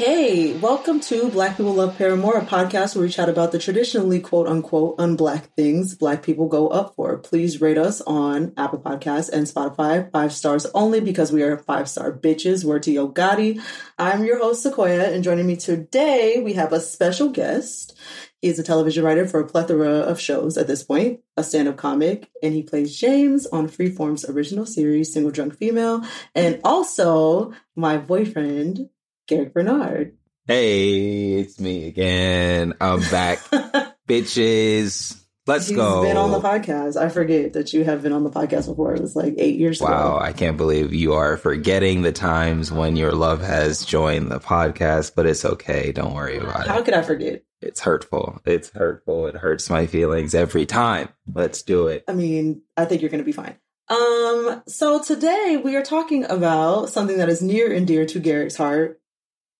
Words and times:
Okay, 0.00 0.56
welcome 0.58 1.00
to 1.00 1.28
Black 1.28 1.56
People 1.56 1.74
Love 1.74 1.98
Paramore, 1.98 2.38
a 2.38 2.46
podcast 2.46 2.94
where 2.94 3.04
we 3.04 3.10
chat 3.10 3.28
about 3.28 3.50
the 3.50 3.58
traditionally 3.58 4.20
quote 4.20 4.46
unquote 4.46 4.96
unblack 4.96 5.46
things 5.56 5.96
black 5.96 6.22
people 6.22 6.46
go 6.46 6.68
up 6.68 6.94
for. 6.94 7.18
Please 7.18 7.60
rate 7.60 7.78
us 7.78 8.00
on 8.02 8.52
Apple 8.56 8.78
Podcasts 8.78 9.28
and 9.28 9.48
Spotify, 9.48 10.08
five 10.12 10.32
stars 10.32 10.66
only 10.72 11.00
because 11.00 11.32
we 11.32 11.42
are 11.42 11.58
five 11.58 11.88
star 11.88 12.12
bitches. 12.12 12.64
Word 12.64 12.84
to 12.84 12.92
Yo 12.92 13.08
Gotti. 13.08 13.60
I'm 13.98 14.24
your 14.24 14.38
host, 14.38 14.62
Sequoia, 14.62 15.12
and 15.12 15.24
joining 15.24 15.48
me 15.48 15.56
today, 15.56 16.40
we 16.44 16.52
have 16.52 16.72
a 16.72 16.80
special 16.80 17.30
guest. 17.30 17.98
He's 18.40 18.60
a 18.60 18.62
television 18.62 19.02
writer 19.02 19.26
for 19.26 19.40
a 19.40 19.48
plethora 19.48 19.94
of 19.94 20.20
shows 20.20 20.56
at 20.56 20.68
this 20.68 20.84
point, 20.84 21.22
a 21.36 21.42
stand 21.42 21.66
up 21.66 21.76
comic, 21.76 22.30
and 22.40 22.54
he 22.54 22.62
plays 22.62 22.96
James 22.96 23.48
on 23.48 23.66
Freeform's 23.66 24.24
original 24.30 24.64
series, 24.64 25.12
Single 25.12 25.32
Drunk 25.32 25.56
Female, 25.56 26.04
and 26.36 26.60
also 26.62 27.52
my 27.74 27.98
boyfriend, 27.98 28.90
Garrick 29.28 29.52
Bernard. 29.52 30.16
Hey, 30.46 31.34
it's 31.34 31.60
me 31.60 31.86
again. 31.86 32.72
I'm 32.80 33.00
back. 33.00 33.38
Bitches. 34.08 35.22
Let's 35.46 35.68
He's 35.68 35.76
go. 35.76 36.02
been 36.02 36.16
on 36.16 36.30
the 36.30 36.40
podcast. 36.40 36.96
I 36.96 37.10
forget 37.10 37.52
that 37.52 37.74
you 37.74 37.84
have 37.84 38.02
been 38.02 38.12
on 38.12 38.24
the 38.24 38.30
podcast 38.30 38.66
before. 38.66 38.94
It 38.94 39.02
was 39.02 39.14
like 39.14 39.34
eight 39.36 39.58
years 39.58 39.80
Wow, 39.80 40.16
ago. 40.16 40.18
I 40.18 40.32
can't 40.32 40.56
believe 40.56 40.94
you 40.94 41.12
are 41.14 41.36
forgetting 41.36 42.00
the 42.02 42.12
times 42.12 42.72
when 42.72 42.96
your 42.96 43.12
love 43.12 43.42
has 43.42 43.84
joined 43.84 44.30
the 44.30 44.40
podcast, 44.40 45.12
but 45.14 45.26
it's 45.26 45.44
okay. 45.44 45.92
Don't 45.92 46.14
worry 46.14 46.38
about 46.38 46.54
How 46.54 46.60
it. 46.60 46.68
How 46.68 46.82
could 46.82 46.94
I 46.94 47.02
forget? 47.02 47.44
It's 47.60 47.80
hurtful. 47.80 48.40
It's 48.46 48.70
hurtful. 48.70 49.26
It 49.26 49.36
hurts 49.36 49.68
my 49.68 49.86
feelings 49.86 50.34
every 50.34 50.64
time. 50.64 51.10
Let's 51.32 51.62
do 51.62 51.88
it. 51.88 52.04
I 52.08 52.12
mean, 52.14 52.62
I 52.76 52.86
think 52.86 53.02
you're 53.02 53.10
going 53.10 53.22
to 53.22 53.24
be 53.24 53.32
fine. 53.32 53.56
Um, 53.88 54.62
so 54.66 55.02
today 55.02 55.60
we 55.62 55.76
are 55.76 55.82
talking 55.82 56.24
about 56.24 56.90
something 56.90 57.18
that 57.18 57.28
is 57.30 57.42
near 57.42 57.72
and 57.72 57.86
dear 57.86 58.04
to 58.06 58.20
Garrick's 58.20 58.56
heart, 58.56 59.00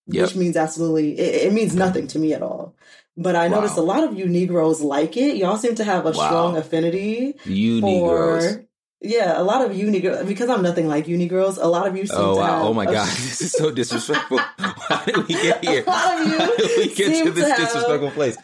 Yep. 0.09 0.27
which 0.27 0.35
means 0.35 0.55
absolutely, 0.57 1.17
it, 1.17 1.47
it 1.47 1.53
means 1.53 1.75
nothing 1.75 2.07
to 2.07 2.19
me 2.19 2.33
at 2.33 2.41
all. 2.41 2.75
But 3.17 3.35
I 3.35 3.47
noticed 3.49 3.77
a 3.77 3.81
lot 3.81 4.03
of 4.03 4.17
you 4.17 4.27
Negroes 4.27 4.81
like 4.81 5.17
it. 5.17 5.35
Y'all 5.37 5.57
seem 5.57 5.75
to 5.75 5.83
have 5.83 6.05
a 6.05 6.11
Wow. 6.11 6.25
strong 6.27 6.57
affinity 6.57 7.35
You 7.45 7.81
for. 7.81 7.87
Negroes. 8.39 8.65
Yeah, 9.01 9.39
a 9.39 9.43
lot 9.43 9.63
of 9.63 9.75
you 9.77 9.89
Negroes, 9.91 10.25
because 10.27 10.49
I'm 10.49 10.61
nothing 10.61 10.87
like 10.87 11.07
you 11.07 11.15
Negroes, 11.17 11.57
a 11.57 11.67
lot 11.67 11.87
of 11.87 11.95
you 11.95 12.05
seem 12.05 12.17
Oh 12.17 12.33
to 12.35 12.39
wow! 12.41 12.45
have 12.47 12.65
Oh 12.65 12.73
my 12.73 12.83
a- 12.83 12.91
god! 12.91 13.07
This 13.15 13.41
is 13.41 13.51
so 13.53 13.71
disrespectful. 13.71 14.39
How 14.57 15.03
did 15.05 15.17
we 15.27 15.33
get 15.35 15.63
here? 15.63 15.83
A 15.85 15.89
lot 15.89 16.19
of 16.21 16.27
you 16.27 16.37
How 16.37 16.55
did 16.57 16.77
we 16.77 16.87
get 16.95 17.15
seem 17.15 17.25
to 17.25 17.31
this 17.31 17.45
to 17.45 17.49
have- 17.49 17.59
disrespectful 17.59 18.11
place? 18.11 18.37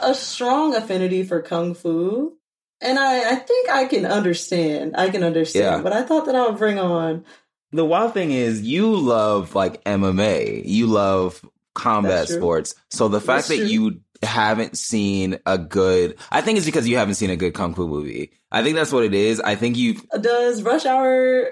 a 0.00 0.14
strong 0.14 0.74
affinity 0.76 1.24
for 1.24 1.42
kung 1.42 1.74
fu. 1.74 2.32
And 2.80 2.98
I, 2.98 3.32
I 3.32 3.34
think 3.34 3.68
I 3.68 3.86
can 3.86 4.06
understand. 4.06 4.94
I 4.96 5.10
can 5.10 5.24
understand. 5.24 5.64
Yeah. 5.76 5.82
But 5.82 5.92
I 5.92 6.02
thought 6.04 6.26
that 6.26 6.36
I 6.36 6.46
would 6.46 6.56
bring 6.58 6.78
on 6.78 7.24
The 7.72 7.84
wild 7.84 8.14
thing 8.14 8.30
is, 8.30 8.62
you 8.62 8.94
love 8.96 9.54
like 9.54 9.84
MMA. 9.84 10.62
You 10.64 10.86
love 10.86 11.44
combat 11.74 12.28
sports. 12.28 12.74
So 12.90 13.08
the 13.08 13.20
fact 13.20 13.48
that 13.48 13.58
you 13.58 14.00
haven't 14.22 14.76
seen 14.78 15.38
a 15.46 15.58
good, 15.58 16.16
I 16.30 16.40
think 16.40 16.56
it's 16.56 16.66
because 16.66 16.88
you 16.88 16.96
haven't 16.96 17.14
seen 17.14 17.30
a 17.30 17.36
good 17.36 17.54
kung 17.54 17.74
fu 17.74 17.86
movie. 17.86 18.32
I 18.50 18.62
think 18.62 18.74
that's 18.76 18.92
what 18.92 19.04
it 19.04 19.14
is. 19.14 19.40
I 19.40 19.54
think 19.54 19.76
you, 19.76 19.96
Does 20.20 20.62
Rush 20.62 20.86
Hour 20.86 21.50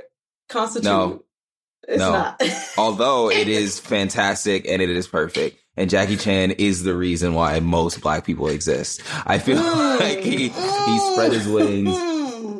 constitute? 0.48 0.84
No. 0.84 1.23
It's 1.86 1.98
No. 1.98 2.12
not. 2.12 2.42
although 2.78 3.30
it 3.30 3.47
is 3.47 3.78
fantastic 3.78 4.67
and 4.67 4.83
it 4.83 4.91
is 4.91 5.06
perfect, 5.06 5.61
and 5.77 5.89
Jackie 5.91 6.17
Chan 6.17 6.53
is 6.53 6.83
the 6.83 6.97
reason 6.97 7.34
why 7.34 7.61
most 7.61 8.01
black 8.01 8.25
people 8.25 8.48
exist. 8.48 9.02
I 9.27 9.39
feel 9.39 9.57
like 10.01 10.18
he 10.20 10.48
he 10.48 10.98
spread 11.12 11.33
his 11.33 11.46
wings. 11.46 11.95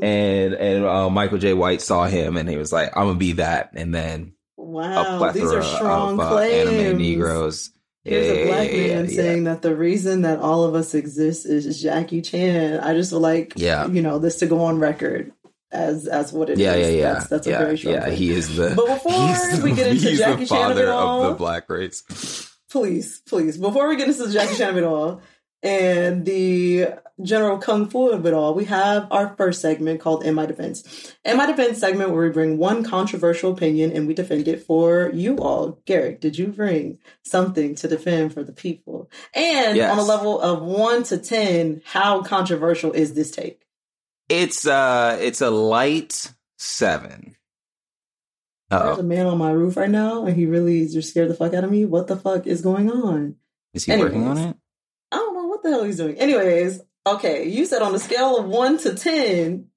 And 0.03 0.55
and 0.55 0.85
uh, 0.85 1.11
Michael 1.11 1.39
Jai 1.39 1.53
White 1.53 1.83
saw 1.83 2.07
him, 2.07 2.37
and 2.37 2.49
he 2.49 2.57
was 2.57 2.73
like, 2.73 2.97
"I'm 2.97 3.07
gonna 3.07 3.19
be 3.19 3.33
that." 3.33 3.71
And 3.75 3.95
then 3.95 4.35
wow, 4.57 5.17
a 5.17 5.19
plethora 5.19 5.43
these 5.43 5.53
are 5.53 5.63
strong 5.63 6.21
of 6.21 6.33
uh, 6.33 6.39
anime 6.39 6.99
Negroes. 6.99 7.71
Here's 8.05 8.27
a 8.27 8.47
black 8.47 8.71
yeah, 8.71 8.77
man 8.77 9.05
yeah. 9.07 9.17
saying 9.17 9.45
that 9.45 9.63
the 9.63 9.75
reason 9.75 10.23
that 10.23 10.39
all 10.39 10.63
of 10.65 10.77
us 10.77 10.95
exist 10.95 11.45
is 11.45 11.83
Jackie 11.83 12.23
Chan. 12.23 12.79
I 12.79 12.95
just 12.95 13.13
would 13.13 13.19
like, 13.19 13.55
Yeah. 13.57 13.89
you 13.89 14.01
know, 14.01 14.21
this 14.21 14.37
to 14.39 14.47
go 14.47 14.61
on 14.65 14.79
record 14.79 15.33
as 15.73 16.07
as 16.07 16.33
what 16.33 16.49
it 16.49 16.53
is. 16.53 16.59
Yeah, 16.61 16.77
yeah, 16.77 16.87
yeah. 16.87 17.13
That's, 17.15 17.27
that's 17.29 17.47
a 17.49 17.51
very 17.51 17.77
strong. 17.77 17.95
yeah. 17.95 18.01
claim. 18.05 18.17
He 18.17 18.31
is 18.31 18.55
the. 18.55 18.75
But 18.77 18.87
before 18.87 19.63
we 19.65 19.73
get 19.73 19.89
into 19.89 20.09
he's 20.09 20.19
Jackie 20.21 20.43
the 20.45 20.47
Chan 20.47 20.69
father 20.69 20.93
all- 20.93 21.23
of 21.25 21.29
the 21.31 21.35
black 21.35 21.69
race. 21.69 22.03
please, 22.71 23.23
please, 23.29 23.59
before 23.59 23.89
we 23.89 23.97
get 23.97 24.09
into 24.09 24.31
Jackie 24.31 24.55
Chan 24.55 24.71
of 24.71 24.77
it 24.77 24.85
all 24.85 25.21
and 25.67 26.25
the 26.25 26.95
general 27.23 27.59
kung 27.59 27.89
fu 27.89 28.09
of 28.11 28.25
it 28.27 28.33
all, 28.35 28.55
we 28.55 28.67
have 28.67 29.09
our 29.11 29.35
first 29.37 29.61
segment 29.61 30.01
called 30.01 30.25
In 30.25 30.35
My 30.35 30.47
Defense. 30.47 31.15
In 31.25 31.37
My 31.37 31.47
Defense 31.47 31.79
segment 31.79 32.11
where 32.11 32.23
we 32.23 32.33
bring 32.33 32.57
one 32.59 32.85
controversial 32.85 33.53
opinion 33.53 33.91
and 33.93 34.07
we 34.07 34.15
defend 34.15 34.47
it 34.47 34.63
for 34.63 35.11
you 35.13 35.39
all. 35.39 35.81
Garrick, 35.87 36.21
did 36.21 36.39
you 36.39 36.49
bring 36.49 36.99
something 37.25 37.75
to 37.77 37.89
defend 37.89 38.33
for 38.33 38.45
the 38.45 38.53
people? 38.53 39.11
And 39.35 39.77
Yes. 39.77 39.91
on 39.91 39.99
a 39.99 40.05
level 40.05 40.41
of 40.41 40.63
one 40.63 41.03
to 41.05 41.19
ten, 41.19 41.83
how 41.85 42.23
controversial 42.23 42.93
is 42.93 43.15
this 43.15 43.31
take? 43.31 43.63
It's 44.29 44.67
uh, 44.67 45.19
it's 45.21 45.41
a 45.41 45.51
light 45.51 46.33
seven. 46.59 47.37
There's 48.71 48.99
a 48.99 49.03
man 49.03 49.27
on 49.27 49.39
my 49.39 49.53
roof 49.53 49.77
right 49.77 49.91
now, 49.91 50.27
and 50.27 50.37
he 50.37 50.47
really 50.47 50.89
just 50.89 51.11
scared 51.11 51.31
the 51.31 51.35
fuck 51.35 51.55
out 51.55 51.63
of 51.63 51.71
me. 51.71 51.85
What 51.85 52.09
the 52.09 52.17
fuck 52.17 52.47
is 52.47 52.63
going 52.63 52.91
on? 52.91 53.37
is 53.73 53.85
he 53.85 53.97
working 53.97 54.27
on 54.27 54.39
it? 54.39 54.57
I 55.13 55.17
don't 55.17 55.35
know 55.35 55.47
what 55.47 55.56
the 55.67 55.73
hell 55.73 55.85
he's 55.85 55.97
doing. 55.99 56.17
Anyways, 56.17 56.81
okay, 57.07 57.49
you 57.49 57.67
said 57.67 57.83
on 57.83 57.95
a 57.95 57.99
scale 57.99 58.39
of 58.39 58.47
one 58.47 58.79
to 58.79 58.95
ten, 58.95 59.69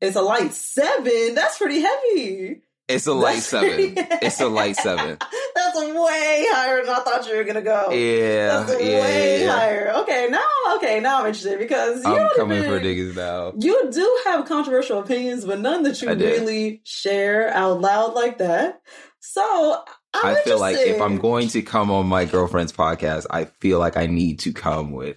it's 0.00 0.16
a 0.16 0.22
light 0.22 0.52
seven. 0.52 1.34
That's 1.34 1.58
pretty 1.58 1.80
heavy. 1.80 2.62
It's 2.86 3.06
a 3.06 3.14
light 3.14 3.34
That's 3.36 3.46
seven. 3.46 3.94
It's 4.22 4.40
a 4.40 4.48
light 4.48 4.76
seven. 4.76 5.16
That's 5.54 5.78
way 5.78 6.46
higher 6.50 6.84
than 6.84 6.94
I 6.94 6.98
thought 7.00 7.26
you 7.26 7.36
were 7.36 7.44
gonna 7.44 7.62
go. 7.62 7.90
Yeah, 7.90 8.64
That's 8.64 8.82
yeah, 8.82 9.00
way 9.00 9.42
yeah, 9.44 9.50
higher. 9.56 9.92
Okay, 10.02 10.28
now 10.30 10.74
okay, 10.76 11.00
now 11.00 11.20
I'm 11.20 11.26
interested 11.26 11.58
because 11.58 12.04
you 12.04 12.14
I'm 12.14 12.30
coming 12.36 12.58
even- 12.58 12.70
for 12.70 12.84
niggas 12.84 13.16
now. 13.16 13.54
You 13.58 13.90
do 13.90 14.20
have 14.26 14.44
controversial 14.44 14.98
opinions, 14.98 15.44
but 15.46 15.60
none 15.60 15.84
that 15.84 16.02
you 16.02 16.08
really 16.12 16.82
share 16.84 17.48
out 17.54 17.80
loud 17.80 18.12
like 18.12 18.38
that. 18.38 18.82
So 19.20 19.82
I'm 20.12 20.36
I 20.36 20.40
feel 20.42 20.60
like 20.60 20.76
if 20.76 21.00
I'm 21.00 21.16
going 21.16 21.48
to 21.48 21.62
come 21.62 21.90
on 21.90 22.06
my 22.06 22.26
girlfriend's 22.26 22.72
podcast, 22.72 23.26
I 23.30 23.46
feel 23.46 23.78
like 23.78 23.96
I 23.96 24.06
need 24.06 24.40
to 24.40 24.52
come 24.52 24.92
with 24.92 25.16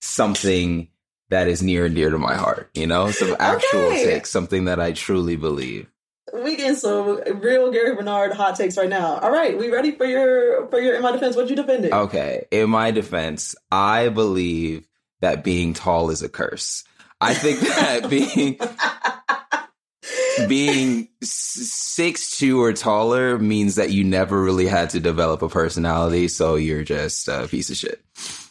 something 0.00 0.88
that 1.30 1.46
is 1.48 1.62
near 1.62 1.86
and 1.86 1.94
dear 1.94 2.10
to 2.10 2.18
my 2.18 2.34
heart. 2.34 2.70
You 2.74 2.86
know, 2.86 3.10
some 3.10 3.36
actual 3.40 3.80
Okay. 3.88 4.04
takes, 4.04 4.30
something 4.30 4.64
that 4.64 4.80
I 4.80 4.92
truly 4.92 5.36
believe. 5.36 5.86
We 6.32 6.56
getting 6.56 6.76
some 6.76 7.20
real 7.40 7.72
Gary 7.72 7.94
Bernard 7.94 8.32
hot 8.32 8.56
takes 8.56 8.76
right 8.76 8.88
now. 8.88 9.18
All 9.18 9.32
right, 9.32 9.58
we 9.58 9.68
ready 9.70 9.90
for 9.92 10.04
your 10.06 10.66
for 10.68 10.80
your 10.80 10.94
in 10.94 11.02
my 11.02 11.10
defense? 11.12 11.34
What 11.36 11.50
you 11.50 11.56
defending? 11.56 11.92
Okay, 11.92 12.46
in 12.52 12.70
my 12.70 12.92
defense, 12.92 13.56
I 13.70 14.08
believe 14.10 14.86
that 15.20 15.42
being 15.42 15.74
tall 15.74 16.10
is 16.10 16.22
a 16.22 16.28
curse. 16.28 16.84
I 17.20 17.34
think 17.34 17.60
that 17.60 18.08
being 18.08 18.58
being 20.48 21.08
six 21.22 22.38
two 22.38 22.62
or 22.62 22.72
taller 22.72 23.38
means 23.38 23.74
that 23.74 23.90
you 23.90 24.04
never 24.04 24.40
really 24.40 24.66
had 24.66 24.90
to 24.90 25.00
develop 25.00 25.42
a 25.42 25.48
personality, 25.48 26.28
so 26.28 26.54
you're 26.54 26.84
just 26.84 27.26
a 27.28 27.48
piece 27.48 27.70
of 27.70 27.76
shit. 27.76 28.02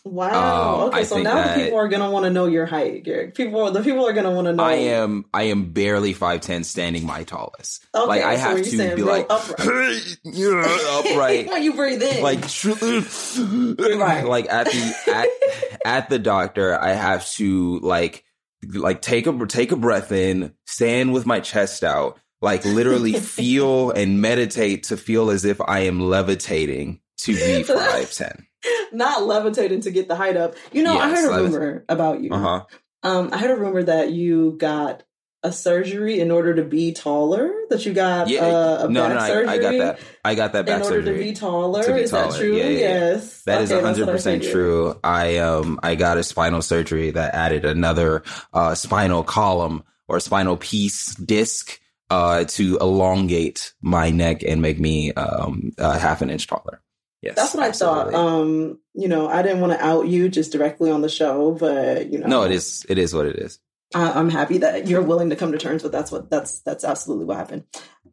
Wow. 0.09 0.81
um, 0.81 0.87
okay, 0.89 0.99
I 0.99 1.03
so 1.03 1.21
now 1.21 1.55
people 1.55 1.77
are 1.77 1.87
gonna 1.87 2.09
want 2.11 2.25
to 2.25 2.29
know 2.29 2.47
your 2.47 2.65
height, 2.65 3.03
Garrick. 3.03 3.35
People, 3.35 3.71
the 3.71 3.81
people 3.83 4.07
are 4.07 4.13
gonna 4.13 4.31
want 4.31 4.47
to 4.47 4.53
know. 4.53 4.63
I 4.63 4.73
am 4.73 5.25
I 5.33 5.43
am 5.43 5.71
barely 5.71 6.13
five 6.13 6.41
ten, 6.41 6.63
standing 6.63 7.05
my 7.05 7.23
tallest. 7.23 7.85
Okay, 7.93 8.07
like 8.07 8.23
I 8.23 8.35
so 8.35 8.41
have 8.41 8.63
to 8.63 8.95
be 8.95 9.03
like 9.03 9.27
upright. 9.29 10.17
you 10.23 10.55
know, 10.55 11.01
upright. 11.03 11.47
when 11.49 11.63
you 11.63 11.73
breathe 11.73 12.01
in, 12.01 12.23
like 12.23 12.43
Right. 13.99 14.25
like 14.25 14.49
at 14.49 14.67
the 14.67 14.95
at, 15.07 15.27
at 15.85 16.09
the 16.09 16.19
doctor 16.19 16.79
i 16.79 16.89
have 16.91 17.29
to 17.33 17.79
like 17.79 18.23
like 18.73 19.01
take 19.01 19.27
a 19.27 19.45
take 19.45 19.71
a 19.71 19.75
breath 19.75 20.11
in 20.11 20.53
stand 20.65 21.13
with 21.13 21.25
my 21.25 21.39
chest 21.39 21.83
out 21.83 22.19
like 22.41 22.65
literally 22.65 23.13
feel 23.13 23.91
and 23.91 24.21
meditate 24.21 24.83
to 24.83 24.97
feel 24.97 25.29
as 25.29 25.45
if 25.45 25.61
i 25.61 25.81
am 25.81 25.99
levitating 25.99 26.99
to 27.17 27.33
be 27.33 27.63
510 27.63 28.47
not 28.91 29.23
levitating 29.23 29.81
to 29.81 29.91
get 29.91 30.07
the 30.07 30.15
height 30.15 30.37
up. 30.37 30.55
You 30.71 30.83
know, 30.83 30.97
I 30.97 31.09
heard 31.09 31.31
a 31.31 31.43
rumor 31.43 31.85
about 31.89 32.21
you. 32.21 32.31
uh-huh 32.31 32.65
Um, 33.03 33.29
I 33.31 33.37
heard 33.37 33.51
a 33.51 33.55
rumor 33.55 33.83
that 33.83 34.11
you 34.11 34.55
got 34.57 35.03
a 35.41 35.53
surgery 35.53 36.19
in 36.19 36.31
order 36.31 36.53
to 36.55 36.63
be 36.63 36.91
taller. 36.91 37.51
That 37.69 37.85
you 37.85 37.93
got 37.93 38.27
yeah 38.27 38.45
uh, 38.45 38.87
a 38.87 38.91
no 38.91 39.07
back 39.07 39.13
no 39.13 39.19
I, 39.19 39.27
surgery. 39.27 39.47
I 39.47 39.57
got 39.57 39.71
that 39.77 39.99
i 40.25 40.35
got 40.35 40.53
that 40.53 40.65
back 40.65 40.81
in 40.81 40.85
order 40.85 41.01
to 41.03 41.13
be 41.13 41.33
taller. 41.33 41.83
to 41.83 41.93
be 41.93 42.01
is 42.01 42.11
that 42.11 42.35
true? 42.35 42.57
Yeah, 42.57 42.63
yeah, 42.63 42.79
yes. 42.79 43.43
That 43.43 43.61
is 43.61 43.71
Okay, 43.71 43.81
that's 43.81 43.97
hundred 43.97 44.11
percent 44.11 44.43
true. 44.43 44.99
I 45.03 45.37
um 45.37 45.79
I 45.81 45.95
got 45.95 46.17
a 46.17 46.23
spinal 46.23 46.61
surgery 46.61 47.11
that 47.11 47.33
added 47.33 47.63
another 47.63 48.23
uh 48.53 48.75
spinal 48.75 49.23
column 49.23 49.83
or 50.07 50.19
spinal 50.19 50.57
piece 50.57 51.15
disc 51.15 51.79
uh 52.09 52.43
to 52.45 52.77
elongate 52.79 53.73
my 53.81 54.09
neck 54.09 54.43
and 54.43 54.61
make 54.61 54.79
me 54.79 55.13
um 55.13 55.71
uh, 55.77 55.97
half 55.97 56.21
an 56.21 56.29
inch 56.29 56.47
taller. 56.47 56.81
Yes, 57.21 57.35
That's 57.35 57.53
what 57.53 57.63
I 57.63 57.67
absolutely. 57.67 58.11
thought. 58.13 58.13
Um, 58.13 58.79
you 58.93 59.07
know, 59.09 59.27
I 59.27 59.41
didn't 59.41 59.59
want 59.59 59.73
to 59.73 59.85
out 59.85 60.07
you 60.07 60.29
just 60.29 60.51
directly 60.51 60.89
on 60.89 61.01
the 61.01 61.09
show, 61.09 61.51
but 61.51 62.09
you 62.11 62.17
know, 62.19 62.27
no, 62.27 62.43
it 62.43 62.51
is 62.51 62.85
it 62.87 62.97
is 62.97 63.13
what 63.13 63.25
it 63.25 63.35
is. 63.35 63.59
I, 63.93 64.11
I'm 64.13 64.29
happy 64.29 64.59
that 64.59 64.87
you're 64.87 65.01
willing 65.01 65.29
to 65.31 65.35
come 65.35 65.51
to 65.51 65.57
terms 65.57 65.83
with 65.83 65.91
that's 65.91 66.11
what 66.11 66.29
that's 66.29 66.61
that's 66.61 66.83
absolutely 66.83 67.25
what 67.25 67.37
happened. 67.37 67.63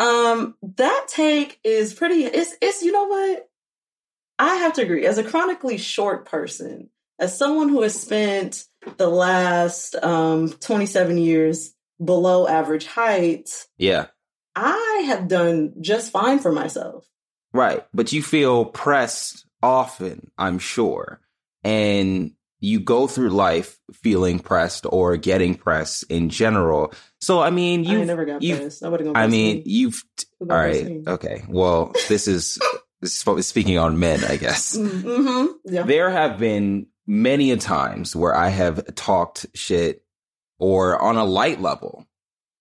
Um, 0.00 0.56
that 0.76 1.06
take 1.08 1.60
is 1.62 1.94
pretty. 1.94 2.24
It's 2.24 2.54
it's 2.60 2.82
you 2.82 2.90
know 2.92 3.04
what 3.04 3.48
I 4.38 4.56
have 4.56 4.72
to 4.74 4.82
agree. 4.82 5.06
As 5.06 5.18
a 5.18 5.24
chronically 5.24 5.78
short 5.78 6.26
person, 6.26 6.90
as 7.18 7.38
someone 7.38 7.68
who 7.68 7.82
has 7.82 7.98
spent 8.00 8.64
the 8.96 9.08
last 9.08 9.94
um, 9.96 10.48
27 10.50 11.16
years 11.18 11.74
below 12.04 12.46
average 12.46 12.86
height, 12.86 13.48
Yeah. 13.78 14.06
I 14.54 15.04
have 15.06 15.28
done 15.28 15.74
just 15.80 16.10
fine 16.12 16.38
for 16.38 16.52
myself. 16.52 17.06
Right. 17.56 17.84
But 17.94 18.12
you 18.12 18.22
feel 18.22 18.64
pressed 18.64 19.46
often, 19.62 20.30
I'm 20.38 20.58
sure. 20.58 21.20
And 21.64 22.32
you 22.60 22.80
go 22.80 23.06
through 23.06 23.30
life 23.30 23.78
feeling 23.92 24.38
pressed 24.38 24.86
or 24.88 25.16
getting 25.16 25.54
pressed 25.54 26.04
in 26.10 26.30
general. 26.30 26.92
So 27.20 27.40
I 27.40 27.50
mean 27.50 27.84
you 27.84 27.98
ain't 27.98 28.06
never 28.06 28.24
got 28.24 28.42
you 28.42 28.56
pressed. 28.56 28.82
Nobody 28.82 29.04
gonna 29.04 29.18
I 29.18 29.26
mean 29.26 29.56
me. 29.56 29.62
you've 29.66 30.02
Who 30.40 30.46
all 30.46 30.48
gonna 30.48 30.62
press 30.70 30.82
right. 30.82 30.90
me? 30.90 31.02
Okay. 31.06 31.44
Well, 31.48 31.92
this 32.08 32.28
is 32.28 32.58
speaking 33.04 33.78
on 33.78 33.98
men, 33.98 34.24
I 34.24 34.36
guess. 34.36 34.76
Mm-hmm. 34.76 35.46
Yeah. 35.64 35.82
There 35.82 36.10
have 36.10 36.38
been 36.38 36.86
many 37.06 37.50
a 37.50 37.56
times 37.56 38.16
where 38.16 38.34
I 38.34 38.48
have 38.48 38.94
talked 38.94 39.46
shit 39.54 40.02
or 40.58 41.00
on 41.00 41.16
a 41.16 41.24
light 41.24 41.60
level 41.60 42.06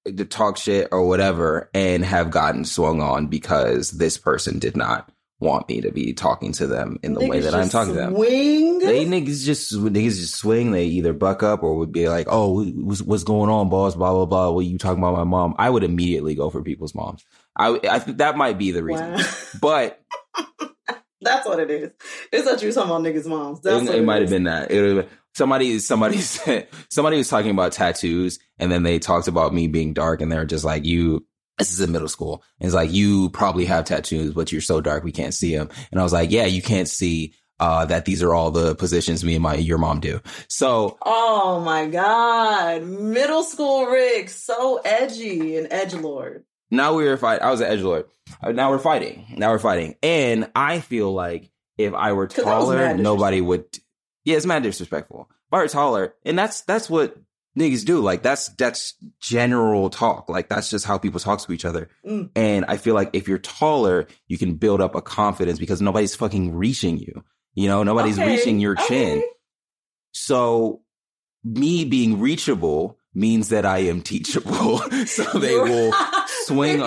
to 0.06 0.26
talk 0.26 0.58
shit 0.58 0.90
or 0.92 1.08
whatever 1.08 1.70
and 1.74 2.06
have 2.06 2.30
gotten 2.30 2.66
swung 2.66 3.02
on 3.02 3.28
because 3.28 3.92
this 3.92 4.18
person 4.18 4.60
did 4.60 4.78
not 4.78 5.12
want 5.40 5.68
me 5.68 5.82
to 5.82 5.92
be 5.92 6.14
talking 6.14 6.54
to 6.54 6.68
them 6.68 6.98
in 7.04 7.14
the 7.14 7.20
way 7.20 7.40
Niggas 7.40 7.44
that 7.44 7.56
I'm 7.56 7.70
talking 7.70 7.94
to 7.94 8.00
them. 8.00 8.16
Swing. 8.16 8.80
They 8.80 9.06
niggas 9.06 9.46
just 9.46 9.74
niggas 9.74 10.18
just 10.20 10.36
swing. 10.36 10.72
They 10.72 10.86
either 10.86 11.14
buck 11.14 11.44
up 11.44 11.64
or 11.64 11.78
would 11.78 11.92
be 11.92 12.08
like, 12.08 12.28
"Oh, 12.30 12.64
what's, 12.64 13.02
what's 13.02 13.24
going 13.24 13.50
on, 13.50 13.70
boss?" 13.70 13.96
Blah 13.96 14.12
blah 14.12 14.26
blah. 14.26 14.52
What 14.52 14.66
you 14.66 14.78
talking 14.78 15.04
about 15.04 15.16
my 15.16 15.24
mom? 15.24 15.56
I 15.58 15.70
would 15.70 15.84
immediately 15.84 16.36
go 16.36 16.50
for 16.50 16.62
people's 16.62 16.96
moms. 16.96 17.26
I 17.58 17.80
I 17.90 18.00
think 18.00 18.20
that 18.20 18.38
might 18.38 18.58
be 18.58 18.72
the 18.72 18.84
reason. 18.84 19.14
Wow. 19.14 19.24
But 19.62 20.02
That's 21.22 21.48
what 21.48 21.60
it 21.60 21.72
is. 21.72 21.92
It's 22.32 22.46
not 22.46 22.62
you 22.62 22.72
talking 22.72 22.92
about 22.92 23.02
niggas' 23.02 23.26
moms. 23.26 23.62
That's 23.62 23.90
it, 23.90 23.96
it 23.96 24.04
might 24.04 24.22
have 24.22 24.30
been 24.30 24.44
that. 24.44 24.70
It 24.70 25.10
somebody 25.36 25.78
somebody 25.80 26.18
said 26.22 26.68
somebody 26.90 27.18
was 27.18 27.30
talking 27.30 27.52
about 27.52 27.72
tattoos, 27.74 28.40
and 28.58 28.72
then 28.72 28.82
they 28.84 28.98
talked 28.98 29.28
about 29.28 29.54
me 29.54 29.68
being 29.68 29.94
dark, 29.94 30.22
and 30.22 30.32
they're 30.32 30.46
just 30.46 30.66
like, 30.66 30.86
"You." 30.86 31.26
This 31.58 31.72
is 31.72 31.80
in 31.80 31.94
middle 31.94 32.10
school. 32.10 32.44
And 32.60 32.66
it's 32.68 32.76
like 32.76 32.92
you 32.92 33.30
probably 33.30 33.64
have 33.64 33.86
tattoos, 33.86 34.34
but 34.34 34.52
you're 34.52 34.60
so 34.60 34.82
dark 34.82 35.06
we 35.06 35.14
can't 35.14 35.34
see 35.34 35.56
them. 35.56 35.70
And 35.90 36.02
I 36.02 36.04
was 36.04 36.12
like, 36.12 36.30
"Yeah, 36.32 36.46
you 36.48 36.62
can't 36.62 36.90
see." 36.90 37.34
Uh, 37.58 37.86
that 37.86 38.04
these 38.04 38.22
are 38.22 38.34
all 38.34 38.52
the 38.52 38.76
positions 38.76 39.24
me 39.24 39.36
and 39.36 39.42
my 39.44 39.56
your 39.56 39.78
mom 39.78 40.02
do. 40.02 40.20
So 40.50 40.98
Oh 41.02 41.62
my 41.62 41.88
god. 41.88 42.84
Middle 42.84 43.44
school 43.44 43.86
Rick, 43.86 44.30
so 44.30 44.82
edgy 44.84 45.56
and 45.56 45.68
edge 45.72 45.94
lord. 45.94 46.44
now 46.70 46.96
we 46.96 47.06
were 47.06 47.16
fighting. 47.16 47.46
I 47.48 47.52
was 47.52 47.62
an 47.62 47.68
edge 47.68 47.80
lord. 47.80 48.08
Uh, 48.44 48.52
Now 48.52 48.72
we're 48.72 48.80
fighting. 48.80 49.26
Now 49.38 49.52
we're 49.52 49.60
fighting. 49.60 49.96
And 50.04 50.52
I 50.54 50.82
feel 50.82 51.14
like 51.14 51.50
if 51.78 51.94
I 51.94 52.12
were 52.12 52.28
taller, 52.28 52.76
mad 52.76 53.00
nobody 53.00 53.40
would. 53.40 53.66
Yeah, 54.26 54.36
it's 54.38 54.46
mad 54.46 54.64
disrespectful. 54.64 55.30
Were 55.52 55.68
taller, 55.70 56.16
and 56.26 56.38
that's 56.38 56.62
that's 56.62 56.90
what 56.90 57.16
niggas 57.58 57.86
do. 57.86 58.02
Like 58.02 58.24
that's 58.24 58.50
that's 58.50 58.96
general 59.22 59.90
talk. 59.90 60.28
Like 60.28 60.50
that's 60.50 60.70
just 60.70 60.86
how 60.86 60.98
people 60.98 61.20
talk 61.22 61.40
to 61.40 61.54
each 61.54 61.64
other. 61.64 61.90
Mm. 62.06 62.30
And 62.36 62.66
I 62.68 62.76
feel 62.76 62.94
like 62.96 63.12
if 63.14 63.28
you're 63.30 63.38
taller, 63.38 64.08
you 64.28 64.38
can 64.38 64.56
build 64.56 64.82
up 64.82 64.96
a 64.96 65.02
confidence 65.02 65.58
because 65.60 65.82
nobody's 65.82 66.16
fucking 66.16 66.54
reaching 66.56 66.98
you. 66.98 67.24
You 67.54 67.70
know, 67.70 67.84
nobody's 67.84 68.20
Okay, 68.20 68.36
reaching 68.36 68.60
your 68.60 68.76
chin. 68.76 69.20
okay. 69.20 69.24
So 70.12 70.82
me 71.44 71.86
being 71.86 72.20
reachable 72.20 72.98
means 73.14 73.50
that 73.50 73.66
I 73.66 73.78
am 73.80 74.02
teachable. 74.02 74.80
so 75.06 75.24
they 75.40 75.58
will 75.58 75.94
swing 76.46 76.82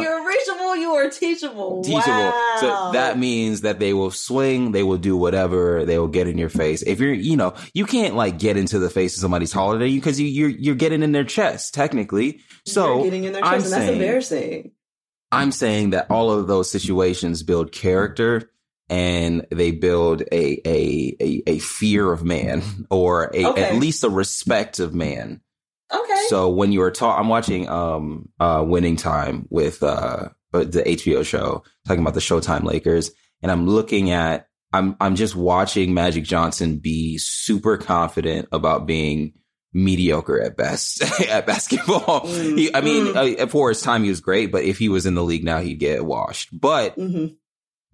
you 0.81 0.93
are 0.95 1.11
teachable. 1.11 1.83
teachable. 1.85 2.13
Wow. 2.13 2.57
So 2.61 2.91
that 2.93 3.19
means 3.19 3.63
that 3.63 3.79
they 3.79 3.93
will 3.93 4.11
swing, 4.11 4.73
they 4.73 4.83
will 4.83 4.99
do 4.99 5.17
whatever, 5.17 5.85
they 5.85 5.99
will 5.99 6.09
get 6.09 6.27
in 6.29 6.39
your 6.39 6.49
face. 6.49 6.83
If 6.83 7.01
you're, 7.01 7.13
you 7.13 7.37
know, 7.37 7.55
you 7.75 7.85
can't 7.87 8.15
like 8.15 8.39
get 8.39 8.57
into 8.57 8.79
the 8.79 8.91
face 8.91 9.17
of 9.17 9.21
somebody 9.21 9.47
taller 9.47 9.79
than 9.79 9.89
you 9.91 10.01
because 10.01 10.21
you, 10.21 10.27
you're 10.27 10.49
you're 10.51 10.75
getting 10.75 11.03
in 11.03 11.13
their 11.13 11.25
chest 11.25 11.75
technically. 11.75 12.41
So 12.67 12.97
You're 12.97 13.05
getting 13.05 13.25
in 13.25 13.33
their 13.33 13.45
I'm 13.45 13.61
chest, 13.61 13.65
and 13.67 13.73
that's 13.73 13.85
saying- 13.87 14.01
embarrassing. 14.01 14.73
I'm 15.31 15.53
saying 15.53 15.91
that 15.91 16.11
all 16.11 16.31
of 16.33 16.47
those 16.47 16.71
situations 16.71 17.43
build 17.43 17.71
character 17.71 18.51
and 18.89 19.47
they 19.51 19.73
build 19.73 20.23
a 20.33 20.61
a 20.67 21.17
a, 21.21 21.43
a 21.47 21.59
fear 21.59 22.11
of 22.11 22.25
man 22.25 22.63
or 22.91 23.31
a, 23.35 23.45
Okay. 23.45 23.63
at 23.65 23.75
least 23.77 24.05
a 24.05 24.09
respect 24.09 24.79
of 24.79 24.95
man. 24.95 25.43
Okay. 25.93 26.25
So 26.29 26.49
when 26.51 26.73
you 26.73 26.81
are 26.83 26.91
taught, 26.91 27.19
I'm 27.19 27.29
watching 27.29 27.69
um 27.69 28.31
uh 28.41 28.65
Winning 28.67 28.97
Time 28.97 29.47
with 29.51 29.83
uh 29.83 30.29
the 30.53 30.83
HBO 30.83 31.25
show 31.25 31.63
talking 31.87 32.03
about 32.03 32.15
the 32.15 32.21
Showtime 32.21 32.65
Lakers, 32.65 33.11
and 33.43 33.51
I'm 33.53 33.67
looking 33.67 34.11
at 34.11 34.49
I'm 34.73 34.97
I'm 35.01 35.17
just 35.17 35.35
watching 35.37 35.95
Magic 35.95 36.25
Johnson 36.25 36.79
be 36.79 37.19
super 37.19 37.77
confident 37.77 38.49
about 38.53 38.87
being 38.87 39.35
mediocre 39.73 40.41
at 40.41 40.57
best 40.57 41.03
at 41.29 41.47
basketball. 41.47 42.23
Mm, 42.23 42.59
He, 42.59 42.75
I 42.75 42.81
mean, 42.81 43.07
mm. 43.07 43.41
uh, 43.41 43.47
for 43.47 43.69
his 43.69 43.83
time, 43.83 44.03
he 44.03 44.11
was 44.11 44.21
great, 44.21 44.51
but 44.53 44.65
if 44.65 44.79
he 44.79 44.89
was 44.89 45.07
in 45.07 45.15
the 45.15 45.23
league 45.25 45.45
now, 45.45 45.61
he'd 45.61 45.79
get 45.79 46.05
washed. 46.05 46.49
But 46.59 46.95
hmm 46.95 47.27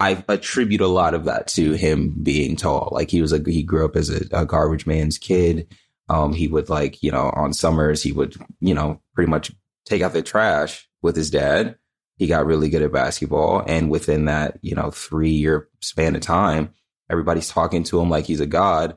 I 0.00 0.24
attribute 0.28 0.80
a 0.80 0.88
lot 0.88 1.14
of 1.14 1.26
that 1.26 1.46
to 1.48 1.72
him 1.72 2.16
being 2.20 2.56
tall. 2.56 2.88
Like 2.90 3.10
he 3.10 3.22
was 3.22 3.32
a 3.32 3.40
he 3.46 3.62
grew 3.62 3.84
up 3.84 3.94
as 3.94 4.10
a, 4.10 4.22
a 4.32 4.44
garbage 4.44 4.86
man's 4.86 5.18
kid. 5.18 5.68
Um, 6.08 6.32
he 6.32 6.48
would 6.48 6.68
like 6.68 7.02
you 7.02 7.12
know 7.12 7.30
on 7.34 7.52
summers 7.52 8.02
he 8.02 8.10
would 8.10 8.34
you 8.60 8.74
know 8.74 9.00
pretty 9.14 9.30
much 9.30 9.52
take 9.86 10.02
out 10.02 10.12
the 10.12 10.22
trash 10.22 10.88
with 11.00 11.14
his 11.14 11.30
dad. 11.30 11.76
He 12.16 12.26
got 12.26 12.46
really 12.46 12.68
good 12.68 12.82
at 12.82 12.92
basketball, 12.92 13.62
and 13.66 13.90
within 13.90 14.26
that 14.26 14.58
you 14.62 14.74
know 14.74 14.90
three 14.90 15.30
year 15.30 15.68
span 15.80 16.14
of 16.16 16.22
time, 16.22 16.72
everybody's 17.10 17.48
talking 17.48 17.82
to 17.84 18.00
him 18.00 18.10
like 18.10 18.24
he's 18.24 18.40
a 18.40 18.46
god. 18.46 18.96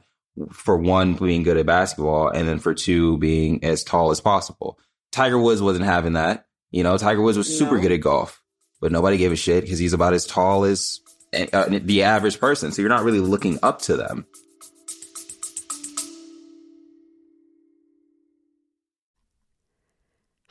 For 0.51 0.77
one, 0.77 1.15
being 1.15 1.41
good 1.41 1.57
at 1.57 1.65
basketball, 1.65 2.29
and 2.29 2.47
then 2.47 2.59
for 2.59 2.75
two, 2.75 3.17
being 3.17 3.63
as 3.63 3.83
tall 3.83 4.11
as 4.11 4.21
possible. 4.21 4.77
Tiger 5.11 5.39
Woods 5.39 5.63
wasn't 5.63 5.85
having 5.85 6.13
that. 6.13 6.45
You 6.69 6.83
know, 6.83 6.95
Tiger 6.97 7.21
Woods 7.21 7.37
was 7.39 7.57
super 7.57 7.75
No. 7.77 7.81
good 7.81 7.91
at 7.91 8.01
golf 8.01 8.41
but 8.79 8.91
nobody 8.91 9.17
gave 9.17 9.31
a 9.31 9.35
shit 9.35 9.63
because 9.63 9.79
he's 9.79 9.93
about 9.93 10.13
as 10.13 10.25
tall 10.25 10.63
as 10.63 10.99
uh, 11.33 11.65
the 11.81 12.03
average 12.03 12.39
person. 12.39 12.71
So 12.71 12.81
you're 12.83 12.89
not 12.89 13.03
really 13.03 13.19
looking 13.19 13.57
up 13.63 13.81
to 13.83 13.97
them. 13.97 14.27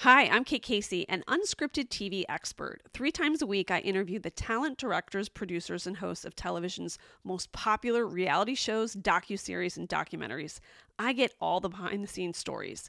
Hi, 0.07 0.29
I'm 0.29 0.45
Kate 0.45 0.63
Casey, 0.63 1.05
an 1.09 1.25
unscripted 1.27 1.89
TV 1.89 2.23
expert. 2.29 2.81
Three 2.95 3.11
times 3.11 3.43
a 3.43 3.47
week, 3.47 3.73
I 3.73 3.81
interview 3.81 4.21
the 4.21 4.31
talent, 4.31 4.79
directors, 4.79 5.29
producers, 5.29 5.85
and 5.85 5.97
hosts 5.97 6.25
of 6.25 6.37
television's 6.37 6.97
most 7.25 7.51
popular 7.51 8.07
reality 8.07 8.55
shows, 8.55 8.95
docuseries, 8.95 9.77
and 9.77 9.89
documentaries. 9.89 10.61
I 10.97 11.13
get 11.13 11.35
all 11.41 11.59
the 11.59 11.71
behind 11.71 12.05
the 12.05 12.07
scenes 12.07 12.37
stories. 12.39 12.89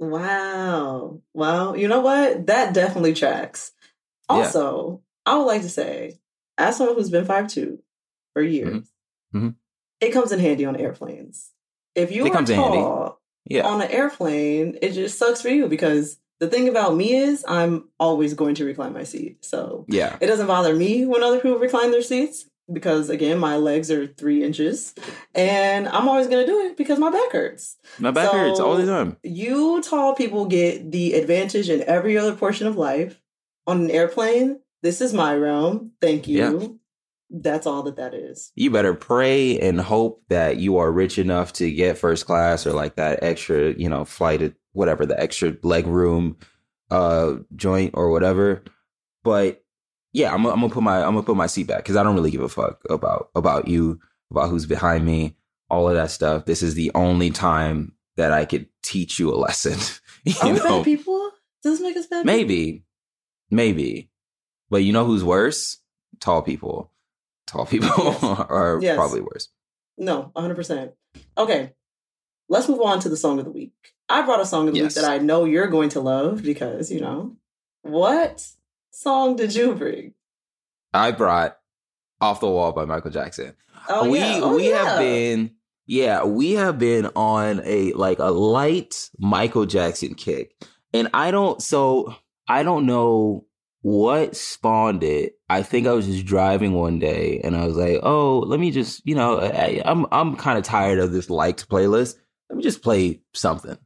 Wow. 0.00 1.20
Well, 1.34 1.76
you 1.76 1.86
know 1.86 2.00
what? 2.00 2.46
That 2.46 2.74
definitely 2.74 3.12
tracks. 3.14 3.72
Yeah. 4.30 4.36
Also, 4.36 5.02
I 5.26 5.36
would 5.36 5.44
like 5.44 5.62
to 5.62 5.68
say, 5.68 6.18
as 6.58 6.76
someone 6.76 6.96
who's 6.96 7.10
been 7.10 7.26
5'2 7.26 7.78
for 8.32 8.42
years, 8.42 8.90
Mhm. 9.34 9.54
it 10.00 10.10
comes 10.10 10.32
in 10.32 10.40
handy 10.40 10.64
on 10.64 10.74
airplanes. 10.76 11.50
If 11.94 12.10
you 12.12 12.24
It 12.24 12.30
are 12.30 12.34
comes 12.34 12.50
in 12.50 12.58
handy. 12.58 12.78
tall 12.78 13.20
Yeah. 13.44 13.66
on 13.68 13.82
an 13.82 13.90
airplane, 13.90 14.78
it 14.80 14.92
just 14.92 15.18
sucks 15.18 15.42
for 15.42 15.48
you 15.50 15.68
because 15.68 16.16
the 16.38 16.48
thing 16.48 16.68
about 16.68 16.96
me 16.96 17.14
is 17.14 17.44
I'm 17.46 17.88
always 17.98 18.32
going 18.34 18.54
to 18.56 18.64
recline 18.64 18.94
my 18.94 19.04
seat. 19.04 19.44
So 19.44 19.84
Yeah. 19.88 20.16
it 20.20 20.26
doesn't 20.26 20.46
bother 20.46 20.74
me 20.74 21.04
when 21.04 21.22
other 21.22 21.40
people 21.40 21.58
recline 21.58 21.90
their 21.90 22.02
seats 22.02 22.46
because, 22.72 23.10
again, 23.10 23.38
my 23.38 23.56
legs 23.56 23.90
are 23.90 24.06
three 24.06 24.42
inches 24.44 24.94
and 25.34 25.88
I'm 25.88 26.08
always 26.08 26.26
going 26.26 26.44
to 26.46 26.50
do 26.52 26.60
it 26.66 26.76
because 26.76 26.98
my 26.98 27.10
back 27.10 27.32
hurts. 27.32 27.76
My 27.98 28.10
back 28.10 28.30
So- 28.30 28.38
hurts 28.38 28.60
all 28.60 28.76
the 28.76 28.86
time. 28.86 29.16
You 29.22 29.80
tall 29.82 30.14
people 30.14 30.46
get 30.46 30.90
the 30.92 31.14
advantage 31.14 31.68
in 31.68 31.82
every 31.84 32.16
other 32.16 32.34
portion 32.34 32.66
of 32.66 32.76
life. 32.76 33.20
On 33.66 33.82
an 33.82 33.90
airplane, 33.90 34.60
this 34.82 35.00
is 35.00 35.12
my 35.12 35.36
realm. 35.36 35.92
Thank 36.00 36.26
you. 36.26 36.38
Yeah. 36.60 36.68
That's 37.32 37.66
all 37.66 37.84
that 37.84 37.96
that 37.96 38.12
is. 38.14 38.50
You 38.56 38.70
better 38.72 38.94
pray 38.94 39.58
and 39.60 39.80
hope 39.80 40.22
that 40.30 40.56
you 40.56 40.78
are 40.78 40.90
rich 40.90 41.18
enough 41.18 41.52
to 41.54 41.70
get 41.70 41.96
first 41.98 42.26
class 42.26 42.66
or 42.66 42.72
like 42.72 42.96
that 42.96 43.22
extra, 43.22 43.72
you 43.72 43.88
know, 43.88 44.04
flight, 44.04 44.54
whatever, 44.72 45.06
the 45.06 45.20
extra 45.20 45.56
leg 45.62 45.86
room 45.86 46.36
uh 46.90 47.34
joint 47.54 47.92
or 47.94 48.10
whatever. 48.10 48.64
But 49.22 49.62
yeah, 50.12 50.32
I'm, 50.34 50.44
I'm 50.46 50.60
gonna 50.60 50.68
put 50.70 50.82
my 50.82 50.98
I'm 50.98 51.14
gonna 51.14 51.22
put 51.22 51.36
my 51.36 51.46
seat 51.46 51.66
back 51.66 51.78
because 51.78 51.96
I 51.96 52.02
don't 52.02 52.14
really 52.14 52.30
give 52.30 52.40
a 52.42 52.48
fuck 52.48 52.80
about 52.90 53.30
about 53.34 53.68
you 53.68 54.00
about 54.30 54.48
who's 54.50 54.66
behind 54.66 55.04
me, 55.04 55.36
all 55.68 55.88
of 55.88 55.94
that 55.94 56.10
stuff. 56.10 56.44
This 56.46 56.62
is 56.62 56.74
the 56.74 56.90
only 56.94 57.30
time 57.30 57.92
that 58.16 58.32
I 58.32 58.44
could 58.44 58.66
teach 58.82 59.18
you 59.18 59.32
a 59.32 59.36
lesson. 59.36 59.78
you 60.24 60.34
Are 60.42 60.52
we 60.52 60.58
know? 60.58 60.64
bad 60.78 60.84
people? 60.84 61.30
Does 61.62 61.78
this 61.78 61.80
make 61.80 61.96
us 61.96 62.06
bad? 62.06 62.22
people? 62.22 62.32
Maybe, 62.36 62.84
maybe, 63.50 64.10
but 64.70 64.82
you 64.84 64.92
know 64.92 65.04
who's 65.04 65.24
worse? 65.24 65.78
Tall 66.20 66.42
people. 66.42 66.90
Tall 67.46 67.66
people 67.66 67.88
Yes. 67.98 68.22
are 68.22 68.78
Yes. 68.80 68.96
probably 68.96 69.20
worse. 69.20 69.48
No, 69.98 70.30
100%. 70.36 70.92
Okay, 71.36 71.72
let's 72.48 72.68
move 72.68 72.80
on 72.80 73.00
to 73.00 73.08
the 73.08 73.16
song 73.16 73.38
of 73.38 73.44
the 73.44 73.50
week. 73.50 73.72
I 74.08 74.22
brought 74.22 74.40
a 74.40 74.46
song 74.46 74.68
of 74.68 74.74
the 74.74 74.80
Yes. 74.80 74.96
week 74.96 75.02
that 75.04 75.10
I 75.10 75.18
know 75.18 75.44
you're 75.44 75.66
going 75.68 75.90
to 75.90 76.00
love 76.00 76.42
because, 76.42 76.90
you 76.90 77.00
know, 77.00 77.36
what 77.82 78.46
song 78.90 79.36
did 79.36 79.54
you 79.54 79.74
bring? 79.74 80.14
I 80.92 81.12
brought 81.12 81.56
"Off 82.20 82.40
the 82.40 82.48
Wall" 82.48 82.72
by 82.72 82.84
Michael 82.84 83.10
Jackson. 83.10 83.54
Oh, 83.88 84.08
we 84.08 84.18
yeah. 84.18 84.40
Oh, 84.42 84.56
we 84.56 84.70
yeah. 84.70 84.84
have 84.84 84.98
been 84.98 85.52
yeah 85.90 86.22
we 86.22 86.52
have 86.52 86.78
been 86.78 87.06
on 87.16 87.60
a 87.64 87.92
like 87.94 88.20
a 88.20 88.30
light 88.30 89.10
michael 89.18 89.66
jackson 89.66 90.14
kick 90.14 90.54
and 90.94 91.08
i 91.12 91.32
don't 91.32 91.60
so 91.60 92.14
i 92.48 92.62
don't 92.62 92.86
know 92.86 93.44
what 93.82 94.36
spawned 94.36 95.02
it 95.02 95.32
i 95.48 95.64
think 95.64 95.88
i 95.88 95.92
was 95.92 96.06
just 96.06 96.24
driving 96.24 96.74
one 96.74 97.00
day 97.00 97.40
and 97.42 97.56
i 97.56 97.66
was 97.66 97.76
like 97.76 97.98
oh 98.04 98.38
let 98.38 98.60
me 98.60 98.70
just 98.70 99.04
you 99.04 99.16
know 99.16 99.40
I, 99.40 99.82
i'm 99.84 100.06
i'm 100.12 100.36
kind 100.36 100.58
of 100.58 100.62
tired 100.62 101.00
of 101.00 101.10
this 101.10 101.28
liked 101.28 101.68
playlist 101.68 102.14
let 102.48 102.56
me 102.56 102.62
just 102.62 102.82
play 102.82 103.22
something 103.34 103.76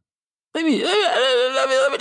let 0.54 0.64
me, 0.66 0.84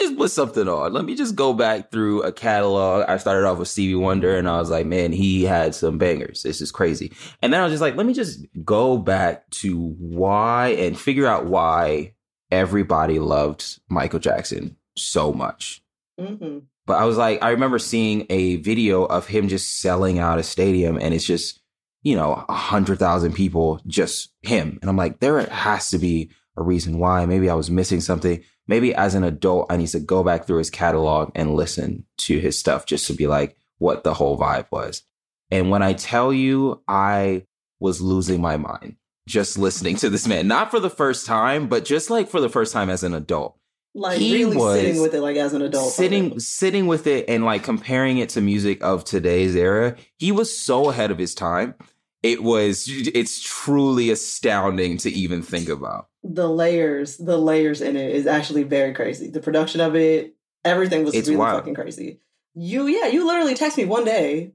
just 0.03 0.17
put 0.17 0.31
something 0.31 0.67
on. 0.67 0.93
Let 0.93 1.05
me 1.05 1.15
just 1.15 1.35
go 1.35 1.53
back 1.53 1.91
through 1.91 2.23
a 2.23 2.31
catalog. 2.31 3.05
I 3.09 3.17
started 3.17 3.47
off 3.47 3.57
with 3.57 3.67
Stevie 3.67 3.95
Wonder, 3.95 4.37
and 4.37 4.47
I 4.47 4.59
was 4.59 4.69
like, 4.69 4.85
man, 4.85 5.11
he 5.11 5.43
had 5.43 5.73
some 5.73 5.97
bangers. 5.97 6.43
This 6.43 6.61
is 6.61 6.71
crazy. 6.71 7.11
And 7.41 7.51
then 7.51 7.59
I 7.61 7.63
was 7.63 7.73
just 7.73 7.81
like, 7.81 7.95
let 7.95 8.05
me 8.05 8.13
just 8.13 8.45
go 8.63 8.97
back 8.97 9.49
to 9.51 9.95
why 9.99 10.69
and 10.79 10.97
figure 10.99 11.27
out 11.27 11.45
why 11.45 12.13
everybody 12.51 13.19
loved 13.19 13.79
Michael 13.89 14.19
Jackson 14.19 14.77
so 14.95 15.33
much. 15.33 15.81
hmm 16.19 16.59
But 16.85 16.97
I 16.97 17.05
was 17.05 17.17
like, 17.17 17.41
I 17.41 17.49
remember 17.49 17.79
seeing 17.79 18.25
a 18.29 18.57
video 18.57 19.05
of 19.05 19.27
him 19.27 19.47
just 19.47 19.79
selling 19.81 20.19
out 20.19 20.39
a 20.39 20.43
stadium, 20.43 20.97
and 20.97 21.13
it's 21.13 21.25
just, 21.25 21.59
you 22.03 22.15
know, 22.15 22.45
a 22.47 22.53
hundred 22.53 22.99
thousand 22.99 23.33
people, 23.33 23.81
just 23.87 24.31
him. 24.41 24.77
And 24.81 24.89
I'm 24.89 24.97
like, 24.97 25.19
there 25.19 25.39
has 25.47 25.89
to 25.89 25.97
be 25.97 26.29
a 26.57 26.63
reason 26.63 26.99
why. 26.99 27.25
Maybe 27.25 27.49
I 27.49 27.55
was 27.55 27.71
missing 27.71 28.01
something. 28.01 28.43
Maybe 28.67 28.93
as 28.95 29.15
an 29.15 29.23
adult, 29.23 29.67
I 29.69 29.77
need 29.77 29.87
to 29.89 29.99
go 29.99 30.23
back 30.23 30.45
through 30.45 30.59
his 30.59 30.69
catalog 30.69 31.31
and 31.35 31.55
listen 31.55 32.05
to 32.19 32.39
his 32.39 32.57
stuff 32.57 32.85
just 32.85 33.07
to 33.07 33.13
be 33.13 33.27
like 33.27 33.57
what 33.77 34.03
the 34.03 34.13
whole 34.13 34.37
vibe 34.37 34.67
was. 34.71 35.03
And 35.51 35.69
when 35.69 35.83
I 35.83 35.93
tell 35.93 36.31
you, 36.33 36.81
I 36.87 37.45
was 37.79 38.01
losing 38.01 38.41
my 38.41 38.57
mind 38.57 38.95
just 39.27 39.57
listening 39.57 39.95
to 39.97 40.09
this 40.09 40.27
man, 40.27 40.47
not 40.47 40.71
for 40.71 40.79
the 40.79 40.89
first 40.89 41.25
time, 41.25 41.67
but 41.67 41.85
just 41.85 42.09
like 42.09 42.29
for 42.29 42.41
the 42.41 42.49
first 42.49 42.73
time 42.73 42.89
as 42.89 43.03
an 43.03 43.13
adult 43.13 43.57
Like 43.93 44.19
He 44.19 44.43
really 44.43 44.57
was 44.57 44.79
sitting 44.79 45.01
with 45.01 45.13
it, 45.13 45.21
like 45.21 45.37
as 45.37 45.53
an 45.53 45.61
adult. 45.61 45.91
sitting 45.93 46.39
sitting 46.39 46.87
with 46.87 47.07
it 47.07 47.25
and 47.29 47.45
like 47.45 47.63
comparing 47.63 48.17
it 48.17 48.29
to 48.29 48.41
music 48.41 48.83
of 48.83 49.03
today's 49.03 49.55
era 49.55 49.95
he 50.17 50.31
was 50.31 50.57
so 50.57 50.89
ahead 50.89 51.11
of 51.11 51.17
his 51.17 51.33
time 51.35 51.75
it 52.21 52.43
was 52.43 52.85
it's 52.87 53.41
truly 53.41 54.09
astounding 54.09 54.97
to 54.97 55.09
even 55.11 55.41
think 55.41 55.69
about 55.69 56.07
the 56.23 56.47
layers, 56.47 57.17
the 57.17 57.37
layers 57.37 57.81
in 57.81 57.95
it 57.97 58.15
is 58.15 58.25
actually 58.27 58.63
very 58.63 58.93
crazy. 58.93 59.29
The 59.29 59.41
production 59.41 59.81
of 59.81 59.95
it, 59.95 60.35
everything 60.63 61.03
was 61.03 61.13
It's 61.13 61.27
really 61.27 61.37
wild. 61.39 61.59
fucking 61.59 61.75
crazy. 61.75 62.19
You, 62.55 62.87
yeah, 62.87 63.07
you 63.07 63.25
literally 63.27 63.55
text 63.55 63.77
me 63.77 63.85
one 63.85 64.05
day, 64.05 64.53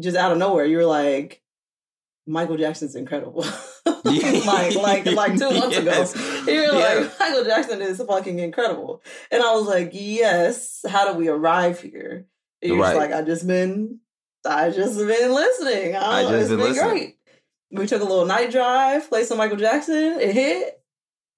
just 0.00 0.16
out 0.16 0.32
of 0.32 0.38
nowhere. 0.38 0.64
You 0.64 0.78
were 0.78 0.86
like, 0.86 1.42
"Michael 2.26 2.56
Jackson's 2.56 2.96
incredible." 2.96 3.44
like, 4.04 4.74
like, 4.76 5.06
like 5.06 5.38
two 5.38 5.50
months 5.50 5.78
Yes. 5.78 6.14
ago, 6.14 6.52
you 6.52 6.60
were 6.60 6.78
Yeah. 6.78 6.94
like, 7.00 7.20
"Michael 7.20 7.44
Jackson 7.44 7.82
is 7.82 8.02
fucking 8.02 8.38
incredible," 8.38 9.02
and 9.30 9.42
I 9.42 9.54
was 9.54 9.66
like, 9.66 9.90
"Yes." 9.92 10.84
How 10.88 11.10
do 11.12 11.18
we 11.18 11.28
arrive 11.28 11.80
here? 11.80 12.26
And 12.62 12.72
you're 12.72 12.80
Right. 12.80 12.94
just 12.94 12.98
like, 12.98 13.12
"I 13.12 13.22
just 13.22 13.46
been, 13.46 14.00
I 14.44 14.70
just 14.70 14.96
been 14.98 15.32
listening. 15.34 15.96
I, 15.96 16.20
I 16.20 16.22
just 16.22 16.34
it's 16.34 16.48
been 16.48 16.58
been 16.58 16.68
listening. 16.68 16.90
great." 16.90 17.14
We 17.70 17.86
took 17.86 18.00
a 18.00 18.04
little 18.06 18.24
night 18.26 18.50
drive, 18.50 19.08
played 19.10 19.26
some 19.26 19.36
Michael 19.38 19.56
Jackson. 19.58 20.18
It 20.20 20.32
hit. 20.32 20.77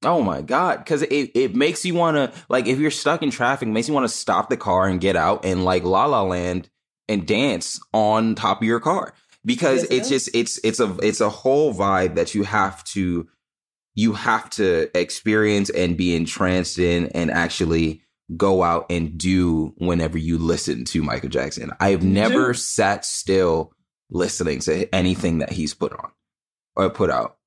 Oh 0.05 0.23
my 0.23 0.41
god 0.43 0.79
because 0.79 1.03
it, 1.03 1.31
it 1.35 1.55
makes 1.55 1.85
you 1.85 1.95
want 1.95 2.17
to 2.17 2.33
like 2.49 2.67
if 2.67 2.79
you're 2.79 2.91
stuck 2.91 3.23
in 3.23 3.31
traffic 3.31 3.69
makes 3.69 3.89
you 3.89 3.95
want 3.95 4.05
to 4.05 4.15
stop 4.15 4.49
the 4.49 4.57
car 4.57 4.87
and 4.87 5.01
get 5.01 5.17
out 5.17 5.45
and 5.45 5.65
like 5.65 5.85
la 5.85 6.07
la 6.07 6.23
land 6.23 6.69
and 7.09 7.27
dance 7.27 7.81
on 7.93 8.35
top 8.35 8.59
of 8.63 8.65
your 8.67 8.81
car 8.81 9.13
because 9.45 9.83
Yes, 9.83 9.91
it's 9.91 10.09
does. 10.09 10.09
just 10.09 10.35
it's 10.35 10.61
it's 10.65 10.81
a 10.81 10.97
it's 11.03 11.21
a 11.21 11.29
whole 11.31 11.75
vibe 11.75 12.15
that 12.15 12.35
you 12.35 12.45
have 12.45 12.83
to 12.85 13.29
you 13.95 14.13
have 14.13 14.49
to 14.51 14.89
experience 14.97 15.69
and 15.71 15.97
be 15.97 16.15
entranced 16.15 16.79
in 16.79 17.07
and 17.09 17.31
actually 17.31 18.03
go 18.37 18.63
out 18.63 18.87
and 18.89 19.19
do 19.19 19.75
whenever 19.79 20.17
you 20.17 20.39
listen 20.39 20.85
to 20.85 21.03
Michael 21.03 21.29
Jackson. 21.29 21.73
I've 21.81 22.05
never 22.05 22.55
sat 22.55 23.05
still 23.05 23.73
listening 24.09 24.61
to 24.61 24.95
anything 24.95 25.39
that 25.39 25.51
he's 25.51 25.75
put 25.75 25.93
on 25.93 26.13
or 26.77 26.89
put 26.91 27.11
out. 27.11 27.39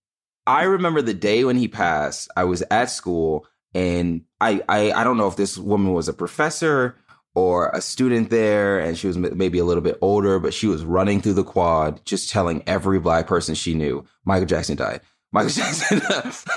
I 0.46 0.64
remember 0.64 1.02
the 1.02 1.14
day 1.14 1.44
when 1.44 1.58
he 1.58 1.68
passed, 1.68 2.30
I 2.36 2.44
was 2.44 2.64
at 2.70 2.90
school 2.90 3.48
and 3.74 4.22
I 4.42 4.62
I, 4.68 4.92
I 4.92 5.04
don't 5.04 5.18
know 5.18 5.28
if 5.28 5.36
this 5.36 5.58
woman 5.58 5.94
was 5.94 6.08
a 6.08 6.14
professor 6.14 6.98
or 7.36 7.70
a 7.70 7.82
student 7.82 8.30
there 8.30 8.80
and 8.80 8.98
she 8.98 9.08
was 9.08 9.18
maybe 9.18 9.58
a 9.58 9.66
little 9.66 9.82
bit 9.82 9.98
older, 10.02 10.40
but 10.40 10.54
she 10.54 10.68
was 10.68 10.86
running 10.86 11.22
through 11.22 11.34
the 11.34 11.44
quad 11.44 12.04
just 12.06 12.30
telling 12.30 12.64
every 12.68 13.00
black 13.00 13.28
person 13.28 13.56
she 13.56 13.74
knew 13.74 14.06
Michael 14.26 14.46
Jackson 14.46 14.76
died. 14.76 15.02
Michael 15.32 15.50
Jackson 15.50 16.00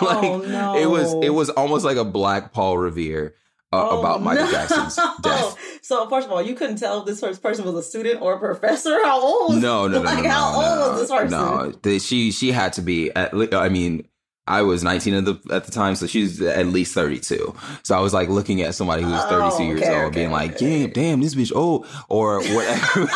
like 0.02 0.24
oh 0.24 0.44
no! 0.46 0.76
it 0.76 0.86
was 0.86 1.14
it 1.22 1.30
was 1.30 1.48
almost 1.50 1.84
like 1.84 1.96
a 1.96 2.04
black 2.04 2.52
Paul 2.52 2.76
Revere 2.76 3.34
uh, 3.76 3.88
Oh, 3.90 4.00
about 4.00 4.22
Michael 4.22 4.44
no. 4.46 4.50
Jackson's 4.52 4.96
death. 5.22 5.56
So 5.82 6.08
first 6.08 6.26
of 6.26 6.32
all, 6.32 6.42
you 6.42 6.54
couldn't 6.54 6.76
tell 6.76 7.00
if 7.00 7.06
this 7.06 7.20
first 7.20 7.42
person 7.42 7.64
was 7.64 7.74
a 7.74 7.82
student 7.82 8.20
or 8.22 8.34
a 8.34 8.38
professor. 8.38 8.98
How 9.04 9.20
old? 9.20 9.56
No, 9.60 9.86
no, 9.86 9.98
no, 9.98 10.04
like, 10.04 10.22
no, 10.24 10.30
how 10.30 10.52
no, 10.52 10.56
old 10.56 10.78
no, 10.78 10.90
was 10.92 11.00
this 11.02 11.10
person? 11.10 11.30
No, 11.30 11.72
The- 11.82 11.98
she 11.98 12.30
she 12.32 12.52
had 12.52 12.72
to 12.74 12.82
be. 12.82 13.10
At, 13.14 13.32
I 13.54 13.68
mean, 13.68 14.06
I 14.48 14.62
was 14.62 14.84
19 14.84 15.14
at 15.14 15.24
the 15.24 15.40
at 15.50 15.64
the 15.64 15.72
time, 15.72 15.96
so 15.96 16.06
she's 16.06 16.40
at 16.40 16.66
least 16.66 16.94
32. 16.94 17.54
So 17.82 17.96
I 17.96 18.00
was 18.00 18.14
like 18.14 18.28
looking 18.28 18.62
at 18.62 18.74
somebody 18.76 19.02
who 19.02 19.10
was 19.10 19.24
32 19.24 19.56
Oh, 19.56 19.62
years 19.66 19.80
okay, 19.82 19.94
old, 19.94 20.04
okay, 20.06 20.14
being 20.20 20.30
like, 20.30 20.54
okay. 20.54 20.82
"Damn, 20.86 20.90
damn, 20.92 21.20
this 21.20 21.34
bitch 21.34 21.52
old," 21.54 21.86
or 22.08 22.40
whatever. 22.42 23.06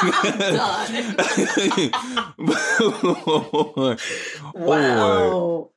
Wow. 4.55 5.71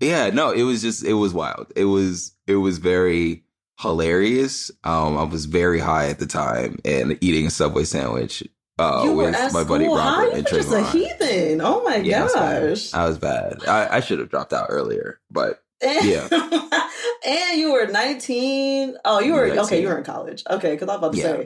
yeah 0.00 0.30
no 0.30 0.50
it 0.50 0.62
was 0.62 0.82
just 0.82 1.04
it 1.04 1.14
was 1.14 1.32
wild 1.34 1.72
it 1.76 1.84
was 1.84 2.34
it 2.46 2.56
was 2.56 2.78
very 2.78 3.44
hilarious 3.80 4.70
um 4.84 5.16
i 5.16 5.22
was 5.22 5.44
very 5.46 5.78
high 5.78 6.08
at 6.08 6.18
the 6.18 6.26
time 6.26 6.78
and 6.84 7.16
eating 7.20 7.46
a 7.46 7.50
subway 7.50 7.84
sandwich 7.84 8.42
uh 8.78 9.02
you 9.04 9.12
were 9.12 9.24
with 9.26 9.34
at 9.34 9.52
my 9.52 9.64
buddy 9.64 9.84
school. 9.84 9.96
How 9.96 10.16
robert 10.18 10.30
you 10.32 10.32
and 10.38 10.44
were 10.50 10.58
just 10.58 10.72
a 10.72 10.84
heathen. 10.90 11.60
Oh 11.60 11.82
my 11.84 11.96
Yeah, 11.96 12.20
I 12.20 12.22
was 12.24 12.34
bad. 12.34 12.68
gosh. 12.68 12.94
i 12.94 13.08
was 13.08 13.18
bad 13.18 13.58
i, 13.68 13.96
I 13.96 14.00
should 14.00 14.18
have 14.18 14.30
dropped 14.30 14.52
out 14.52 14.66
earlier 14.68 15.20
but 15.30 15.62
And, 15.80 16.04
yeah. 16.06 16.28
and 17.26 17.60
you 17.60 17.72
were 17.72 17.86
19. 17.86 18.96
Oh, 19.04 19.20
you 19.20 19.32
were 19.34 19.46
okay. 19.62 19.80
You 19.80 19.86
were 19.88 19.98
in 19.98 20.02
college. 20.04 20.42
Okay, 20.50 20.72
because 20.72 20.88
I 20.88 20.96
was 20.96 20.98
about 20.98 21.12
to 21.12 21.18
Yeah. 21.18 21.36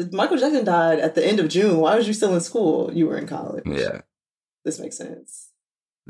say 0.00 0.08
Michael 0.10 0.36
Jackson 0.36 0.64
died 0.64 0.98
at 0.98 1.14
the 1.14 1.24
end 1.24 1.38
of 1.38 1.46
June. 1.48 1.76
Why 1.78 1.94
was 1.96 2.08
you 2.08 2.12
still 2.14 2.34
in 2.34 2.40
school? 2.40 2.90
You 2.92 3.06
were 3.06 3.16
in 3.18 3.28
college. 3.28 3.62
yeah 3.66 4.00
This 4.64 4.80
makes 4.80 4.96
sense. 4.98 5.50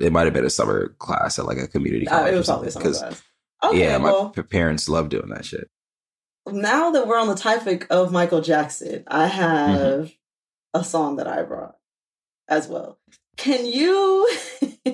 it 0.01 0.13
might 0.13 0.25
have 0.25 0.33
been 0.33 0.47
a 0.47 0.51
summer 0.51 0.95
class 0.99 1.39
at 1.39 1.45
like 1.45 1.59
a 1.59 1.69
community 1.69 2.09
Uh, 2.09 2.17
college 2.17 2.33
it 2.35 2.37
was 2.39 2.47
probably 2.47 2.69
a 2.69 2.71
summer 2.71 2.91
class. 2.91 3.23
Okay, 3.65 3.79
yeah 3.81 3.99
my 3.99 4.11
well, 4.11 4.31
parents 4.51 4.89
love 4.89 5.09
doing 5.09 5.29
that 5.31 5.45
shit 5.45 5.69
now 6.47 6.91
that 6.91 7.07
we're 7.07 7.19
on 7.21 7.29
the 7.29 7.37
topic 7.37 7.87
of 7.89 8.11
Michael 8.11 8.41
Jackson, 8.41 9.05
I 9.07 9.27
have 9.29 9.79
Mm-hmm. 9.79 10.81
a 10.81 10.83
song 10.85 11.17
that 11.17 11.29
I 11.29 11.43
brought 11.45 11.77
as 12.49 12.67
well. 12.67 12.99
Can 13.37 13.65
you 13.65 14.29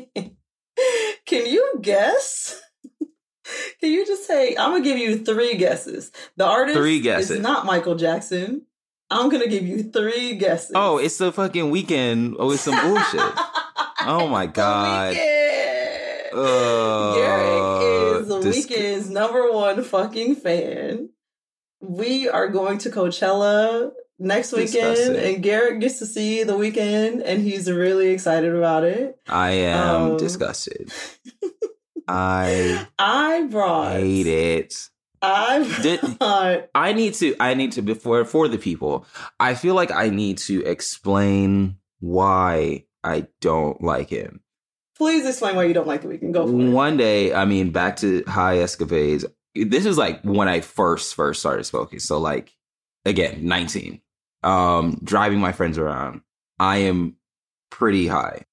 can 1.26 1.46
you 1.46 1.78
guess? 1.80 2.60
Can 3.80 3.90
you 3.92 4.04
just 4.06 4.26
say 4.26 4.54
I'm 4.58 4.72
gonna 4.72 4.84
give 4.84 4.98
you 4.98 5.24
three 5.24 5.54
guesses? 5.56 6.12
The 6.36 6.44
artist 6.44 6.76
Three 6.76 7.00
guesses. 7.00 7.30
is 7.30 7.40
not 7.40 7.64
Michael 7.64 7.94
Jackson. 7.94 8.66
I'm 9.10 9.30
gonna 9.30 9.46
give 9.48 9.66
you 9.66 9.84
three 9.84 10.34
guesses. 10.34 10.72
oh 10.74 10.98
it's 10.98 11.16
the 11.16 11.32
fucking 11.32 11.72
Weeknd 11.72 12.36
oh 12.38 12.50
it's 12.50 12.60
some 12.62 12.78
bullshit 12.78 13.20
Oh 14.02 14.28
my 14.28 14.44
The 14.46 14.52
God. 14.52 15.14
Weeknd. 15.14 16.30
Garrick 18.52 18.70
is 18.70 19.08
the 19.08 19.10
Weeknd's 19.10 19.10
number 19.10 19.52
one 19.52 19.82
fucking 19.84 20.36
fan. 20.36 21.10
We 21.80 22.28
are 22.28 22.48
going 22.48 22.78
to 22.78 22.90
Coachella 22.90 23.92
next 24.18 24.52
weekend, 24.52 25.16
and 25.16 25.42
Garrick 25.42 25.80
gets 25.80 25.98
to 26.00 26.06
see 26.06 26.42
the 26.42 26.54
Weeknd, 26.54 27.22
and 27.24 27.42
he's 27.42 27.70
really 27.70 28.08
excited 28.10 28.54
about 28.54 28.84
it. 28.84 29.16
i 29.28 29.50
am 29.52 30.12
Um, 30.12 30.16
disgusted 30.16 30.92
i 32.08 32.86
I 32.98 33.42
brought. 33.50 33.92
hate 34.00 34.26
it 34.26 34.74
I 35.20 35.78
Did-. 35.82 36.00
I 36.74 36.92
need 36.92 37.14
to 37.14 37.34
I 37.40 37.54
need 37.54 37.72
to 37.72 37.82
before 37.82 38.24
for 38.24 38.46
the 38.48 38.58
people. 38.58 39.04
I 39.40 39.54
feel 39.54 39.74
like 39.74 39.90
I 39.90 40.10
need 40.10 40.38
to 40.46 40.64
explain 40.64 41.76
why 42.00 42.84
I 43.02 43.26
don't 43.40 43.82
like 43.82 44.10
him. 44.10 44.40
Please 44.98 45.26
explain 45.26 45.56
why 45.56 45.64
you 45.64 45.74
don't 45.74 45.86
like 45.86 46.02
the 46.02 46.08
Weeknd. 46.08 46.32
Go 46.32 46.46
for 46.46 46.52
it. 46.52 46.70
One 46.70 46.96
day, 46.96 47.32
I 47.32 47.44
mean, 47.44 47.70
back 47.70 47.96
to 47.98 48.24
high 48.24 48.58
escapades. 48.58 49.24
This 49.54 49.86
is 49.86 49.96
like 49.96 50.20
when 50.22 50.48
I 50.48 50.60
first 50.60 51.14
first 51.14 51.40
started 51.40 51.64
smoking. 51.64 52.00
So 52.00 52.18
like 52.18 52.52
again, 53.04 53.46
19. 53.46 54.00
Um, 54.42 55.00
driving 55.02 55.40
my 55.40 55.52
friends 55.52 55.78
around. 55.78 56.22
I 56.58 56.78
am 56.78 57.16
pretty 57.70 58.06
high. 58.06 58.44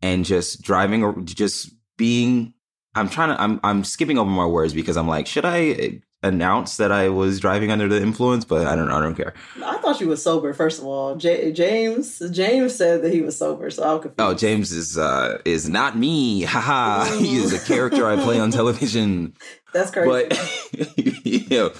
And 0.00 0.24
just 0.24 0.62
driving 0.62 1.02
or 1.02 1.20
just 1.22 1.74
being 1.96 2.54
I'm 2.94 3.08
trying 3.08 3.30
to 3.30 3.40
I'm 3.40 3.60
I'm 3.64 3.84
skipping 3.84 4.18
over 4.18 4.30
my 4.30 4.46
words 4.46 4.74
because 4.74 4.96
I'm 4.96 5.08
like, 5.08 5.26
should 5.26 5.44
I 5.44 6.00
announce 6.24 6.78
that 6.78 6.90
I 6.90 7.08
was 7.10 7.38
driving 7.38 7.70
under 7.70 7.86
the 7.88 8.00
influence? 8.00 8.44
But 8.44 8.66
I 8.66 8.74
don't 8.74 8.90
I 8.90 9.00
don't 9.00 9.14
care. 9.14 9.34
I 9.64 9.76
thought 9.78 10.00
you 10.00 10.08
were 10.08 10.16
sober. 10.16 10.52
First 10.52 10.80
of 10.80 10.86
all, 10.86 11.14
J- 11.16 11.52
James 11.52 12.20
James 12.32 12.74
said 12.74 13.02
that 13.02 13.12
he 13.12 13.20
was 13.20 13.38
sober, 13.38 13.70
so 13.70 13.82
I'm 13.84 14.00
confused. 14.02 14.20
Oh, 14.20 14.34
James 14.34 14.72
is 14.72 14.98
uh 14.98 15.38
is 15.44 15.68
not 15.68 15.96
me. 15.96 16.42
Haha. 16.54 17.04
he 17.18 17.36
is 17.36 17.52
a 17.52 17.64
character 17.64 18.08
I 18.08 18.16
play 18.16 18.40
on 18.40 18.50
television. 18.60 19.34
That's 19.72 19.90
crazy. 19.90 20.08
But 20.08 20.96
you 21.24 21.46
know, 21.48 21.72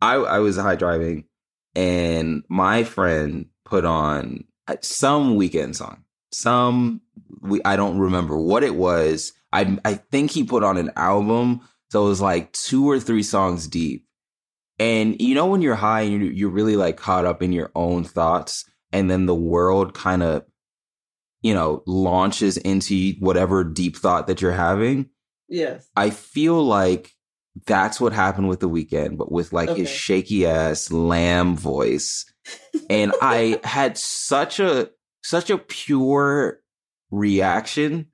I 0.00 0.14
I 0.14 0.38
was 0.40 0.56
high 0.56 0.76
driving 0.76 1.24
and 1.74 2.42
my 2.48 2.82
friend 2.84 3.46
put 3.64 3.84
on 3.84 4.44
some 4.80 5.36
Weeknd 5.38 5.76
song. 5.76 6.02
Some 6.32 7.02
we 7.40 7.60
I 7.64 7.76
don't 7.76 7.98
remember 7.98 8.36
what 8.38 8.62
it 8.64 8.74
was. 8.74 9.32
I 9.52 9.78
I 9.84 9.94
think 9.94 10.30
he 10.32 10.42
put 10.44 10.64
on 10.64 10.76
an 10.76 10.90
album, 10.96 11.60
so 11.90 12.04
it 12.04 12.08
was 12.08 12.20
like 12.20 12.52
two 12.52 12.88
or 12.88 12.98
three 12.98 13.22
songs 13.22 13.66
deep. 13.66 14.04
And 14.78 15.20
you 15.20 15.34
know 15.34 15.46
when 15.46 15.62
you're 15.62 15.74
high 15.74 16.02
and 16.02 16.22
you're, 16.22 16.32
you're 16.32 16.50
really 16.50 16.76
like 16.76 16.96
caught 16.96 17.24
up 17.24 17.42
in 17.42 17.52
your 17.52 17.70
own 17.74 18.04
thoughts, 18.04 18.64
and 18.92 19.10
then 19.10 19.26
the 19.26 19.34
world 19.34 19.94
kind 19.94 20.22
of, 20.22 20.44
you 21.42 21.54
know, 21.54 21.82
launches 21.86 22.56
into 22.56 23.14
whatever 23.20 23.64
deep 23.64 23.96
thought 23.96 24.26
that 24.26 24.42
you're 24.42 24.52
having. 24.52 25.10
yes. 25.48 25.88
I 25.96 26.10
feel 26.10 26.62
like 26.62 27.12
that's 27.64 28.00
what 28.00 28.12
happened 28.12 28.48
with 28.48 28.60
the 28.60 28.68
Weeknd, 28.68 29.16
but 29.16 29.32
with 29.32 29.52
like 29.52 29.70
his 29.70 29.88
shaky 29.88 30.46
ass 30.46 30.92
lamb 30.92 31.56
voice. 31.56 32.26
And 32.90 33.12
I 33.22 33.60
had 33.64 33.96
such 33.96 34.60
a 34.60 34.90
such 35.22 35.48
a 35.48 35.58
pure 35.58 36.60
reaction 37.10 38.08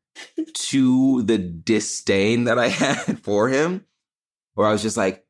to 0.55 1.23
the 1.23 1.39
disdain 1.39 2.45
that 2.45 2.59
I 2.59 2.69
had 2.69 3.21
for 3.21 3.49
him, 3.49 3.85
where 4.55 4.67
I 4.67 4.73
was 4.73 4.83
just 4.83 4.97
like, 4.97 5.25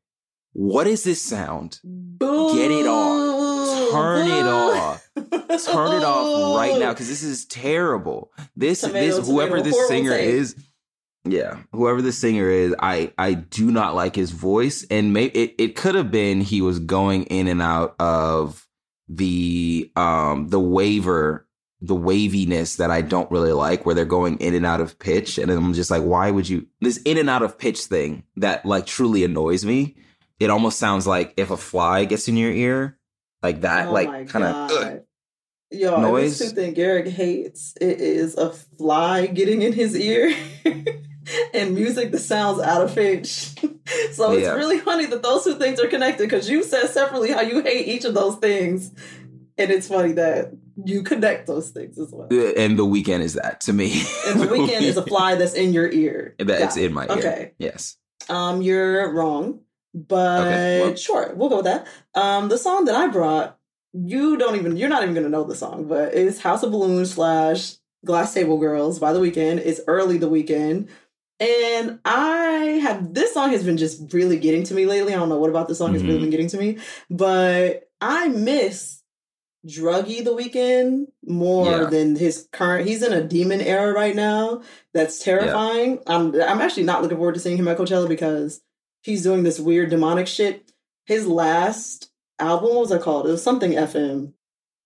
what 0.52 0.86
is 0.86 1.04
this 1.04 1.22
sound? 1.22 1.80
Get 1.82 2.70
it 2.70 2.86
off. 2.86 3.90
Turn 3.90 4.28
it 4.28 4.46
off. 4.46 5.08
Turn 5.14 5.96
it 5.96 6.04
off 6.04 6.56
right 6.56 6.78
now 6.78 6.92
because 6.92 7.08
this 7.08 7.22
is 7.22 7.46
terrible. 7.46 8.32
This 8.54 8.80
Tomato, 8.80 9.16
this 9.16 9.26
whoever 9.26 9.58
tomato, 9.58 9.70
this 9.70 9.88
singer 9.88 10.12
is, 10.12 10.56
yeah, 11.24 11.58
whoever 11.72 12.02
the 12.02 12.12
singer 12.12 12.48
is, 12.50 12.74
I 12.78 13.12
I 13.16 13.34
do 13.34 13.70
not 13.70 13.94
like 13.94 14.14
his 14.14 14.30
voice, 14.30 14.84
and 14.90 15.12
maybe 15.12 15.38
it 15.38 15.54
it 15.58 15.76
could 15.76 15.94
have 15.94 16.10
been 16.10 16.40
he 16.40 16.60
was 16.60 16.78
going 16.78 17.24
in 17.24 17.48
and 17.48 17.62
out 17.62 17.94
of 17.98 18.66
the 19.08 19.90
um 19.96 20.48
the 20.48 20.60
waiver 20.60 21.46
the 21.84 21.94
waviness 21.96 22.76
that 22.76 22.92
I 22.92 23.00
don't 23.02 23.28
really 23.32 23.50
like 23.52 23.84
where 23.84 23.94
they're 23.94 24.04
going 24.04 24.38
in 24.38 24.54
and 24.54 24.64
out 24.64 24.80
of 24.80 24.98
pitch 25.00 25.36
and 25.36 25.50
I'm 25.50 25.74
just 25.74 25.90
like 25.90 26.02
why 26.04 26.30
would 26.30 26.48
you 26.48 26.68
this 26.80 26.98
in 26.98 27.18
and 27.18 27.28
out 27.28 27.42
of 27.42 27.59
pitch 27.59 27.80
thing 27.80 28.22
that 28.37 28.64
like 28.64 28.87
truly 28.87 29.24
annoys 29.24 29.64
me 29.64 29.96
it 30.38 30.48
almost 30.48 30.78
sounds 30.78 31.07
like 31.09 31.35
if 31.37 31.50
a 31.50 31.57
fly 31.57 32.04
gets 32.04 32.28
in 32.28 32.37
your 32.37 32.52
ear 32.52 32.98
like 33.42 33.62
that 33.62 33.88
Oh 33.88 33.92
like 33.92 34.28
kind 34.28 34.44
of. 34.44 35.00
Yo, 35.72 36.00
noise. 36.00 36.38
this 36.38 36.50
two 36.50 36.54
thing 36.54 36.74
Garrick 36.74 37.09
hates 37.09 37.74
it 37.80 38.00
is 38.00 38.37
a 38.37 38.50
fly 38.52 39.26
getting 39.26 39.62
in 39.62 39.72
his 39.72 39.96
ear 39.96 40.33
and 41.54 41.74
music 41.74 42.12
that 42.12 42.18
sounds 42.18 42.61
out 42.61 42.83
of 42.83 42.94
pitch. 42.94 43.28
so 44.12 44.33
it's 44.33 44.42
Yeah. 44.42 44.52
really 44.54 44.78
funny 44.78 45.07
that 45.07 45.22
those 45.22 45.44
two 45.44 45.54
things 45.59 45.80
are 45.80 45.88
connected 45.88 46.24
because 46.24 46.48
you 46.48 46.62
said 46.62 46.88
separately 46.88 47.33
how 47.33 47.40
you 47.40 47.62
hate 47.62 47.88
each 47.88 48.04
of 48.04 48.14
those 48.14 48.37
things. 48.37 48.90
And 49.59 49.70
it's 49.70 49.88
funny 49.88 50.12
that 50.12 50.52
you 50.85 51.02
connect 51.02 51.46
those 51.46 51.70
things 51.70 51.98
as 51.98 52.11
well. 52.12 52.28
and 52.56 52.78
the 52.78 52.85
Weeknd 52.87 53.20
is 53.20 53.35
that 53.35 53.61
to 53.62 53.72
me 53.72 54.02
And 54.26 54.40
the 54.40 54.46
Weeknd 54.46 54.82
is 54.82 54.96
a 54.96 55.02
fly 55.06 55.35
that's 55.40 55.54
in 55.54 55.72
your 55.72 55.90
ear. 55.90 56.35
that's 56.38 56.76
it. 56.76 56.85
in 56.87 56.92
my 56.92 57.04
ear 57.06 57.12
Okay. 57.12 57.52
yes 57.58 57.96
Um, 58.28 58.62
you're 58.62 59.12
wrong, 59.12 59.61
but 59.94 60.40
Okay, 60.46 60.80
well- 60.82 60.94
sure, 60.96 61.32
we'll 61.37 61.48
go 61.48 61.56
with 61.56 61.66
that. 61.66 61.87
Um, 62.14 62.48
the 62.48 62.58
song 62.58 62.85
that 62.87 62.94
I 62.94 63.08
brought, 63.08 63.58
you 63.92 64.37
don't 64.38 64.56
even, 64.56 64.76
you're 64.76 64.88
not 64.88 65.02
even 65.02 65.14
gonna 65.14 65.28
know 65.28 65.44
the 65.44 65.54
song, 65.56 65.87
but 65.88 66.14
it's 66.14 66.38
House 66.40 66.62
of 66.62 66.70
Balloons 66.70 67.12
slash 67.14 67.74
Glass 68.04 68.32
Table 68.35 68.58
Girls 68.58 68.98
by 68.98 69.12
the 69.12 69.20
Weeknd. 69.20 69.58
It's 69.58 69.80
early 69.87 70.16
the 70.18 70.30
Weeknd. 70.30 70.88
And 71.40 71.98
I 72.04 72.78
have 72.82 73.12
this 73.14 73.35
song 73.35 73.50
has 73.50 73.64
been 73.64 73.76
just 73.76 74.12
really 74.14 74.38
getting 74.38 74.62
to 74.64 74.74
me 74.74 74.87
lately. 74.87 75.12
I 75.12 75.16
don't 75.16 75.28
know 75.28 75.38
what 75.38 75.50
about 75.50 75.66
this 75.68 75.78
song 75.78 75.92
has 75.94 76.02
really 76.04 76.18
Mhm. 76.18 76.22
been 76.22 76.30
getting 76.30 76.48
to 76.48 76.56
me, 76.58 76.78
but 77.11 77.88
I 78.00 78.28
miss 78.28 79.01
Druggy 79.66 80.25
the 80.25 80.35
Weeknd 80.35 81.07
more 81.27 81.66
Yeah. 81.70 81.85
than 81.85 82.16
his 82.16 82.48
current. 82.53 82.88
He's 82.88 83.03
in 83.03 83.12
a 83.12 83.22
demon 83.22 83.61
era 83.61 83.92
right 83.92 84.14
now. 84.16 84.62
That's 84.92 85.18
terrifying. 85.20 86.01
I'm 86.07 86.35
I'm 86.40 86.61
actually 86.61 86.83
not 86.85 87.03
looking 87.03 87.16
forward 87.18 87.35
to 87.35 87.40
seeing 87.40 87.57
him 87.59 87.68
at 87.68 87.79
Coachella 87.79 88.09
because 88.09 88.61
he's 89.03 89.22
doing 89.22 89.42
this 89.44 89.61
weird 89.61 89.90
demonic 89.90 90.27
shit. 90.27 90.72
His 91.07 91.27
last 91.27 92.11
album, 92.38 92.70
what 92.70 92.81
was 92.81 92.90
it 92.92 93.03
called? 93.03 93.27
It 93.27 93.31
was 93.33 93.42
something 93.42 93.72
FM. 93.72 94.33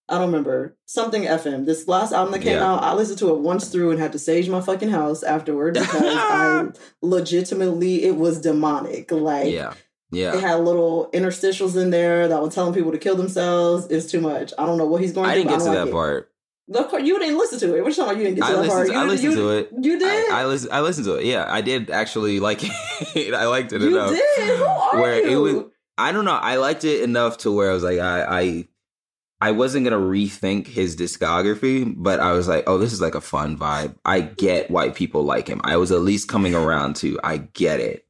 I 0.09 0.19
don't 0.19 0.27
remember. 0.27 0.77
Something 0.85 1.23
FM. 1.25 1.65
This 1.67 1.89
last 1.89 2.12
album 2.12 2.33
that 2.33 2.43
came 2.43 2.57
Yeah. 2.59 2.75
out, 2.75 2.83
I 2.85 2.95
listened 2.95 3.19
to 3.21 3.31
it 3.35 3.41
once 3.41 3.69
through 3.69 3.91
and 3.91 3.99
had 3.99 4.12
to 4.12 4.19
sage 4.21 4.49
my 4.49 4.61
fucking 4.61 4.91
house 4.91 5.23
afterward 5.25 5.75
because 5.75 5.91
I 6.05 6.69
legitimately 7.03 8.05
it 8.05 8.17
was 8.17 8.41
demonic. 8.41 9.11
Like 9.11 9.53
yeah 10.11 10.33
it 10.33 10.35
yeah 10.37 10.49
had 10.49 10.61
little 10.61 11.11
interstitials 11.12 11.81
in 11.81 11.90
there 11.90 12.29
that 12.29 12.40
were 12.42 12.51
telling 12.51 12.73
people 12.75 12.92
to 12.92 12.99
kill 12.99 13.16
themselves. 13.16 13.87
It's 13.90 14.11
too 14.11 14.21
much. 14.21 14.53
I 14.59 14.66
don't 14.66 14.79
know 14.79 14.87
what 14.87 15.01
he's 15.03 15.12
going 15.12 15.29
I 15.29 15.35
through. 15.35 15.45
didn't 15.45 15.59
get 15.59 15.64
to 15.64 15.71
that 15.85 15.90
part 15.92 16.31
It. 16.69 16.88
Course, 16.88 17.03
you 17.05 17.19
didn't 17.19 17.38
listen 17.38 17.59
to 17.61 17.77
it. 17.77 17.83
What 17.83 17.88
you 17.90 17.95
talking 17.95 18.11
about? 18.11 18.16
You 18.19 18.25
didn't 18.25 18.37
get 18.38 18.47
to 18.47 18.47
I 18.47 18.62
that 18.62 18.69
part. 18.69 18.79
listened, 18.81 18.95
You, 18.95 19.01
I 19.01 19.05
listened 19.07 19.33
you, 19.33 19.38
to 19.38 19.49
it. 19.51 19.71
You 19.83 19.99
did. 20.01 20.31
I, 20.33 20.40
I 20.42 20.47
listened. 20.47 20.73
I 20.73 20.81
listened 20.81 21.05
to 21.07 21.14
it. 21.14 21.25
Yeah, 21.27 21.45
I 21.49 21.61
did 21.61 21.90
actually 21.90 22.40
like 22.49 22.61
it. 23.16 23.35
I 23.35 23.47
liked 23.47 23.73
it 23.73 23.83
enough. 23.83 24.11
you 24.11 24.16
enough. 24.16 24.37
did. 24.37 24.59
Who 24.59 24.64
are 24.64 25.01
Where 25.01 25.12
it 25.14 25.31
you? 25.31 25.40
was- 25.42 25.64
I 25.99 26.12
don't 26.12 26.25
know. 26.25 26.33
I 26.35 26.57
liked 26.57 26.85
it 26.85 27.03
enough 27.03 27.38
to 27.38 27.51
where 27.53 27.71
I 27.71 27.73
was 27.73 27.83
like, 27.85 27.99
I, 28.01 28.25
I, 28.42 28.69
I 29.40 29.53
wasn't 29.53 29.85
gonna 29.85 29.97
rethink 29.97 30.66
his 30.66 30.97
discography, 30.97 31.95
but 31.97 32.19
I 32.21 32.33
was 32.33 32.49
like, 32.49 32.64
oh, 32.66 32.79
this 32.79 32.92
is 32.92 33.01
like 33.01 33.14
a 33.14 33.21
fun 33.21 33.57
vibe. 33.57 33.95
I 34.05 34.21
get 34.21 34.71
why 34.71 34.90
people 34.90 35.23
like 35.23 35.47
him. 35.49 35.61
I 35.64 35.77
was 35.77 35.92
at 35.92 36.01
least 36.01 36.29
coming 36.29 36.55
around 36.55 36.97
to. 36.97 37.19
I 37.25 37.37
get 37.38 37.79
it. 37.81 38.07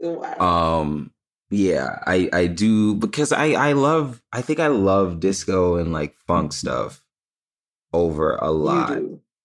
wow. 0.00 0.80
Um, 0.80 1.11
yeah, 1.52 1.98
I, 2.06 2.28
I 2.32 2.46
do 2.48 2.94
because 2.94 3.30
I, 3.32 3.52
I 3.52 3.72
love. 3.74 4.22
I 4.32 4.40
think 4.42 4.58
I 4.58 4.66
love 4.68 5.20
disco 5.20 5.76
and 5.76 5.92
like 5.92 6.16
funk 6.26 6.52
stuff 6.52 7.04
over 7.92 8.36
a 8.36 8.50
lot. 8.50 8.98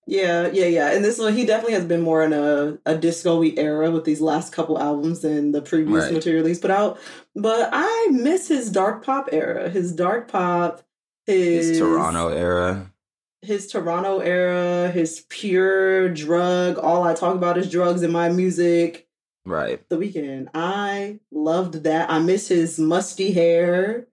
Yeah, 0.10 0.48
yeah, 0.54 0.68
yeah. 0.68 0.92
And 0.94 1.04
this 1.04 1.20
one, 1.20 1.36
he 1.36 1.46
definitely 1.46 1.74
has 1.74 1.84
been 1.84 2.00
more 2.02 2.24
in 2.24 2.32
a, 2.32 2.78
a 2.86 2.98
disco-y 2.98 3.54
era 3.58 3.92
with 3.92 4.06
these 4.06 4.22
last 4.22 4.54
couple 4.54 4.80
albums 4.80 5.20
than 5.20 5.52
the 5.52 5.62
previous 5.62 6.06
Right. 6.06 6.14
material 6.14 6.46
he's 6.46 6.60
put 6.60 6.72
out. 6.72 6.98
But 7.36 7.70
I 7.74 8.08
miss 8.12 8.48
his 8.48 8.72
dark 8.72 9.04
pop 9.04 9.28
era. 9.34 9.70
His 9.70 9.92
dark 9.92 10.30
pop, 10.32 10.82
his, 11.26 11.68
His 11.72 11.80
Toronto 11.80 12.30
era. 12.30 12.94
his 13.42 13.68
Toronto 13.68 14.20
era, 14.20 14.90
his 14.92 15.26
pure 15.28 16.08
drug. 16.08 16.78
All 16.78 17.04
I 17.04 17.14
talk 17.14 17.36
about 17.36 17.58
is 17.58 17.70
drugs 17.70 18.02
in 18.02 18.12
my 18.14 18.30
music. 18.30 19.07
Right. 19.48 19.88
The 19.90 19.98
Weeknd. 19.98 20.48
I 20.54 21.20
loved 21.32 21.84
that. 21.84 22.10
I 22.10 22.20
miss 22.20 22.50
his 22.50 22.78
musty 22.78 23.32
hair. 23.32 24.08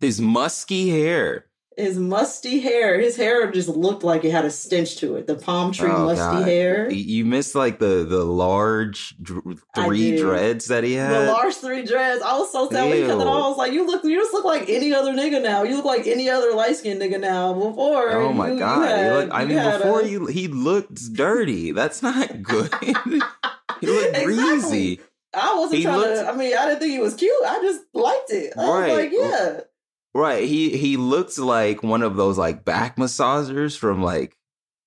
His 0.00 0.20
musky 0.20 0.90
hair. 0.90 1.44
His 1.76 1.96
musty 1.96 2.58
hair. 2.58 2.98
His 2.98 3.14
hair 3.16 3.48
just 3.52 3.68
looked 3.68 4.02
like 4.02 4.24
it 4.24 4.32
had 4.32 4.44
a 4.44 4.50
stench 4.50 4.96
to 4.96 5.14
it. 5.14 5.28
The 5.28 5.36
palm 5.36 5.70
tree 5.70 5.88
Oh, 5.92 6.06
musty 6.06 6.18
God. 6.38 6.44
hair. 6.48 6.90
You 6.90 7.24
missed 7.24 7.54
like 7.54 7.78
the 7.78 8.04
the 8.08 8.24
large 8.24 9.14
dr- 9.22 9.62
three 9.76 10.16
dreads 10.16 10.66
that 10.66 10.82
he 10.82 10.94
had. 10.94 11.12
The 11.28 11.32
large 11.32 11.54
three 11.54 11.84
dreads. 11.84 12.20
I 12.20 12.36
was 12.36 12.50
so 12.50 12.68
sad 12.68 12.88
when 12.88 12.96
he 12.96 13.02
cut 13.06 13.20
it 13.20 13.26
off. 13.28 13.44
I 13.44 13.48
was 13.48 13.58
like, 13.58 13.72
you 13.72 13.86
look, 13.86 14.02
you 14.02 14.16
just 14.16 14.32
look 14.32 14.44
like 14.44 14.68
any 14.68 14.92
other 14.92 15.12
nigga 15.12 15.40
now. 15.40 15.62
You 15.62 15.76
look 15.76 15.84
like 15.84 16.08
any 16.08 16.28
other 16.28 16.52
light 16.52 16.74
skinned 16.74 17.00
nigga 17.00 17.20
now. 17.20 17.52
Before, 17.54 18.10
oh 18.10 18.32
my 18.32 18.48
you- 18.48 18.54
you 18.54 18.58
god! 18.58 18.88
had- 18.88 19.04
he 19.04 19.10
looked, 19.12 19.32
I 19.32 19.42
you 19.42 19.48
mean, 19.48 19.70
before 19.78 20.00
a- 20.00 20.04
he 20.04 20.32
he 20.32 20.48
looked 20.48 21.12
dirty. 21.14 21.70
That's 21.70 22.02
not 22.02 22.42
good. 22.42 22.72
he 23.80 23.86
looked 23.86 24.08
Exactly. 24.16 24.34
greasy. 24.34 25.00
I 25.34 25.54
wasn't 25.56 25.78
he 25.78 25.82
trying 25.84 25.96
looked- 25.98 26.14
to. 26.20 26.28
I 26.28 26.36
mean, 26.36 26.56
I 26.56 26.66
didn't 26.66 26.80
think 26.80 26.92
he 26.92 26.98
was 26.98 27.14
cute. 27.14 27.32
I 27.46 27.60
just 27.60 27.82
liked 27.94 28.30
it. 28.30 28.52
I 28.56 28.68
Right. 28.68 28.88
was 28.88 28.98
like, 28.98 29.12
yeah. 29.12 29.60
Right. 30.14 30.44
He 30.48 30.76
he 30.76 30.96
looked 30.96 31.38
like 31.38 31.82
one 31.82 32.02
of 32.02 32.16
those 32.16 32.38
like 32.38 32.64
back 32.64 32.96
massagers 32.96 33.76
from 33.76 34.02
like 34.02 34.36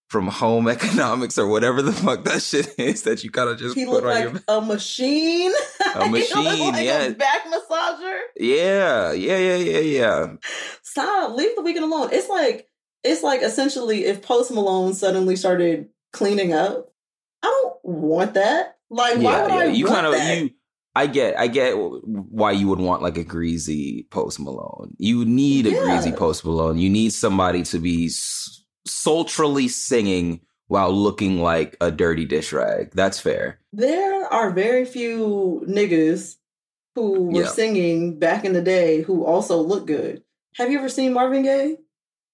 from 0.09 0.27
home 0.27 0.67
economics 0.67 1.37
or 1.37 1.47
whatever 1.47 1.81
the 1.81 1.93
fuck 1.93 2.23
that 2.25 2.41
shit 2.41 2.73
is 2.79 3.03
that 3.03 3.23
you 3.23 3.29
kind 3.31 3.49
of 3.49 3.57
just 3.59 3.75
He 3.77 3.85
put 3.85 4.03
on 4.03 4.09
like 4.09 4.23
your 4.33 4.41
a 4.47 4.59
machine. 4.61 5.53
A 5.95 6.09
machine, 6.09 6.43
like 6.73 6.85
yeah. 6.85 7.03
A 7.03 7.11
back 7.13 7.45
massager. 7.45 8.19
yeah 8.37 9.11
yeah 9.13 9.37
yeah 9.37 9.55
yeah 9.57 9.79
yeah. 9.79 10.33
Stop. 10.81 11.35
Leave 11.35 11.55
the 11.55 11.61
Weeknd 11.61 11.83
alone. 11.83 12.09
It's 12.11 12.27
like 12.27 12.67
it's 13.03 13.23
like 13.23 13.41
essentially 13.41 14.05
if 14.05 14.21
Post 14.21 14.51
Malone 14.51 14.93
suddenly 14.95 15.35
started 15.35 15.89
cleaning 16.11 16.51
up 16.51 16.91
I 17.43 17.47
don't 17.47 17.77
want 17.83 18.33
that. 18.33 18.77
Like, 18.93 19.15
why 19.15 19.21
yeah, 19.21 19.41
would 19.43 19.51
yeah. 19.53 19.59
I 19.59 19.63
you 19.65 19.85
kind 19.87 20.05
of 20.05 20.13
you. 20.13 20.49
I 20.93 21.07
get, 21.07 21.39
I 21.39 21.47
get 21.47 21.73
why 21.77 22.51
you 22.51 22.67
would 22.67 22.79
want 22.79 23.01
like 23.01 23.17
a 23.17 23.23
greasy 23.23 24.05
Post 24.11 24.39
Malone. 24.41 24.93
You 24.97 25.23
need 25.23 25.65
a 25.65 25.71
Yeah. 25.71 25.83
greasy 25.83 26.11
Post 26.11 26.43
Malone. 26.43 26.77
You 26.77 26.89
need 26.89 27.13
somebody 27.13 27.63
to 27.63 27.79
be 27.79 28.07
s- 28.07 28.61
sultrily 28.85 29.69
singing 29.69 30.41
while 30.67 30.91
looking 30.91 31.41
like 31.41 31.77
a 31.79 31.91
dirty 31.91 32.25
dish 32.25 32.51
rag. 32.51 32.91
That's 32.93 33.19
fair. 33.21 33.59
There 33.71 34.25
are 34.33 34.51
very 34.51 34.83
few 34.83 35.63
niggas 35.65 36.35
who 36.95 37.29
were 37.29 37.43
Yeah. 37.43 37.47
singing 37.47 38.19
back 38.19 38.43
in 38.43 38.51
the 38.51 38.61
day 38.61 39.01
who 39.01 39.23
also 39.23 39.61
look 39.61 39.87
good. 39.87 40.23
Have 40.57 40.69
you 40.71 40.77
ever 40.79 40.89
seen 40.89 41.13
Marvin 41.13 41.43
Gaye? 41.43 41.77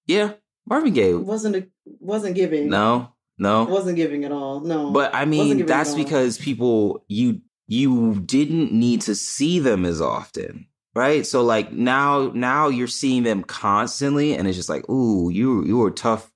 Yeah, 0.07 0.33
Marvin 0.67 0.93
Gaye. 0.93 1.13
wasn't 1.13 1.55
a, 1.57 1.67
wasn't 1.99 2.33
giving. 2.35 2.69
No, 2.69 3.09
no. 3.37 3.63
it 3.63 3.69
wasn't 3.69 3.95
giving 3.95 4.23
at 4.25 4.31
all. 4.31 4.59
No, 4.61 4.91
But 4.91 5.13
I 5.13 5.25
mean, 5.25 5.65
that's 5.65 5.93
because 5.93 6.37
people 6.37 7.03
you 7.07 7.41
you 7.67 8.15
didn't 8.15 8.71
need 8.71 9.01
to 9.01 9.15
see 9.15 9.59
them 9.59 9.85
as 9.85 10.01
often, 10.01 10.67
right? 10.95 11.25
So 11.25 11.43
like 11.43 11.71
now 11.71 12.31
now 12.33 12.69
you're 12.69 12.87
seeing 12.87 13.23
them 13.23 13.43
constantly, 13.43 14.35
and 14.35 14.47
it's 14.47 14.57
just 14.57 14.69
like, 14.69 14.89
ooh, 14.89 15.29
you 15.29 15.65
you 15.65 15.77
were 15.77 15.91
tough 15.91 16.31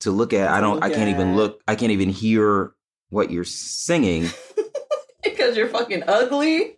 to 0.00 0.10
look 0.10 0.32
at. 0.32 0.50
I 0.50 0.60
don't. 0.60 0.82
I 0.82 0.90
can't 0.90 1.10
even 1.10 1.36
look. 1.36 1.62
I 1.68 1.74
can't 1.74 1.92
even 1.92 2.08
hear 2.08 2.72
what 3.10 3.30
you're 3.30 3.44
singing. 3.44 4.28
because 5.22 5.56
you're 5.56 5.68
fucking 5.68 6.04
ugly. 6.06 6.76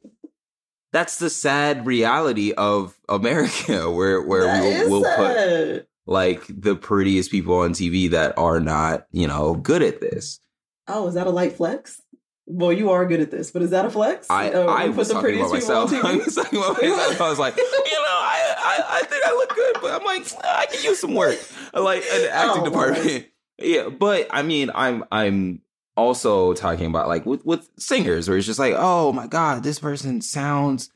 That's 0.92 1.18
the 1.18 1.30
sad 1.30 1.87
reality 1.87 2.52
of 2.52 2.98
America, 3.08 3.90
where 3.90 4.20
where 4.20 4.44
That 4.44 4.88
we'll, 4.88 5.00
we'll 5.00 5.16
put. 5.16 5.88
Like 6.06 6.44
the 6.48 6.74
prettiest 6.76 7.30
people 7.30 7.58
on 7.58 7.72
TV 7.72 8.10
that 8.10 8.36
are 8.38 8.60
not, 8.60 9.06
you 9.12 9.26
know, 9.26 9.54
good 9.54 9.82
at 9.82 10.00
this. 10.00 10.40
Oh, 10.88 11.06
is 11.08 11.14
that 11.14 11.26
a 11.26 11.30
light 11.30 11.52
flex? 11.54 12.00
Well, 12.46 12.72
you 12.72 12.90
are 12.90 13.06
good 13.06 13.20
at 13.20 13.30
this, 13.30 13.50
but 13.52 13.62
is 13.62 13.70
that 13.70 13.84
a 13.86 13.90
flex? 13.90 14.28
I, 14.28 14.50
Uh, 14.50 14.66
I 14.66 14.84
you 14.86 14.92
was 14.92 15.08
talking 15.10 15.36
about 15.38 15.50
myself. 15.52 15.92
I 16.04 16.16
was 16.16 16.34
talking 16.34 16.58
about 16.58 16.80
myself. 16.82 17.20
I 17.20 17.28
was 17.30 17.38
like, 17.38 17.56
you 17.56 17.62
know, 17.62 17.68
I, 17.70 18.54
I, 18.58 18.98
I 19.00 19.02
think 19.06 19.24
I 19.24 19.32
look 19.32 19.54
good, 19.54 19.76
but 19.80 19.92
I'm 19.92 20.04
like, 20.04 20.26
I 20.44 20.66
can 20.66 20.82
use 20.82 20.98
some 21.00 21.14
work, 21.14 21.38
like 21.72 22.02
an 22.12 22.28
acting 22.32 22.62
Oh, 22.62 22.64
department. 22.64 23.26
Yeah, 23.58 23.90
but 23.90 24.26
I 24.30 24.42
mean, 24.42 24.72
I'm, 24.74 25.04
I'm 25.12 25.60
also 25.96 26.52
talking 26.52 26.86
about 26.86 27.06
like 27.06 27.24
with 27.24 27.44
with 27.44 27.68
singers, 27.78 28.28
where 28.28 28.36
it's 28.36 28.46
just 28.46 28.58
like, 28.58 28.74
oh 28.76 29.12
my 29.12 29.28
god, 29.28 29.62
this 29.62 29.78
person 29.78 30.20
sounds 30.20 30.90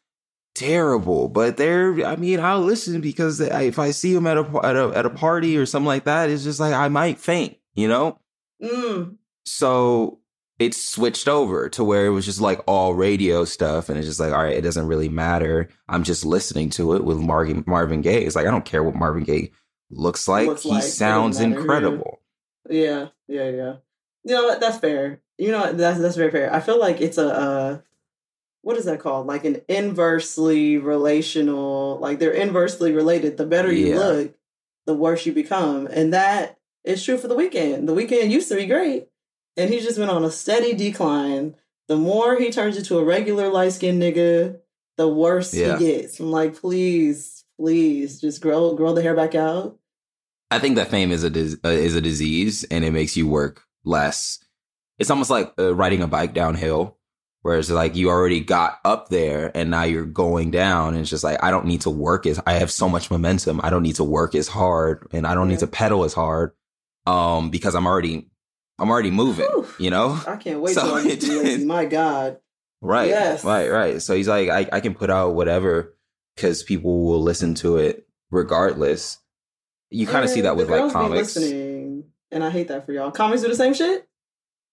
terrible, 0.57 1.29
but 1.29 1.57
they're. 1.57 2.05
I 2.05 2.17
mean, 2.17 2.41
I'll 2.41 2.61
listen 2.61 3.01
because 3.01 3.41
if 3.41 3.79
I 3.79 3.93
see 3.93 4.15
them 4.15 4.27
at 4.27 4.39
a 4.39 4.61
at 4.65 4.75
a 4.77 4.93
at 4.97 5.07
a 5.07 5.11
party 5.11 5.57
or 5.57 5.67
something 5.67 5.87
like 5.87 6.05
that, 6.05 6.31
it's 6.31 6.43
just 6.43 6.59
like 6.59 6.75
I 6.75 6.89
might 6.89 7.21
faint, 7.21 7.57
you 7.75 7.87
know. 7.87 8.19
Mm, 8.61 9.17
So 9.45 10.19
it 10.59 10.75
switched 10.75 11.29
over 11.29 11.69
to 11.69 11.85
where 11.85 12.07
it 12.07 12.11
was 12.11 12.25
just 12.25 12.41
like 12.41 12.61
all 12.67 12.95
radio 12.95 13.45
stuff, 13.45 13.89
and 13.89 13.99
it's 13.99 14.09
just 14.09 14.19
like, 14.19 14.33
all 14.33 14.43
right, 14.43 14.57
it 14.57 14.63
doesn't 14.63 14.87
really 14.87 15.11
matter. 15.11 15.69
I'm 15.89 16.03
just 16.03 16.25
listening 16.25 16.71
to 16.71 16.95
it 16.95 17.05
with 17.05 17.19
Marvin 17.19 17.63
Marvin 17.67 18.01
Gaye. 18.01 18.25
It's 18.25 18.35
like 18.35 18.47
I 18.47 18.51
don't 18.51 18.65
care 18.65 18.83
what 18.83 18.97
Marvin 18.97 19.23
Gaye 19.25 19.53
looks 19.91 20.27
like. 20.27 20.49
Looks 20.49 20.63
he 20.63 20.71
like. 20.71 20.83
Sounds 20.83 21.39
incredible. 21.39 22.23
yeah, 22.69 23.09
yeah, 23.29 23.51
yeah. 23.51 23.75
You 24.25 24.35
know? 24.35 24.59
That's 24.59 24.79
fair. 24.79 25.21
You 25.39 25.53
know 25.53 25.73
that's 25.73 26.01
that's 26.01 26.17
very 26.17 26.31
fair. 26.31 26.53
I 26.53 26.61
feel 26.61 26.81
like 26.81 27.01
it's 27.03 27.19
a 27.19 27.29
uh, 27.29 27.79
what 28.67 28.77
is 28.77 28.85
that 28.87 28.99
called? 28.99 29.29
Like 29.29 29.45
an 29.45 29.61
inversely 29.69 30.77
relational. 30.77 31.99
Like 32.01 32.19
they're 32.19 32.33
inversely 32.33 32.91
related. 32.93 33.37
The 33.37 33.47
better 33.47 33.73
you 33.73 33.91
Yeah. 33.91 33.99
look, 33.99 34.35
the 34.87 34.95
worse 34.95 35.25
you 35.25 35.33
become, 35.33 35.87
and 35.87 36.13
that 36.13 36.59
is 36.85 37.05
true 37.05 37.17
for 37.17 37.29
the 37.29 37.37
Weeknd. 37.37 37.87
The 37.87 37.95
Weeknd 37.95 38.29
used 38.31 38.49
to 38.49 38.57
be 38.57 38.67
great, 38.67 39.07
and 39.57 39.71
he's 39.73 39.85
just 39.85 39.99
been 39.99 40.09
on 40.11 40.25
a 40.25 40.31
steady 40.33 40.75
decline. 40.75 41.55
The 41.87 41.97
more 41.97 42.37
he 42.39 42.51
turns 42.51 42.77
into 42.77 42.99
a 42.99 43.05
regular 43.05 43.49
light 43.53 43.73
skinned 43.73 44.03
nigga, 44.03 44.59
the 44.97 45.07
worse 45.09 45.55
Yeah. 45.55 45.79
he 45.79 45.87
gets. 45.87 46.19
I'm 46.19 46.33
like, 46.33 46.57
please, 46.61 47.45
please, 47.61 48.21
just 48.21 48.41
grow 48.41 48.75
grow 48.75 48.93
the 48.93 49.03
hair 49.03 49.15
back 49.15 49.37
out. 49.37 49.79
I 50.51 50.59
think 50.59 50.75
that 50.75 50.91
fame 50.91 51.13
is 51.13 51.23
a 51.23 51.31
dis- 51.31 51.57
uh, 51.65 51.69
is 51.69 51.95
a 51.95 52.01
disease, 52.01 52.65
and 52.65 52.85
it 52.85 52.91
makes 52.93 53.17
you 53.17 53.29
work 53.29 53.63
less. 53.85 54.41
It's 54.99 55.11
almost 55.11 55.31
like 55.31 55.53
uh, 55.57 55.73
riding 55.73 56.03
a 56.03 56.09
bike 56.09 56.35
downhill, 56.35 56.97
whereas 57.47 57.71
like 57.71 57.95
you 57.95 58.09
already 58.11 58.41
got 58.41 58.81
up 58.85 59.09
there, 59.09 59.53
and 59.55 59.71
now 59.71 59.85
you're 59.85 60.05
going 60.05 60.51
down. 60.51 60.89
And 60.95 60.99
it's 61.03 61.11
just 61.11 61.23
like 61.25 61.43
I 61.43 61.51
don't 61.53 61.65
need 61.67 61.83
to 61.83 61.91
work 61.91 62.27
as 62.27 62.41
I 62.47 62.55
have 62.55 62.71
so 62.73 62.89
much 62.89 63.11
momentum. 63.11 63.61
I 63.63 63.71
don't 63.71 63.83
need 63.85 63.95
to 63.97 64.05
work 64.05 64.35
as 64.35 64.49
hard, 64.49 65.07
and 65.13 65.27
I 65.27 65.35
don't 65.35 65.47
Yeah. 65.49 65.53
need 65.55 65.61
to 65.61 65.67
pedal 65.69 66.05
as 66.05 66.13
hard, 66.13 66.53
um, 67.07 67.51
because 67.51 67.75
I'm 67.77 67.87
already 67.87 68.29
I'm 68.79 68.91
already 68.91 69.11
moving. 69.13 69.47
Whew. 69.47 69.67
You 69.79 69.91
know, 69.91 70.21
I 70.27 70.37
can't 70.37 70.61
wait 70.65 70.75
So 70.75 70.83
till 70.83 70.95
I 70.97 71.03
get 71.05 71.21
to 71.23 71.45
it 71.47 71.59
be 71.59 71.65
My 71.65 71.85
God. 71.87 72.39
right? 72.83 73.09
Yes. 73.09 73.43
right, 73.45 73.71
right. 73.71 74.03
So 74.03 74.15
he's 74.15 74.29
like, 74.29 74.49
I, 74.51 74.69
I 74.73 74.81
can 74.81 74.95
put 74.95 75.09
out 75.09 75.35
whatever 75.35 75.95
because 76.35 76.63
people 76.65 77.05
will 77.07 77.23
listen 77.23 77.55
to 77.57 77.77
it 77.79 78.07
regardless. 78.31 79.19
You 79.91 80.07
kind 80.07 80.25
of 80.25 80.31
see 80.31 80.41
that 80.43 80.57
with 80.57 80.69
like 80.69 80.93
comics. 80.93 81.37
listening, 81.37 82.05
and 82.33 82.43
I 82.45 82.51
hate 82.51 82.69
that 82.69 82.85
for 82.85 82.93
y'all. 82.93 83.13
Comics 83.13 83.43
do 83.43 83.49
the 83.49 83.55
same 83.55 83.73
shit. 83.73 84.09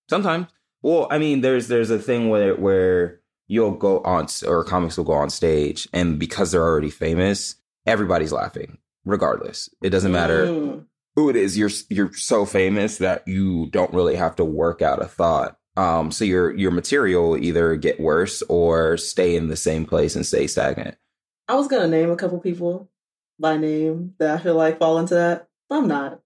Sometimes. 0.09 0.47
Well, 0.83 1.07
I 1.09 1.17
mean, 1.17 1.41
there's 1.41 1.67
there's 1.69 1.89
a 1.89 1.97
thing 1.99 2.29
where 2.29 2.55
where 2.55 3.21
you'll 3.47 3.71
go 3.71 3.99
on 4.01 4.27
or 4.45 4.63
comics 4.63 4.97
will 4.97 5.05
go 5.05 5.13
on 5.13 5.29
stage, 5.29 5.87
and 5.93 6.19
because 6.19 6.51
they're 6.51 6.61
already 6.61 6.89
famous, 6.91 7.55
everybody's 7.85 8.31
laughing, 8.33 8.77
regardless. 9.05 9.69
It 9.81 9.89
doesn't 9.89 10.11
matter 10.11 10.45
Mm. 10.45 10.85
who 11.15 11.29
it 11.29 11.35
is. 11.35 11.57
You're 11.57 11.69
you're 11.89 12.13
so 12.13 12.45
famous 12.45 12.97
that 12.97 13.27
you 13.27 13.67
don't 13.71 13.93
really 13.93 14.15
have 14.15 14.35
to 14.37 14.45
work 14.45 14.81
out 14.81 15.01
a 15.01 15.07
thought. 15.07 15.57
Um, 15.77 16.11
so 16.11 16.25
your 16.25 16.53
your 16.55 16.71
material 16.71 17.29
will 17.31 17.43
either 17.43 17.75
get 17.77 17.99
worse 17.99 18.43
or 18.43 18.97
stay 18.97 19.35
in 19.35 19.47
the 19.47 19.55
same 19.55 19.85
place 19.85 20.15
and 20.15 20.25
stay 20.25 20.47
stagnant. 20.47 20.97
I 21.47 21.55
was 21.55 21.67
gonna 21.67 21.87
name 21.87 22.11
a 22.11 22.15
couple 22.15 22.39
people 22.39 22.89
by 23.39 23.57
name 23.57 24.13
that 24.19 24.37
I 24.39 24.43
feel 24.43 24.55
like 24.55 24.79
fall 24.79 24.99
into 24.99 25.15
that, 25.15 25.47
but 25.69 25.77
I'm 25.77 25.87
not 25.87 26.19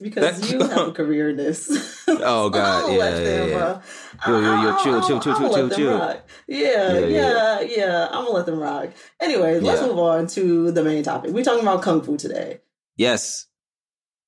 because 0.00 0.40
That- 0.40 0.50
you 0.50 0.58
have 0.66 0.88
a 0.88 0.92
career 1.00 1.30
in 1.30 1.36
this. 1.36 1.68
Oh, 2.08 2.48
God. 2.50 2.92
Yeah, 2.92 3.18
yeah, 3.18 3.44
yeah. 3.46 3.80
Yo, 4.26 4.40
yo, 4.40 4.40
yo, 4.40 4.48
I'll- 4.70 4.82
chill, 4.84 4.94
I'll- 4.94 5.06
chill, 5.06 5.20
chill, 5.20 5.32
I'll 5.32 5.38
chill, 5.54 5.68
chill, 5.68 5.76
chill. 5.76 5.98
rock. 5.98 6.28
Yeah, 6.48 6.92
Yeah, 6.92 6.98
yeah, 6.98 7.06
yeah. 7.06 7.60
yeah, 7.76 8.06
I'm 8.10 8.24
gonna 8.24 8.30
let 8.30 8.46
them 8.46 8.58
rock. 8.58 8.88
Anyways, 9.20 9.62
let's 9.62 9.80
Yeah. 9.80 9.86
move 9.88 9.98
on 9.98 10.26
to 10.28 10.70
the 10.72 10.82
main 10.82 11.02
topic. 11.02 11.32
We're 11.32 11.44
talking 11.44 11.62
about 11.62 11.82
kung 11.82 12.02
fu 12.02 12.16
today. 12.16 12.60
Yes. 12.96 13.46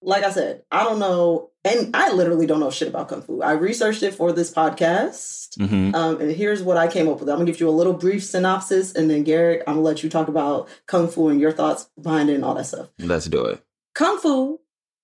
like 0.05 0.25
I 0.25 0.31
said, 0.33 0.63
I 0.73 0.83
don't 0.83 0.99
know, 0.99 1.51
and 1.65 1.95
I 1.95 2.13
literally 2.13 2.45
don't 2.45 2.59
know 2.59 2.73
shit 2.73 2.89
about 2.89 3.09
kung 3.09 3.23
fu. 3.23 3.41
I 3.41 3.53
researched 3.53 4.03
it 4.03 4.15
for 4.15 4.33
this 4.33 4.51
podcast, 4.53 5.55
hmm 5.57 5.95
um, 5.95 6.21
and 6.21 6.33
here's 6.33 6.61
what 6.61 6.77
I 6.77 6.89
came 6.89 7.09
up 7.09 7.21
with. 7.21 7.29
I'm 7.29 7.37
gonna 7.37 7.45
give 7.45 7.61
you 7.61 7.69
a 7.69 7.71
little 7.71 7.93
brief 7.93 8.25
synopsis, 8.25 8.93
and 8.95 9.09
then 9.09 9.23
Garrick, 9.23 9.63
I'm 9.69 9.75
gonna 9.75 9.85
let 9.87 10.03
you 10.03 10.11
talk 10.11 10.27
about 10.27 10.69
kung 10.87 11.07
fu 11.07 11.29
and 11.29 11.41
your 11.41 11.53
thoughts 11.53 11.89
behind 12.01 12.31
it 12.31 12.35
and 12.35 12.45
all 12.45 12.55
that 12.55 12.67
stuff. 12.67 12.89
Let's 12.99 13.27
do 13.27 13.45
it. 13.45 13.63
Kung 13.95 14.19
fu 14.19 14.59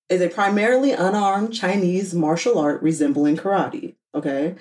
is 0.08 0.20
a 0.20 0.28
primarily 0.28 0.92
unarmed 0.92 1.52
Chinese 1.52 2.14
martial 2.14 2.58
art 2.58 2.82
resembling 2.82 3.36
karate. 3.36 3.94
Okay. 4.14 4.56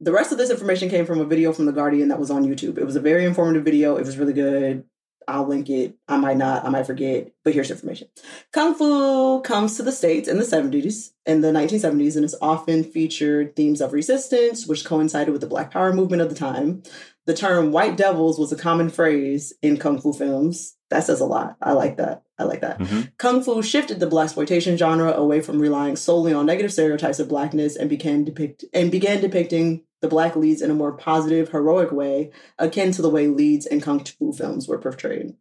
The 0.00 0.12
rest 0.12 0.32
of 0.32 0.38
this 0.38 0.50
information 0.50 0.90
came 0.90 1.06
from 1.06 1.20
a 1.20 1.24
video 1.24 1.52
from 1.52 1.66
The 1.66 1.72
Guardian 1.72 2.08
that 2.08 2.20
was 2.20 2.30
on 2.30 2.44
YouTube. 2.44 2.78
It 2.78 2.84
was 2.84 2.96
a 2.96 3.00
very 3.00 3.24
informative 3.24 3.64
video. 3.64 3.96
It 3.96 4.04
was 4.04 4.18
really 4.18 4.32
good. 4.32 4.84
I'll 5.26 5.46
link 5.46 5.70
it. 5.70 5.96
I 6.08 6.16
might 6.16 6.36
not, 6.36 6.64
I 6.64 6.68
might 6.68 6.86
forget, 6.86 7.32
but 7.44 7.54
here's 7.54 7.70
information. 7.70 8.08
Kung 8.52 8.74
Fu 8.74 9.40
comes 9.40 9.76
to 9.76 9.82
the 9.82 9.92
States 9.92 10.28
in 10.28 10.36
the 10.36 10.44
70s, 10.44 11.12
in 11.24 11.40
the 11.40 11.48
1970s, 11.48 12.16
and 12.16 12.24
it's 12.24 12.34
often 12.42 12.84
featured 12.84 13.56
themes 13.56 13.80
of 13.80 13.92
resistance, 13.92 14.66
which 14.66 14.84
coincided 14.84 15.32
with 15.32 15.40
the 15.40 15.46
Black 15.46 15.70
Power 15.70 15.92
movement 15.92 16.22
of 16.22 16.28
the 16.28 16.34
time. 16.34 16.82
The 17.26 17.34
term 17.34 17.72
white 17.72 17.96
devils 17.96 18.38
was 18.38 18.52
a 18.52 18.56
common 18.56 18.90
phrase 18.90 19.54
in 19.62 19.78
Kung 19.78 19.98
Fu 19.98 20.12
films. 20.12 20.76
That 20.94 21.02
says 21.02 21.18
a 21.20 21.26
lot. 21.26 21.56
I 21.60 21.72
like 21.72 21.96
that. 21.96 22.22
I 22.38 22.44
like 22.44 22.60
that. 22.60 22.78
Mhm. 22.78 23.10
Kung 23.18 23.42
Fu 23.42 23.60
shifted 23.62 23.98
the 23.98 24.06
blaxploitation 24.06 24.78
genre 24.78 25.12
away 25.12 25.40
from 25.40 25.58
relying 25.58 25.96
solely 25.96 26.32
on 26.32 26.46
negative 26.46 26.72
stereotypes 26.72 27.18
of 27.18 27.28
blackness 27.28 27.74
and 27.74 27.90
began 27.90 28.22
depict 28.22 28.64
and 28.72 28.92
began 28.92 29.20
depicting 29.20 29.82
the 30.02 30.06
black 30.06 30.36
leads 30.36 30.62
in 30.62 30.70
a 30.70 30.74
more 30.74 30.92
positive, 30.92 31.48
heroic 31.48 31.90
way, 31.90 32.30
akin 32.60 32.92
to 32.92 33.02
the 33.02 33.10
way 33.10 33.26
leads 33.26 33.66
in 33.66 33.80
Kung 33.80 34.04
Fu 34.04 34.32
films 34.32 34.68
were 34.68 34.78
portrayed. 34.78 35.34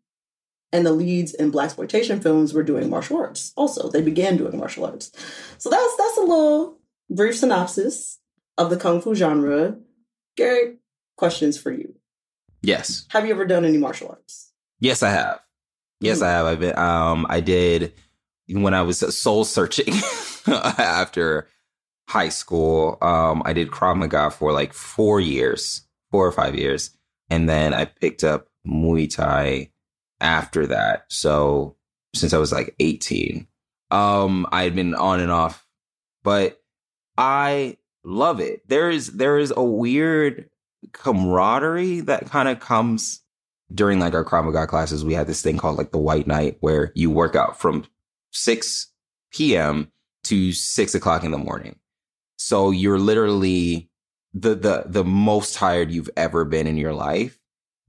And 0.71 0.83
the 0.87 0.91
leads 0.91 1.35
in 1.35 1.51
blaxploitation 1.51 2.23
films 2.23 2.51
were 2.51 2.63
doing 2.63 2.89
martial 2.89 3.17
arts. 3.17 3.53
Also, 3.55 3.89
they 3.89 4.01
began 4.01 4.37
doing 4.37 4.57
martial 4.57 4.85
arts. 4.85 5.11
So 5.59 5.69
that's 5.69 5.95
that's 5.97 6.17
a 6.17 6.21
little 6.21 6.79
brief 7.11 7.37
synopsis 7.37 8.17
of 8.57 8.71
the 8.71 8.77
Kung 8.77 9.01
Fu 9.01 9.13
genre. 9.13 9.77
Gary, 10.35 10.77
questions 11.15 11.59
for 11.59 11.71
you. 11.71 11.93
Yes. 12.63 13.05
Have 13.09 13.27
you 13.27 13.31
ever 13.35 13.45
done 13.45 13.65
any 13.65 13.77
martial 13.77 14.09
arts? 14.09 14.49
Yes, 14.79 15.03
I 15.03 15.11
have. 15.11 15.42
Yes. 16.03 16.21
I 16.21 16.29
have. 16.29 16.45
I've 16.45 16.59
been, 16.59 16.77
um, 16.77 17.25
I 17.29 17.39
did 17.39 17.93
when 18.49 18.73
I 18.73 18.81
was 18.81 18.99
soul 19.17 19.45
searching 19.45 19.93
after 20.47 21.47
high 22.07 22.29
school. 22.29 22.97
Um, 23.01 23.41
I 23.45 23.53
did 23.53 23.71
Krav 23.71 23.97
Maga 23.97 24.29
for 24.31 24.51
like 24.51 24.73
four 24.73 25.19
years, 25.19 25.81
four 26.11 26.27
or 26.27 26.31
five 26.31 26.55
years, 26.55 26.91
and 27.29 27.47
then 27.47 27.73
I 27.73 27.85
picked 27.85 28.23
up 28.23 28.47
Muay 28.67 29.13
Thai 29.13 29.71
after 30.19 30.67
that. 30.67 31.05
So 31.09 31.75
since 32.13 32.33
I 32.33 32.37
was 32.37 32.51
like 32.51 32.75
eighteen, 32.79 33.47
um, 33.91 34.47
I 34.51 34.63
had 34.63 34.75
been 34.75 34.95
on 34.95 35.19
and 35.19 35.31
off, 35.31 35.65
but 36.23 36.61
I 37.17 37.77
love 38.03 38.39
it. 38.39 38.67
There 38.67 38.89
is 38.89 39.13
there 39.13 39.37
is 39.37 39.53
a 39.55 39.63
weird 39.63 40.49
camaraderie 40.91 42.01
that 42.01 42.29
kind 42.29 42.49
of 42.49 42.59
comes 42.59 43.22
during 43.73 43.99
like 43.99 44.13
our 44.13 44.23
Krav 44.23 44.45
Maga 44.45 44.67
classes. 44.67 45.03
We 45.03 45.13
had 45.13 45.27
this 45.27 45.41
thing 45.41 45.57
called 45.57 45.77
like 45.77 45.91
the 45.91 45.97
White 45.97 46.27
Night, 46.27 46.57
where 46.59 46.91
you 46.95 47.09
work 47.09 47.35
out 47.35 47.59
from 47.59 47.85
six 48.31 48.91
p.m. 49.33 49.91
to 50.25 50.51
six 50.51 50.95
o'clock 50.95 51.23
in 51.23 51.31
the 51.31 51.37
morning. 51.37 51.77
So 52.37 52.71
you're 52.71 52.99
literally 52.99 53.89
the 54.33 54.55
the 54.55 54.83
the 54.87 55.03
most 55.03 55.55
tired 55.55 55.91
you've 55.91 56.09
ever 56.17 56.45
been 56.45 56.67
in 56.67 56.77
your 56.77 56.93
life, 56.93 57.39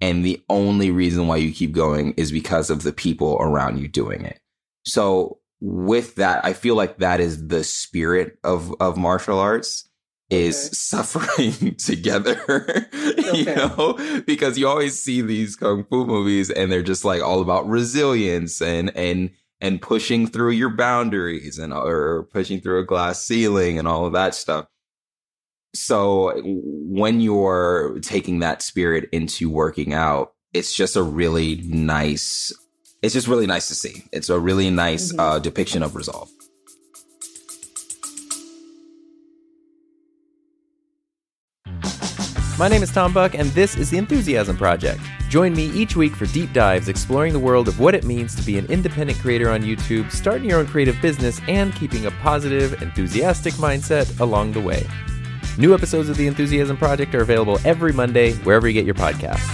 and 0.01 0.25
the 0.25 0.43
only 0.49 0.91
reason 0.91 1.27
why 1.27 1.37
you 1.37 1.53
keep 1.53 1.73
going 1.73 2.13
is 2.17 2.31
because 2.33 2.71
of 2.71 2.83
the 2.83 2.93
people 2.93 3.37
around 3.41 3.79
you 3.79 3.89
doing 3.89 4.25
it. 4.25 4.41
So 4.85 5.41
with 5.61 6.17
that, 6.17 6.45
I 6.45 6.53
feel 6.53 6.75
like 6.75 6.99
that 6.99 7.21
is 7.21 7.49
the 7.49 7.65
spirit 7.65 8.39
of 8.45 8.75
of 8.81 8.97
martial 8.97 9.39
arts 9.39 9.89
is 10.31 10.67
okay. 10.67 10.75
suffering 10.75 11.75
together, 11.79 12.41
okay. 12.95 13.37
you 13.37 13.45
know, 13.45 14.23
because 14.27 14.59
you 14.59 14.67
always 14.67 15.01
see 15.01 15.21
these 15.21 15.57
kung 15.57 15.85
fu 15.85 16.07
movies 16.07 16.51
and 16.51 16.71
they're 16.71 16.83
just 16.83 17.05
like 17.05 17.23
all 17.23 17.41
about 17.41 17.69
resilience 17.69 18.61
and 18.61 18.95
and 18.97 19.31
and 19.61 19.81
pushing 19.81 20.27
through 20.27 20.51
your 20.51 20.71
boundaries 20.71 21.59
and 21.59 21.73
or 21.73 22.29
pushing 22.33 22.61
through 22.61 22.81
a 22.81 22.85
glass 22.85 23.25
ceiling 23.25 23.79
and 23.79 23.89
all 23.89 24.07
of 24.07 24.13
that 24.13 24.35
stuff. 24.35 24.67
So 25.75 26.41
when 26.45 27.21
you're 27.21 27.99
taking 28.01 28.39
that 28.41 28.63
spirit 28.63 29.09
into 29.11 29.51
working 29.51 29.93
out, 29.93 30.35
it's 30.53 30.75
just 30.75 30.97
a 30.97 31.03
really 31.03 31.57
nice 31.67 32.53
it's 33.03 33.13
just 33.13 33.29
really 33.29 33.47
nice 33.47 33.69
to 33.69 33.75
see. 33.75 34.05
It's 34.13 34.31
a 34.31 34.41
really 34.41 34.71
nice 34.71 35.13
mm-hmm. 35.13 35.21
uh, 35.21 35.39
depiction 35.39 35.83
of 35.83 35.95
resolve. 35.95 36.31
My 42.57 42.69
name 42.69 42.85
is 42.85 42.93
Tom 42.93 43.13
Buck, 43.13 43.35
and 43.35 43.49
this 43.49 43.77
is 43.77 43.91
the 43.91 43.99
Enthusiasm 43.99 44.57
Project. 44.57 45.01
Join 45.29 45.55
me 45.55 45.73
each 45.73 45.97
week 45.97 46.15
for 46.15 46.27
deep 46.27 46.53
dives 46.53 46.89
exploring 46.89 47.33
the 47.33 47.39
world 47.41 47.67
of 47.67 47.81
what 47.81 47.97
it 47.97 48.05
means 48.05 48.37
to 48.37 48.43
be 48.43 48.59
an 48.59 48.67
independent 48.67 49.19
creator 49.19 49.51
on 49.51 49.63
YouTube, 49.63 50.09
starting 50.13 50.49
your 50.49 50.61
own 50.61 50.67
creative 50.69 50.97
business, 51.03 51.41
and 51.49 51.75
keeping 51.75 52.07
a 52.07 52.13
positive, 52.13 52.81
enthusiastic 52.81 53.55
mindset 53.55 54.21
along 54.21 54.53
the 54.53 54.61
way. 54.61 54.87
New 55.59 55.75
episodes 55.75 56.09
of 56.09 56.17
the 56.17 56.29
Enthusiasm 56.29 56.77
Project 56.77 57.13
are 57.17 57.23
available 57.23 57.59
every 57.65 57.93
Monday, 57.93 58.35
wherever 58.45 58.69
you 58.69 58.73
get 58.73 58.85
your 58.85 58.95
podcasts. 58.95 59.51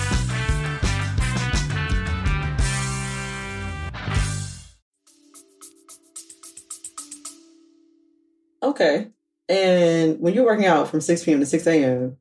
Okay. 8.63 9.09
And 9.49 10.21
when 10.21 10.35
you're 10.35 10.45
working 10.45 10.67
out 10.67 10.89
from 10.89 11.01
6 11.01 11.25
p.m. 11.25 11.41
to 11.41 11.47
6 11.47 11.67
a.m., 11.67 12.19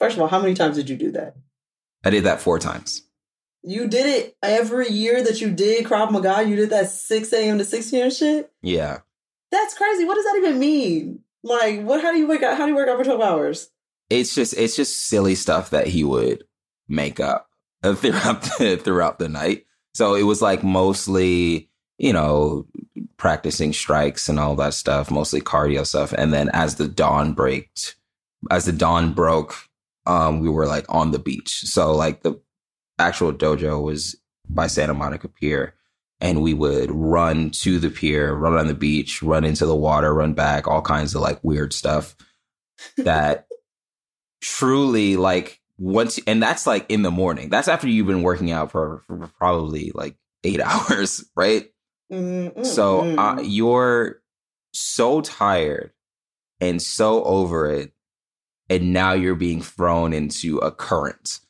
First 0.00 0.16
of 0.16 0.22
all, 0.22 0.28
how 0.28 0.40
many 0.40 0.54
times 0.54 0.76
did 0.76 0.88
you 0.88 0.96
do 0.96 1.12
that? 1.12 1.36
I 2.02 2.10
did 2.10 2.24
that 2.24 2.40
four 2.40 2.58
times. 2.58 3.02
You 3.62 3.86
did 3.86 4.06
it 4.06 4.36
every 4.42 4.88
year 4.88 5.22
that 5.22 5.42
you 5.42 5.50
did 5.50 5.84
Krav 5.84 6.10
Maga. 6.10 6.48
You 6.48 6.56
did 6.56 6.70
that 6.70 6.88
six 6.88 7.30
a.m. 7.32 7.58
to 7.58 7.64
six 7.64 7.90
p.m. 7.90 8.10
shit. 8.10 8.50
Yeah, 8.62 9.00
that's 9.50 9.76
crazy. 9.76 10.06
What 10.06 10.14
does 10.14 10.24
that 10.24 10.36
even 10.38 10.58
mean? 10.58 11.20
Like, 11.42 11.82
what? 11.82 12.00
How 12.00 12.12
do 12.12 12.18
you 12.18 12.26
wake 12.26 12.42
up? 12.42 12.56
How 12.56 12.64
do 12.64 12.70
you 12.70 12.76
work 12.76 12.88
out 12.88 12.96
for 12.96 13.04
twelve 13.04 13.20
hours? 13.20 13.70
It's 14.08 14.34
just 14.34 14.54
it's 14.54 14.74
just 14.74 15.08
silly 15.08 15.34
stuff 15.34 15.70
that 15.70 15.88
he 15.88 16.02
would 16.02 16.44
make 16.88 17.20
up 17.20 17.50
throughout 17.82 18.42
the, 18.42 18.80
throughout 18.82 19.18
the 19.18 19.28
night. 19.28 19.66
So 19.94 20.14
it 20.14 20.22
was 20.22 20.40
like 20.40 20.64
mostly 20.64 21.68
you 21.98 22.14
know 22.14 22.66
practicing 23.18 23.74
strikes 23.74 24.30
and 24.30 24.40
all 24.40 24.56
that 24.56 24.72
stuff, 24.72 25.10
mostly 25.10 25.42
cardio 25.42 25.86
stuff. 25.86 26.14
And 26.14 26.32
then 26.32 26.48
as 26.54 26.76
the 26.76 26.88
dawn 26.88 27.34
braked, 27.34 27.96
as 28.50 28.64
the 28.64 28.72
dawn 28.72 29.12
broke, 29.12 29.54
um, 30.06 30.40
we 30.40 30.48
were 30.48 30.66
like 30.66 30.86
on 30.88 31.10
the 31.10 31.18
beach. 31.18 31.60
So 31.62 31.92
like 31.94 32.22
the 32.22 32.40
actual 32.98 33.32
dojo 33.32 33.82
was 33.82 34.16
by 34.48 34.66
Santa 34.66 34.94
Monica 34.94 35.28
Pier. 35.28 35.74
And 36.22 36.42
we 36.42 36.52
would 36.52 36.90
run 36.90 37.48
to 37.62 37.78
the 37.78 37.88
pier, 37.88 38.34
run 38.34 38.52
on 38.52 38.66
the 38.66 38.74
beach, 38.74 39.22
run 39.22 39.42
into 39.42 39.64
the 39.64 39.74
water, 39.74 40.12
run 40.12 40.34
back, 40.34 40.68
all 40.68 40.82
kinds 40.82 41.14
of 41.14 41.22
like 41.22 41.42
weird 41.42 41.72
stuff 41.72 42.14
that 42.98 43.46
truly 44.42 45.16
like 45.16 45.62
once, 45.78 46.20
and 46.26 46.42
that's 46.42 46.66
like 46.66 46.84
in 46.90 47.00
the 47.00 47.10
morning. 47.10 47.48
That's 47.48 47.68
after 47.68 47.88
you've 47.88 48.06
been 48.06 48.20
working 48.20 48.50
out 48.50 48.70
for, 48.70 49.02
for 49.06 49.28
probably 49.38 49.92
like 49.94 50.16
eight 50.44 50.60
hours, 50.64 51.24
right? 51.34 51.70
Mm-hmm. 52.12 52.64
So 52.64 53.18
uh, 53.18 53.40
you're 53.40 54.20
so 54.74 55.22
tired 55.22 55.92
and 56.60 56.82
so 56.82 57.24
over 57.24 57.70
it 57.70 57.92
and 58.70 58.92
now 58.92 59.12
you're 59.12 59.34
being 59.34 59.60
thrown 59.60 60.12
into 60.12 60.58
a 60.58 60.70
current. 60.70 61.40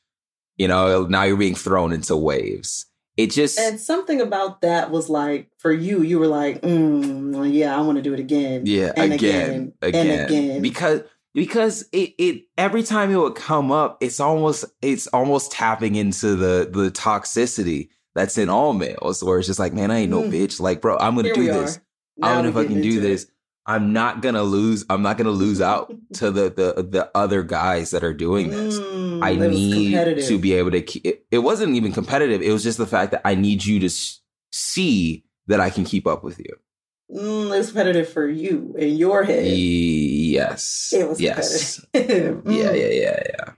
You 0.57 0.69
know, 0.69 1.07
now 1.07 1.23
you're 1.23 1.37
being 1.37 1.55
thrown 1.55 1.93
into 1.93 2.17
waves. 2.17 2.87
It 3.17 3.31
just 3.31 3.59
and 3.59 3.79
something 3.79 4.21
about 4.21 4.63
that 4.63 4.91
was 4.91 5.11
like 5.11 5.51
for 5.59 5.73
you, 5.73 6.03
you 6.03 6.19
were 6.19 6.27
like, 6.27 6.63
mm, 6.63 7.53
yeah, 7.53 7.77
I 7.77 7.83
want 7.83 7.97
to 7.97 8.03
do 8.03 8.15
it 8.15 8.21
again. 8.21 8.63
Yeah, 8.65 8.93
and 8.97 9.13
again, 9.13 9.73
again, 9.83 10.01
again, 10.07 10.21
and 10.21 10.31
again. 10.31 10.63
Because 10.63 11.03
because 11.35 11.89
it, 11.93 12.15
it 12.19 12.45
every 12.57 12.83
time 12.83 13.11
it 13.11 13.17
would 13.17 13.35
come 13.35 13.71
up, 13.71 13.99
it's 14.01 14.21
almost 14.21 14.65
it's 14.81 15.07
almost 15.09 15.53
tapping 15.53 15.97
into 15.97 16.35
the 16.35 16.69
the 16.71 16.91
toxicity 16.91 17.89
that's 18.15 18.39
in 18.39 18.49
all 18.49 18.73
males, 18.73 19.23
where 19.23 19.39
it's 19.39 19.49
just 19.49 19.59
like, 19.61 19.75
man, 19.75 19.91
I 19.91 19.99
ain't 19.99 20.11
no 20.11 20.23
mm. 20.23 20.33
bitch. 20.33 20.61
Like, 20.61 20.81
bro, 20.81 20.97
I'm 20.97 21.15
gonna 21.15 21.29
Here 21.29 21.35
do 21.35 21.47
this. 21.47 21.81
I'm 22.23 22.37
gonna 22.37 22.53
fucking 22.53 22.81
do 22.81 23.01
this. 23.01 23.25
It. 23.25 23.31
I'm 23.67 23.93
not 23.93 24.23
gonna 24.23 24.43
lose. 24.43 24.85
I'm 24.91 25.03
not 25.03 25.19
gonna 25.19 25.31
lose 25.31 25.61
out 25.61 25.93
to 26.15 26.31
the 26.31 26.51
the 26.51 26.83
the 26.83 27.11
other 27.15 27.43
guys 27.43 27.91
that 27.91 28.03
are 28.03 28.15
doing 28.15 28.51
this. 28.51 28.79
Mm, 28.79 29.25
I 29.25 29.35
need 29.35 30.27
to 30.27 30.39
be 30.39 30.55
able 30.55 30.71
to. 30.71 30.83
Keep, 30.83 31.07
it, 31.07 31.27
it, 31.31 31.39
wasn't 31.39 31.75
even 31.75 31.93
competitive. 31.93 32.43
It 32.43 32.53
was 32.53 32.63
just 32.63 32.79
the 32.79 32.87
fact 32.87 33.13
that 33.13 33.23
I 33.25 33.35
need 33.35 33.65
you 33.65 33.79
to 33.81 33.91
see 34.53 35.25
that 35.47 35.61
I 35.61 35.71
can 35.71 35.85
keep 35.85 36.07
up 36.07 36.25
with 36.25 36.39
you. 36.39 36.57
Mm, 37.15 37.59
it's 37.59 37.69
competitive 37.69 38.09
for 38.09 38.29
you 38.29 38.75
in 38.79 38.97
your 38.97 39.25
head. 39.25 39.47
Yes. 39.47 40.93
It 40.97 41.09
was 41.09 41.21
yes. 41.21 41.85
mm. 41.95 42.43
Yeah, 42.47 42.73
yeah, 42.73 42.87
yeah, 42.87 43.23
yeah. 43.27 43.53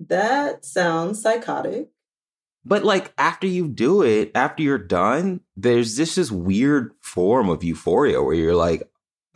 That 0.00 0.64
sounds 0.64 1.20
psychotic. 1.20 1.90
But 2.64 2.84
like 2.84 3.12
after 3.18 3.46
you 3.46 3.68
do 3.68 4.02
it, 4.02 4.30
after 4.34 4.62
you're 4.62 4.78
done, 4.78 5.40
there's 5.56 5.96
this 5.96 6.16
this 6.16 6.30
weird 6.30 6.92
form 7.00 7.48
of 7.48 7.64
euphoria 7.64 8.22
where 8.22 8.34
you're 8.34 8.54
like, 8.54 8.88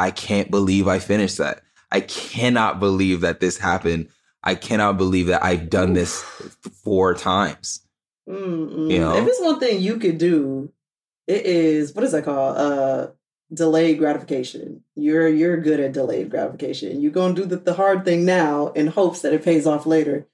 I 0.03 0.11
can't 0.11 0.51
believe 0.51 0.89
I 0.89 0.99
finished 0.99 1.39
that. 1.39 1.63
I 1.93 2.01
cannot 2.01 2.81
believe 2.81 3.21
that 3.21 3.39
this 3.39 3.57
happened. 3.57 4.09
I 4.43 4.57
cannot 4.57 4.99
believe 4.99 5.29
that 5.29 5.45
I've 5.45 5.71
done 5.71 5.93
this 5.93 6.21
four 6.83 7.15
times. 7.15 7.87
Mm-mm. 8.29 8.91
You 8.91 8.99
know, 8.99 9.17
if 9.17 9.29
it's 9.29 9.41
one 9.41 9.61
thing 9.61 9.81
you 9.81 9.99
could 9.99 10.19
do, 10.19 10.73
it 11.29 11.47
is 11.47 11.95
what 11.95 12.05
is 12.05 12.11
that 12.11 12.25
called? 12.25 12.57
Uh, 12.57 13.07
delayed 13.55 13.99
gratification. 13.99 14.83
You're 14.97 15.29
you're 15.29 15.59
good 15.59 15.79
at 15.79 15.93
delayed 15.93 16.31
gratification. 16.31 17.01
You're 17.01 17.13
gonna 17.13 17.35
do 17.35 17.45
the, 17.45 17.59
the 17.59 17.75
hard 17.75 18.05
thing 18.05 18.25
now 18.25 18.69
in 18.69 18.89
hopes 18.89 19.23
that 19.23 19.33
it 19.33 19.45
pays 19.45 19.69
off 19.69 19.87
later. 19.87 20.27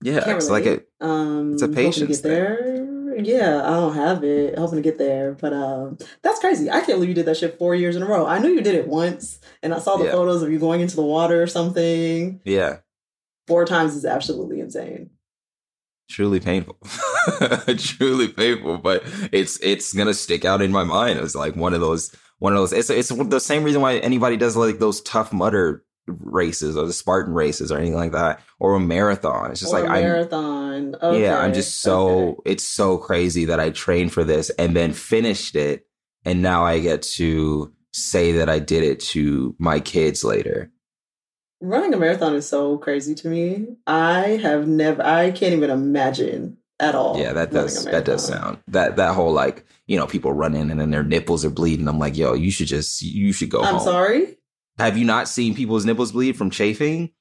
Yeah, 0.00 0.22
it's 0.30 0.48
like 0.48 0.64
a 0.64 0.80
um, 1.02 1.52
it's 1.52 1.62
a 1.62 1.68
patience 1.68 2.22
get 2.22 2.22
there 2.22 2.73
yeah, 3.18 3.62
I 3.64 3.70
don't 3.70 3.94
have 3.94 4.24
it. 4.24 4.58
Hoping 4.58 4.76
to 4.76 4.82
get 4.82 4.98
there, 4.98 5.32
but 5.32 5.52
um, 5.52 5.98
that's 6.22 6.40
crazy. 6.40 6.70
I 6.70 6.80
can't 6.80 6.96
believe 6.96 7.08
you 7.08 7.14
did 7.14 7.26
that 7.26 7.36
shit 7.36 7.58
four 7.58 7.74
years 7.74 7.96
in 7.96 8.02
a 8.02 8.06
row. 8.06 8.26
I 8.26 8.38
knew 8.38 8.48
you 8.48 8.62
did 8.62 8.74
it 8.74 8.88
once, 8.88 9.38
and 9.62 9.74
I 9.74 9.78
saw 9.78 9.96
the 9.96 10.06
yeah. 10.06 10.12
photos 10.12 10.42
of 10.42 10.50
you 10.50 10.58
going 10.58 10.80
into 10.80 10.96
the 10.96 11.02
water 11.02 11.42
or 11.42 11.46
something. 11.46 12.40
Yeah, 12.44 12.78
four 13.46 13.64
times 13.64 13.94
is 13.94 14.04
absolutely 14.04 14.60
insane. 14.60 15.10
Truly 16.10 16.40
painful, 16.40 16.76
truly 17.78 18.28
painful, 18.28 18.78
but 18.78 19.02
it's 19.32 19.58
it's 19.60 19.92
gonna 19.92 20.14
stick 20.14 20.44
out 20.44 20.60
in 20.60 20.70
my 20.70 20.84
mind. 20.84 21.18
It's 21.18 21.34
like 21.34 21.56
one 21.56 21.74
of 21.74 21.80
those 21.80 22.14
one 22.38 22.52
of 22.52 22.58
those. 22.58 22.72
It's 22.72 22.90
it's 22.90 23.08
the 23.08 23.40
same 23.40 23.64
reason 23.64 23.80
why 23.80 23.96
anybody 23.98 24.36
does 24.36 24.56
like 24.56 24.78
those 24.78 25.00
Tough 25.00 25.32
Mudder 25.32 25.82
races 26.06 26.76
or 26.76 26.86
the 26.86 26.92
Spartan 26.92 27.34
races 27.34 27.72
or 27.72 27.78
anything 27.78 27.96
like 27.96 28.12
that 28.12 28.40
or 28.58 28.74
a 28.74 28.80
marathon. 28.80 29.50
It's 29.50 29.60
just 29.60 29.72
or 29.72 29.80
like 29.80 29.90
marathon. 29.90 30.94
Okay. 31.02 31.22
Yeah, 31.22 31.38
I'm 31.38 31.54
just 31.54 31.80
so 31.80 32.08
okay. 32.08 32.40
it's 32.52 32.64
so 32.64 32.98
crazy 32.98 33.46
that 33.46 33.60
I 33.60 33.70
trained 33.70 34.12
for 34.12 34.24
this 34.24 34.50
and 34.50 34.76
then 34.76 34.92
finished 34.92 35.56
it 35.56 35.86
and 36.24 36.42
now 36.42 36.64
I 36.64 36.80
get 36.80 37.02
to 37.02 37.72
say 37.92 38.32
that 38.32 38.48
I 38.48 38.58
did 38.58 38.82
it 38.82 39.00
to 39.00 39.54
my 39.58 39.80
kids 39.80 40.24
later. 40.24 40.70
Running 41.60 41.94
a 41.94 41.96
marathon 41.96 42.34
is 42.34 42.48
so 42.48 42.76
crazy 42.78 43.14
to 43.14 43.28
me. 43.28 43.76
I 43.86 44.40
have 44.42 44.66
never 44.66 45.02
I 45.02 45.30
can't 45.30 45.54
even 45.54 45.70
imagine 45.70 46.58
at 46.80 46.94
all. 46.94 47.18
Yeah, 47.18 47.32
that 47.32 47.52
does 47.52 47.84
that 47.84 48.04
does 48.04 48.26
sound 48.26 48.58
that 48.68 48.96
that 48.96 49.14
whole 49.14 49.32
like 49.32 49.64
you 49.86 49.96
know 49.96 50.06
people 50.06 50.32
running 50.32 50.70
and 50.70 50.80
then 50.80 50.90
their 50.90 51.04
nipples 51.04 51.44
are 51.44 51.50
bleeding. 51.50 51.88
I'm 51.88 51.98
like, 51.98 52.16
yo, 52.16 52.34
you 52.34 52.50
should 52.50 52.66
just 52.66 53.02
you 53.02 53.32
should 53.32 53.50
go. 53.50 53.62
I'm 53.62 53.76
home. 53.76 53.84
sorry. 53.84 54.36
Have 54.78 54.98
you 54.98 55.04
not 55.04 55.28
seen 55.28 55.54
people's 55.54 55.84
nipples 55.84 56.12
bleed 56.12 56.36
from 56.36 56.50
chafing? 56.50 57.12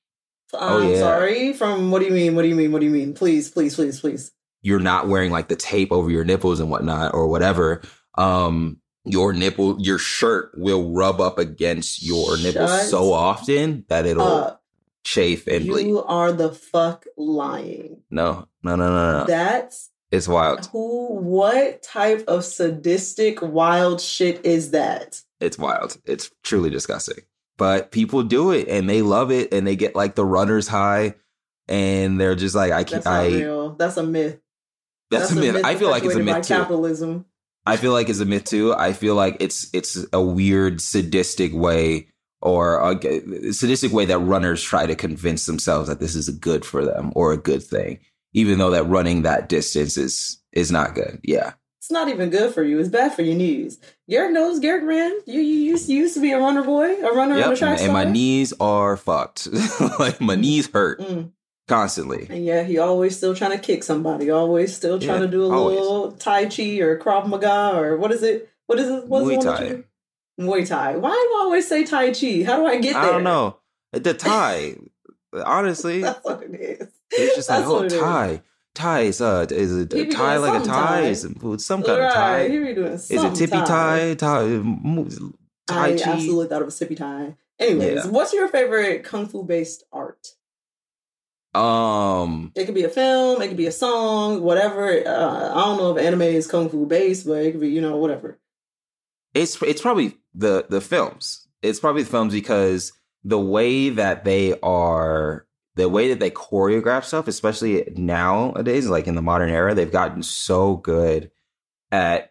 I'm 0.54 0.72
oh, 0.74 0.90
yeah. 0.92 1.00
sorry. 1.00 1.54
From 1.54 1.92
what 1.92 2.00
do 2.00 2.06
you 2.06 2.12
mean? 2.14 2.36
What 2.36 2.44
do 2.44 2.48
you 2.48 2.56
mean? 2.56 2.72
What 2.72 2.80
do 2.80 2.86
you 2.86 2.92
mean? 2.92 3.14
Please, 3.14 3.50
please, 3.50 3.76
please, 3.76 4.00
please. 4.00 4.32
You're 4.62 4.80
not 4.80 5.08
wearing 5.08 5.32
like 5.32 5.48
the 5.50 5.56
tape 5.56 5.92
over 5.92 6.10
your 6.10 6.24
nipples 6.24 6.60
and 6.60 6.70
whatnot 6.70 7.14
or 7.14 7.28
whatever. 7.28 7.82
Um, 8.18 8.78
your 9.04 9.34
nipple, 9.34 9.82
your 9.82 9.98
shirt 9.98 10.52
will 10.56 10.94
rub 10.94 11.20
up 11.20 11.38
against 11.38 12.02
your 12.04 12.38
nipple 12.38 12.68
Shut 12.68 12.86
so 12.86 13.12
often 13.12 13.86
that 13.90 14.06
it'll 14.06 14.24
Uh, 14.24 14.56
chafe 15.04 15.46
and 15.48 15.66
bleed. 15.68 15.88
you 15.88 16.02
are 16.04 16.32
the 16.32 16.52
fuck 16.52 17.06
lying. 17.18 18.02
No, 18.10 18.48
no, 18.64 18.76
no, 18.76 18.90
no, 18.90 19.20
no. 19.20 19.26
That's 19.26 19.90
it's 20.12 20.28
wild. 20.28 20.68
who. 20.68 21.08
What 21.16 21.84
type 21.84 22.24
of 22.28 22.46
sadistic, 22.46 23.42
wild 23.42 24.00
shit 24.00 24.46
is 24.46 24.72
that? 24.72 25.22
It's 25.42 25.58
wild. 25.58 25.98
It's 26.06 26.32
truly 26.44 26.70
disgusting. 26.70 27.18
But 27.58 27.92
people 27.92 28.24
do 28.24 28.52
it 28.52 28.68
and 28.68 28.90
they 28.90 29.02
love 29.02 29.32
it 29.32 29.54
and 29.54 29.66
they 29.66 29.76
get 29.76 29.96
like 29.96 30.16
the 30.16 30.26
runner's 30.26 30.68
high 30.68 31.16
and 31.68 32.20
they're 32.20 32.36
just 32.36 32.56
like, 32.56 32.72
I 32.72 32.84
can't, 32.84 33.04
That's 33.04 33.08
I, 33.08 33.28
real. 33.28 33.76
That's 33.76 33.98
a 33.98 34.04
myth. 34.04 34.40
that's, 35.12 35.32
a 35.32 35.36
myth. 35.36 35.64
I 35.64 35.76
feel 35.76 35.90
like 35.90 36.04
it's 36.04 36.16
a 36.16 36.20
myth 36.20 36.48
too. 36.48 36.54
capitalism. 36.56 37.26
I 37.66 37.78
feel 37.78 37.94
like 37.94 38.10
it's 38.10 38.20
a 38.20 38.26
myth 38.26 38.44
too. 38.46 38.74
I 38.74 38.94
feel 38.94 39.16
like 39.16 39.38
it's 39.40 39.70
it's 39.74 40.06
a 40.12 40.22
weird 40.22 40.82
sadistic 40.82 41.54
way 41.54 42.08
or 42.42 42.82
a 42.82 43.54
sadistic 43.54 43.94
way 43.94 44.06
that 44.06 44.20
runners 44.20 44.62
try 44.62 44.86
to 44.86 44.96
convince 44.96 45.46
themselves 45.46 45.88
that 45.88 46.02
this 46.02 46.14
is 46.16 46.30
good 46.30 46.66
for 46.66 46.84
them 46.84 47.14
or 47.16 47.32
a 47.32 47.38
good 47.38 47.64
thing, 47.64 48.00
even 48.34 48.58
though 48.58 48.72
that 48.72 48.84
running 48.90 49.22
that 49.22 49.48
distance 49.48 49.96
is 49.96 50.42
is 50.52 50.72
not 50.72 50.94
good. 50.94 51.22
Yeah, 51.24 51.54
It's 51.84 51.92
not 51.92 52.08
even 52.08 52.30
good 52.30 52.54
for 52.54 52.64
you. 52.64 52.80
It's 52.80 52.88
bad 52.88 53.14
for 53.14 53.24
your 53.24 53.36
knees. 53.36 53.78
Garrick 54.10 54.32
knows. 54.32 54.62
Garrick 54.62 54.86
ran. 54.86 55.12
You, 55.26 55.42
you 55.42 55.58
used 55.72 55.90
you 55.90 55.98
used 55.98 56.14
to 56.14 56.22
be 56.22 56.32
a 56.32 56.40
runner 56.40 56.64
boy, 56.64 56.96
a 56.96 57.14
runner 57.14 57.34
on 57.34 57.40
yep. 57.40 57.50
the 57.50 57.56
track 57.58 57.82
And 57.82 57.92
my 57.92 58.06
knees 58.06 58.54
are 58.62 58.96
fucked. 58.96 59.50
like 60.00 60.22
my 60.22 60.36
knees 60.36 60.70
hurt 60.72 61.02
Mm. 61.02 61.32
constantly. 61.68 62.28
And 62.30 62.46
yeah, 62.46 62.64
he 62.64 62.78
always 62.78 63.18
still 63.18 63.36
trying 63.36 63.52
to 63.52 63.58
kick 63.58 63.84
somebody. 63.84 64.30
Always 64.30 64.74
still 64.74 64.98
trying 64.98 65.20
Yeah, 65.20 65.26
to 65.26 65.28
do 65.28 65.44
a 65.44 65.52
always. 65.54 65.78
little 65.78 66.12
Tai 66.14 66.46
Chi 66.46 66.80
or 66.80 66.98
Krav 66.98 67.28
Maga 67.28 67.78
or 67.78 67.98
what 67.98 68.14
is 68.14 68.24
it? 68.24 68.50
What 68.68 68.80
is 68.80 68.90
it? 68.90 69.06
What's 69.06 69.26
Muay 69.28 69.44
Thai. 69.44 69.84
Muay 70.40 70.66
Thai. 70.66 70.96
Why 70.96 71.10
do 71.10 71.36
I 71.38 71.42
always 71.44 71.68
say 71.68 71.84
Tai 71.84 72.14
Chi? 72.14 72.44
How 72.46 72.60
do 72.62 72.66
I 72.66 72.78
get 72.78 72.94
there? 72.94 73.02
I 73.02 73.12
don't 73.12 73.26
know 73.26 73.58
the 73.92 74.14
tie. 74.14 74.76
Honestly, 75.34 76.00
That's 76.02 76.24
what 76.24 76.44
it 76.44 76.54
is. 76.56 76.88
it's 77.12 77.36
just 77.36 77.50
like 77.50 77.60
That's 77.60 77.70
oh 77.70 77.82
what 77.82 77.90
tie. 78.74 78.84
Tie 78.84 79.02
is 79.02 79.22
uh 79.22 79.46
is 79.50 79.76
it 79.76 79.94
a 79.94 80.06
tie 80.08 80.38
like 80.38 80.62
a 80.62 80.66
tie? 80.66 81.02
tie. 81.02 81.02
Is 81.08 81.26
it 81.26 81.62
some 81.62 81.84
kind 81.84 82.00
right. 82.00 82.08
of 82.08 82.14
tie? 82.14 82.50
He 82.50 82.60
be 82.60 82.74
doing 82.74 82.94
Is 82.94 83.12
it 83.12 83.36
tippy 83.36 83.52
tie? 83.52 84.14
tie 84.14 84.14
tai 84.16 84.62
I 85.70 85.96
chi? 85.98 86.12
absolutely 86.12 86.48
thought 86.48 86.62
it 86.62 86.66
was 86.66 86.78
tippy 86.78 86.96
tie. 86.96 87.36
Anyways, 87.60 88.06
Yeah. 88.06 88.08
what's 88.08 88.34
your 88.34 88.48
favorite 88.48 89.04
kung 89.04 89.28
fu 89.28 89.44
based 89.44 89.84
art? 89.94 90.28
Um, 91.54 92.52
It 92.56 92.66
could 92.66 92.74
be 92.74 92.84
a 92.84 92.90
film, 92.90 93.42
it 93.42 93.48
could 93.48 93.58
be 93.58 93.68
a 93.68 93.72
song, 93.72 94.42
whatever. 94.42 94.90
Uh, 95.08 95.52
I 95.54 95.62
don't 95.66 95.78
know 95.78 95.96
if 95.96 96.04
anime 96.04 96.24
is 96.24 96.48
kung 96.48 96.68
fu 96.70 96.88
based, 96.88 97.28
but 97.28 97.46
it 97.46 97.52
could 97.52 97.62
be, 97.62 97.70
you 97.70 97.80
know, 97.82 97.98
whatever. 97.98 98.40
it's 99.36 99.60
it's 99.64 99.82
probably 99.82 100.18
the 100.34 100.66
the 100.70 100.82
films. 100.82 101.48
It's 101.62 101.80
probably 101.80 102.04
the 102.04 102.10
films 102.10 102.34
because 102.34 102.92
the 103.24 103.40
way 103.40 103.90
that 103.90 104.26
they 104.26 104.60
are, 104.62 105.46
the 105.76 105.90
way 105.90 106.10
that 106.10 106.20
they 106.20 106.32
choreograph 106.32 107.04
stuff, 107.04 107.28
especially 107.28 107.92
nowadays, 107.96 108.88
like 108.88 109.08
in 109.08 109.16
the 109.16 109.22
modern 109.22 109.50
era, 109.50 109.74
they've 109.74 109.92
gotten 109.92 110.24
so 110.24 110.78
good 110.78 111.32
at. 111.92 112.30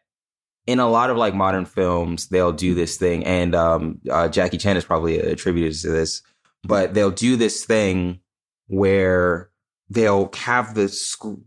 In 0.64 0.78
a 0.78 0.88
lot 0.88 1.10
of 1.10 1.16
like 1.16 1.34
modern 1.34 1.64
films, 1.64 2.28
they'll 2.28 2.52
do 2.52 2.72
this 2.72 2.96
thing, 2.96 3.24
and 3.26 3.52
um, 3.52 3.98
uh, 4.08 4.28
Jackie 4.28 4.58
Chan 4.58 4.76
is 4.76 4.84
probably 4.84 5.18
attributed 5.18 5.76
to 5.80 5.90
this, 5.90 6.22
but 6.62 6.94
they'll 6.94 7.10
do 7.10 7.34
this 7.34 7.64
thing 7.64 8.20
where 8.68 9.50
they'll 9.90 10.30
have 10.34 10.74
the 10.74 10.86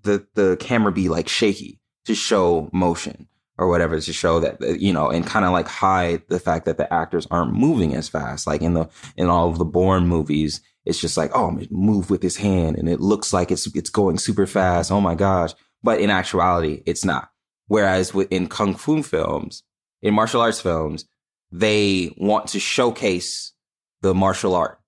the 0.04 0.28
the 0.34 0.58
camera 0.60 0.92
be 0.92 1.10
like 1.10 1.28
shaky 1.28 1.80
to 2.06 2.14
show 2.14 2.70
motion 2.72 3.28
or 3.58 3.68
whatever 3.68 4.00
to 4.00 4.14
show 4.14 4.40
that 4.40 4.62
you 4.80 4.94
know 4.94 5.10
and 5.10 5.26
kind 5.26 5.46
of 5.46 5.52
like 5.52 5.68
hide 5.68 6.22
the 6.28 6.40
fact 6.40 6.66
that 6.66 6.78
the 6.78 6.92
actors 6.94 7.28
aren't 7.32 7.54
moving 7.54 7.96
as 7.96 8.08
fast 8.08 8.46
like 8.46 8.62
in 8.62 8.74
the 8.74 8.88
in 9.18 9.28
all 9.28 9.50
of 9.50 9.58
the 9.58 9.66
Bourne 9.66 10.08
movies 10.08 10.62
it's 10.86 11.00
just 11.00 11.18
like 11.18 11.32
oh 11.36 11.60
move 11.70 12.10
with 12.10 12.22
his 12.22 12.38
hand 12.38 12.78
and 12.78 12.88
it 12.88 13.00
looks 13.00 13.34
like 13.34 13.52
it's 13.52 13.68
it's 13.76 13.90
going 13.90 14.18
super 14.18 14.48
fast. 14.48 14.92
Oh 14.92 15.02
my 15.02 15.16
gosh. 15.16 15.54
But 15.84 16.00
in 16.00 16.10
actuality 16.10 16.84
it's 16.86 17.06
not. 17.06 17.30
Whereas 17.68 18.14
in 18.30 18.48
kung 18.48 18.76
fu 18.76 19.04
films 19.04 19.64
in 20.02 20.14
martial 20.14 20.42
arts 20.42 20.62
films 20.62 21.06
they 21.52 22.14
want 22.18 22.48
to 22.50 22.60
showcase 22.60 23.54
the 24.02 24.14
martial 24.14 24.56
art. 24.56 24.80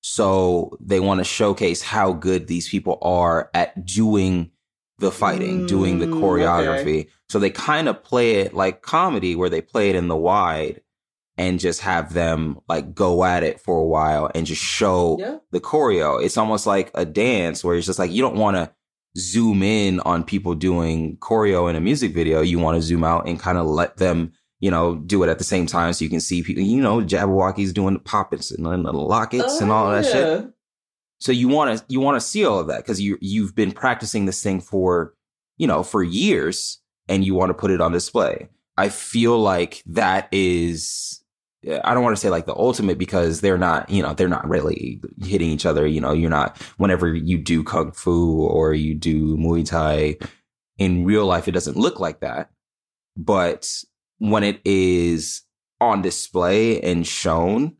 So 0.00 0.76
they 0.80 1.00
want 1.00 1.18
to 1.18 1.24
showcase 1.24 1.82
how 1.82 2.12
good 2.12 2.46
these 2.46 2.68
people 2.68 2.98
are 3.02 3.50
at 3.54 3.86
doing 3.86 4.50
the 4.98 5.10
fighting, 5.10 5.66
doing 5.66 5.98
the 5.98 6.06
Mm, 6.06 6.20
choreography. 6.20 7.08
So 7.28 7.38
they 7.38 7.50
kind 7.50 7.88
of 7.88 8.04
play 8.04 8.36
it 8.36 8.54
like 8.54 8.82
comedy 8.82 9.34
where 9.34 9.48
they 9.50 9.60
play 9.60 9.90
it 9.90 9.96
in 9.96 10.08
the 10.08 10.16
wide 10.16 10.82
and 11.36 11.58
just 11.58 11.80
have 11.80 12.12
them 12.14 12.60
like 12.68 12.94
go 12.94 13.24
at 13.24 13.42
it 13.42 13.60
for 13.60 13.78
a 13.78 13.84
while 13.84 14.30
and 14.34 14.46
just 14.46 14.62
show 14.62 15.16
Yeah. 15.18 15.38
the 15.50 15.60
choreo. 15.60 16.22
It's 16.22 16.36
almost 16.36 16.66
like 16.66 16.90
a 16.94 17.04
dance 17.04 17.64
where 17.64 17.76
it's 17.76 17.86
just 17.86 17.98
like 17.98 18.12
you 18.12 18.22
don't 18.22 18.36
want 18.36 18.56
to 18.56 18.72
zoom 19.16 19.62
in 19.62 20.00
on 20.00 20.24
people 20.24 20.54
doing 20.54 21.16
choreo 21.18 21.68
in 21.68 21.76
a 21.76 21.80
music 21.80 22.14
video. 22.14 22.40
You 22.40 22.58
want 22.58 22.76
to 22.76 22.82
zoom 22.82 23.04
out 23.04 23.26
and 23.26 23.38
kind 23.38 23.58
of 23.58 23.66
let 23.66 23.96
them, 23.96 24.32
you 24.60 24.70
know, 24.70 24.96
do 24.96 25.22
it 25.22 25.28
at 25.28 25.38
the 25.38 25.44
same 25.44 25.66
time 25.66 25.92
so 25.92 26.04
you 26.04 26.10
can 26.10 26.20
see 26.20 26.42
people, 26.42 26.62
you 26.62 26.80
know, 26.80 27.00
Jabbawockeez 27.00 27.74
doing 27.74 27.94
the 27.94 28.00
poppets 28.00 28.50
and 28.50 28.64
the 28.64 28.92
lockets 28.92 29.60
and 29.60 29.70
all 29.70 29.88
oh, 29.88 29.92
that 29.92 30.04
shit. 30.04 30.24
Oh. 30.24 30.52
So 31.18 31.32
you 31.32 31.48
want 31.48 31.78
to 31.78 31.84
you 31.88 32.00
want 32.00 32.16
to 32.16 32.26
see 32.26 32.44
all 32.44 32.58
of 32.58 32.66
that 32.68 32.78
because 32.78 33.00
you 33.00 33.18
you've 33.20 33.54
been 33.54 33.72
practicing 33.72 34.26
this 34.26 34.42
thing 34.42 34.60
for 34.60 35.14
you 35.56 35.66
know 35.66 35.82
for 35.82 36.02
years 36.02 36.80
and 37.08 37.24
you 37.24 37.34
want 37.34 37.50
to 37.50 37.54
put 37.54 37.70
it 37.70 37.80
on 37.80 37.92
display. 37.92 38.48
I 38.76 38.88
feel 38.88 39.38
like 39.38 39.82
that 39.86 40.28
is 40.32 41.23
I 41.84 41.94
don't 41.94 42.02
want 42.02 42.16
to 42.16 42.20
say 42.20 42.30
like 42.30 42.46
the 42.46 42.54
ultimate 42.54 42.98
because 42.98 43.40
they're 43.40 43.58
not 43.58 43.88
you 43.90 44.02
know 44.02 44.14
they're 44.14 44.28
not 44.28 44.48
really 44.48 45.00
hitting 45.22 45.50
each 45.50 45.66
other. 45.66 45.86
You 45.86 46.00
know 46.00 46.12
you're 46.12 46.30
not 46.30 46.58
whenever 46.76 47.14
you 47.14 47.38
do 47.38 47.62
kung 47.62 47.92
fu 47.92 48.42
or 48.42 48.74
you 48.74 48.94
do 48.94 49.36
Muay 49.36 49.66
Thai 49.66 50.16
in 50.78 51.04
real 51.04 51.26
life 51.26 51.46
it 51.46 51.52
doesn't 51.52 51.76
look 51.76 52.00
like 52.00 52.20
that, 52.20 52.50
but 53.16 53.70
when 54.18 54.42
it 54.44 54.60
is 54.64 55.42
on 55.80 56.02
display 56.02 56.80
and 56.80 57.06
shown, 57.06 57.76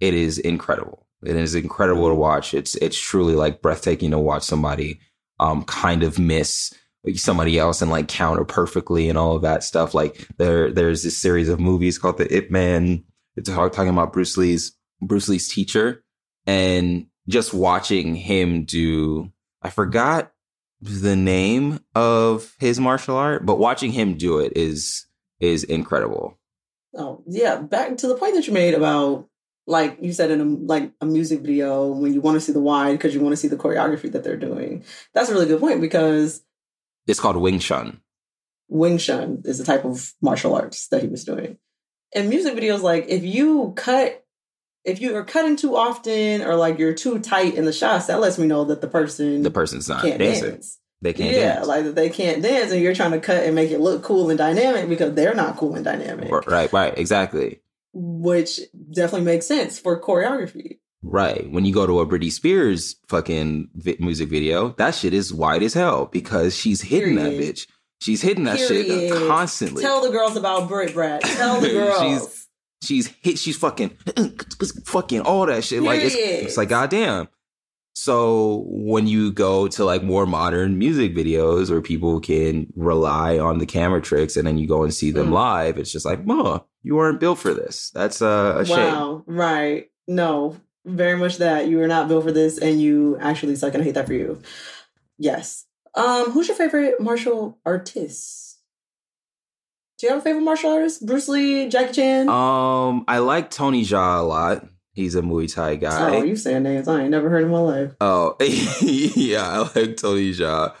it 0.00 0.14
is 0.14 0.38
incredible. 0.38 1.06
It 1.24 1.36
is 1.36 1.54
incredible 1.54 2.08
to 2.08 2.14
watch. 2.14 2.54
It's 2.54 2.74
it's 2.76 3.00
truly 3.00 3.34
like 3.34 3.62
breathtaking 3.62 4.10
to 4.10 4.18
watch 4.18 4.42
somebody 4.42 5.00
um 5.38 5.64
kind 5.64 6.02
of 6.02 6.18
miss 6.18 6.72
somebody 7.14 7.58
else 7.58 7.82
and 7.82 7.90
like 7.90 8.08
counter 8.08 8.44
perfectly 8.44 9.08
and 9.08 9.16
all 9.16 9.36
of 9.36 9.42
that 9.42 9.62
stuff. 9.62 9.94
Like 9.94 10.28
there 10.38 10.70
there's 10.70 11.02
this 11.02 11.16
series 11.16 11.48
of 11.48 11.60
movies 11.60 11.98
called 11.98 12.18
The 12.18 12.34
Ip 12.34 12.50
Man. 12.50 13.04
It's 13.36 13.48
talk- 13.48 13.72
talking 13.72 13.90
about 13.90 14.12
Bruce 14.12 14.36
Lee's 14.36 14.72
Bruce 15.00 15.28
Lee's 15.28 15.48
teacher 15.48 16.02
and 16.46 17.06
just 17.28 17.52
watching 17.52 18.14
him 18.14 18.64
do 18.64 19.30
I 19.62 19.70
forgot 19.70 20.32
the 20.80 21.16
name 21.16 21.80
of 21.94 22.54
his 22.58 22.78
martial 22.78 23.16
art, 23.16 23.44
but 23.46 23.58
watching 23.58 23.92
him 23.92 24.16
do 24.16 24.38
it 24.38 24.52
is 24.56 25.06
is 25.40 25.64
incredible. 25.64 26.38
Oh 26.94 27.22
yeah, 27.26 27.56
back 27.56 27.96
to 27.98 28.06
the 28.06 28.14
point 28.14 28.34
that 28.34 28.46
you 28.46 28.52
made 28.52 28.74
about 28.74 29.28
like 29.66 29.98
you 30.00 30.12
said 30.12 30.30
in 30.30 30.40
a 30.40 30.44
like 30.44 30.92
a 31.00 31.06
music 31.06 31.40
video 31.40 31.88
when 31.88 32.14
you 32.14 32.20
want 32.20 32.36
to 32.36 32.40
see 32.40 32.52
the 32.52 32.60
wide 32.60 32.92
because 32.92 33.14
you 33.14 33.20
want 33.20 33.32
to 33.32 33.36
see 33.36 33.48
the 33.48 33.56
choreography 33.56 34.10
that 34.12 34.22
they're 34.24 34.36
doing. 34.36 34.84
That's 35.12 35.28
a 35.28 35.34
really 35.34 35.46
good 35.46 35.60
point 35.60 35.80
because 35.80 36.42
It's 37.06 37.20
called 37.20 37.36
Wing 37.36 37.58
Chun. 37.58 38.00
Wing 38.68 38.98
Chun 38.98 39.42
is 39.44 39.58
the 39.58 39.64
type 39.64 39.84
of 39.84 40.12
martial 40.22 40.54
arts 40.54 40.88
that 40.88 41.02
he 41.02 41.08
was 41.08 41.24
doing. 41.24 41.58
In 42.12 42.28
music 42.28 42.54
videos, 42.54 42.82
like 42.82 43.06
if 43.08 43.24
you 43.24 43.72
cut, 43.76 44.24
if 44.84 45.00
you 45.00 45.14
are 45.16 45.24
cutting 45.24 45.56
too 45.56 45.76
often 45.76 46.42
or 46.42 46.54
like 46.56 46.78
you're 46.78 46.94
too 46.94 47.18
tight 47.18 47.54
in 47.54 47.64
the 47.64 47.72
shots, 47.72 48.06
that 48.06 48.20
lets 48.20 48.38
me 48.38 48.46
know 48.46 48.64
that 48.66 48.80
the 48.80 48.86
person 48.88 49.42
The 49.42 49.50
person's 49.50 49.88
not 49.88 50.02
can't 50.02 50.18
dancing. 50.18 50.50
dance. 50.50 50.78
They 51.02 51.12
can't 51.12 51.34
yeah, 51.34 51.56
dance. 51.56 51.66
like 51.66 51.84
that 51.84 51.94
they 51.94 52.08
can't 52.08 52.42
dance, 52.42 52.72
and 52.72 52.80
you're 52.80 52.94
trying 52.94 53.10
to 53.10 53.20
cut 53.20 53.42
and 53.44 53.54
make 53.54 53.70
it 53.70 53.80
look 53.80 54.02
cool 54.02 54.30
and 54.30 54.38
dynamic 54.38 54.88
because 54.88 55.14
they're 55.14 55.34
not 55.34 55.56
cool 55.58 55.74
and 55.74 55.84
dynamic, 55.84 56.30
Right, 56.46 56.72
right, 56.72 56.96
exactly. 56.96 57.60
which 57.92 58.60
definitely 58.94 59.26
makes 59.26 59.46
sense 59.46 59.78
for 59.78 60.00
choreography. 60.00 60.78
Right. 61.02 61.48
When 61.52 61.64
you 61.66 61.72
go 61.74 61.86
to 61.86 62.00
a 62.00 62.06
Britney 62.06 62.32
Spears 62.32 62.96
fucking 63.08 63.68
vi- 63.74 63.96
music 64.00 64.28
video, 64.30 64.70
that 64.78 64.94
shit 64.94 65.12
is 65.12 65.32
wide 65.34 65.62
as 65.62 65.74
hell 65.74 66.06
because 66.06 66.56
she's 66.56 66.80
hitting 66.80 67.16
that 67.16 67.32
bitch. 67.32 67.66
She's 68.00 68.20
hitting 68.22 68.44
that 68.44 68.58
Period. 68.58 68.86
shit 68.86 69.28
constantly. 69.28 69.82
Tell 69.82 70.02
the 70.02 70.10
girls 70.10 70.36
about 70.36 70.68
Brit 70.68 70.92
Brad. 70.94 71.22
Tell 71.22 71.60
the 71.60 71.68
girls. 71.72 72.00
She's- 72.00 72.42
she's 72.82 73.06
hit. 73.22 73.38
She's 73.38 73.56
fucking, 73.56 73.90
fucking 74.84 75.20
all 75.22 75.46
that 75.46 75.64
shit. 75.64 75.82
Like 75.82 76.00
it's, 76.02 76.14
Period. 76.14 76.44
it's 76.44 76.56
like 76.56 76.68
goddamn. 76.68 77.28
So 77.94 78.64
when 78.68 79.06
you 79.06 79.32
go 79.32 79.66
to 79.68 79.84
like 79.84 80.02
more 80.02 80.26
modern 80.26 80.78
music 80.78 81.14
videos 81.16 81.70
where 81.70 81.80
people 81.80 82.20
can 82.20 82.70
rely 82.76 83.38
on 83.38 83.56
the 83.58 83.64
camera 83.66 84.02
tricks 84.02 84.36
and 84.36 84.46
then 84.46 84.58
you 84.58 84.68
go 84.68 84.82
and 84.84 84.92
see 84.92 85.10
them 85.10 85.28
Mm. 85.28 85.32
live, 85.32 85.78
it's 85.78 85.90
just 85.90 86.04
like, 86.04 86.20
oh, 86.28 86.66
you 86.82 86.94
weren't 86.94 87.18
built 87.20 87.38
for 87.38 87.54
this. 87.54 87.90
That's 87.94 88.20
uh, 88.20 88.58
a 88.58 88.66
shame. 88.66 88.76
wow, 88.76 89.24
right? 89.26 89.90
No, 90.06 90.56
very 90.84 91.16
much 91.18 91.38
that 91.38 91.68
you 91.68 91.80
are 91.80 91.88
not 91.88 92.06
built 92.08 92.24
for 92.24 92.32
this, 92.32 92.58
and 92.58 92.80
you 92.80 93.16
actually 93.18 93.56
suck, 93.56 93.72
and 93.72 93.82
I 93.82 93.86
hate 93.86 93.94
that 93.94 94.06
for 94.06 94.12
you. 94.12 94.40
Yes. 95.18 95.64
Um, 95.96 96.30
who's 96.32 96.48
your 96.48 96.56
favorite 96.56 97.00
martial 97.00 97.58
artist? 97.64 98.58
Do 99.98 100.06
you 100.06 100.12
have 100.12 100.20
a 100.20 100.22
favorite 100.22 100.42
martial 100.42 100.70
artist? 100.72 101.06
Bruce 101.06 101.26
Lee, 101.28 101.68
Jackie 101.68 101.94
Chan? 101.94 102.28
Um, 102.28 103.04
I 103.08 103.18
like 103.18 103.50
Tony 103.50 103.82
Jaa 103.82 104.20
a 104.20 104.22
lot. 104.22 104.66
He's 104.92 105.14
a 105.14 105.22
Muay 105.22 105.52
Thai 105.52 105.76
guy. 105.76 106.16
oh, 106.16 106.22
you 106.22 106.36
saying 106.36 106.62
names 106.62 106.88
I 106.88 107.02
ain't 107.02 107.10
never 107.10 107.28
heard 107.30 107.44
in 107.44 107.50
my 107.50 107.58
life. 107.60 107.94
Oh, 108.00 108.36
yeah, 108.40 109.42
I 109.48 109.58
like 109.78 109.96
Tony 109.96 110.32
Jaa. 110.32 110.74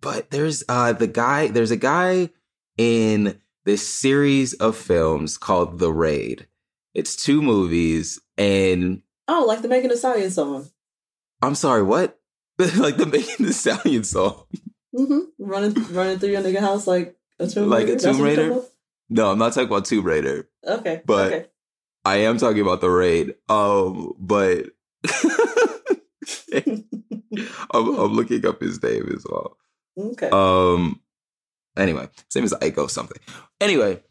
But 0.00 0.30
there's 0.30 0.64
uh 0.68 0.92
the 0.92 1.06
guy, 1.06 1.48
there's 1.48 1.70
a 1.70 1.76
guy 1.76 2.30
in 2.76 3.40
this 3.64 3.86
series 3.86 4.54
of 4.54 4.76
films 4.76 5.38
called 5.38 5.78
The 5.78 5.92
Raid. 5.92 6.46
It's 6.94 7.16
two 7.16 7.40
movies, 7.40 8.20
and 8.36 9.02
Oh, 9.28 9.44
like 9.46 9.62
the 9.62 9.68
Megan 9.68 9.90
Thee 9.90 9.96
Stallion 9.96 10.30
song. 10.30 10.68
I'm 11.40 11.54
sorry, 11.54 11.82
what? 11.82 12.18
like 12.78 12.96
the 12.96 13.06
Megan 13.06 13.46
Thee 13.46 13.52
Stallion 13.52 14.04
song. 14.04 14.44
Mm-hmm. 14.94 15.20
Running, 15.38 15.74
running 15.94 16.18
through 16.18 16.30
your 16.30 16.42
nigga 16.42 16.60
house 16.60 16.86
like 16.86 17.16
a 17.38 17.46
Tomb 17.46 17.68
Like 17.70 17.84
a 17.84 17.86
Raider? 17.86 17.92
That's 18.00 18.04
Tomb 18.16 18.20
Raider? 18.24 18.60
No, 19.10 19.30
I'm 19.30 19.38
not 19.38 19.52
talking 19.52 19.68
about 19.68 19.84
Tomb 19.86 20.04
Raider. 20.04 20.48
Okay, 20.66 21.02
But- 21.06 21.32
okay. 21.32 21.46
I 22.04 22.16
am 22.16 22.36
talking 22.36 22.60
about 22.62 22.80
The 22.80 22.90
Raid. 22.90 23.36
Um, 23.48 24.12
but 24.18 24.66
I'm, 26.52 26.84
I'm 27.72 28.12
looking 28.14 28.44
up 28.46 28.60
his 28.60 28.82
name 28.82 29.08
as 29.14 29.24
well. 29.28 29.56
okay. 29.98 30.28
Um. 30.30 31.00
Anyway, 31.76 32.08
same 32.28 32.44
as 32.44 32.52
Iko 32.54 32.90
something. 32.90 33.18
Anyway, 33.60 34.02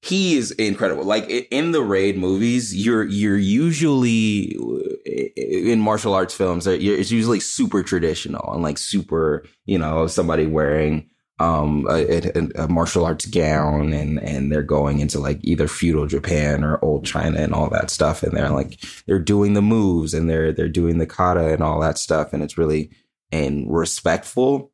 he 0.00 0.36
is 0.36 0.52
incredible. 0.52 1.04
Like 1.04 1.28
in 1.28 1.72
the 1.72 1.82
raid 1.82 2.16
movies, 2.16 2.74
you're 2.74 3.04
you're 3.04 3.36
usually 3.36 4.56
in 5.04 5.80
martial 5.80 6.14
arts 6.14 6.34
films. 6.34 6.66
It's 6.66 7.10
usually 7.10 7.40
super 7.40 7.82
traditional 7.82 8.52
and 8.52 8.62
like 8.62 8.78
super, 8.78 9.44
you 9.66 9.78
know, 9.78 10.06
somebody 10.06 10.46
wearing 10.46 11.08
um 11.40 11.86
a, 11.88 12.26
a, 12.36 12.64
a 12.64 12.68
martial 12.68 13.04
arts 13.04 13.26
gown 13.26 13.92
and 13.92 14.18
and 14.20 14.50
they're 14.50 14.62
going 14.62 14.98
into 14.98 15.20
like 15.20 15.38
either 15.42 15.68
feudal 15.68 16.06
Japan 16.06 16.64
or 16.64 16.84
old 16.84 17.04
China 17.04 17.40
and 17.40 17.54
all 17.54 17.70
that 17.70 17.90
stuff 17.90 18.24
and 18.24 18.36
they're 18.36 18.50
like 18.50 18.80
they're 19.06 19.20
doing 19.20 19.54
the 19.54 19.62
moves 19.62 20.14
and 20.14 20.28
they're 20.28 20.52
they're 20.52 20.68
doing 20.68 20.98
the 20.98 21.06
kata 21.06 21.52
and 21.52 21.62
all 21.62 21.78
that 21.80 21.96
stuff 21.96 22.32
and 22.32 22.42
it's 22.42 22.58
really 22.58 22.90
and 23.30 23.72
respectful 23.72 24.72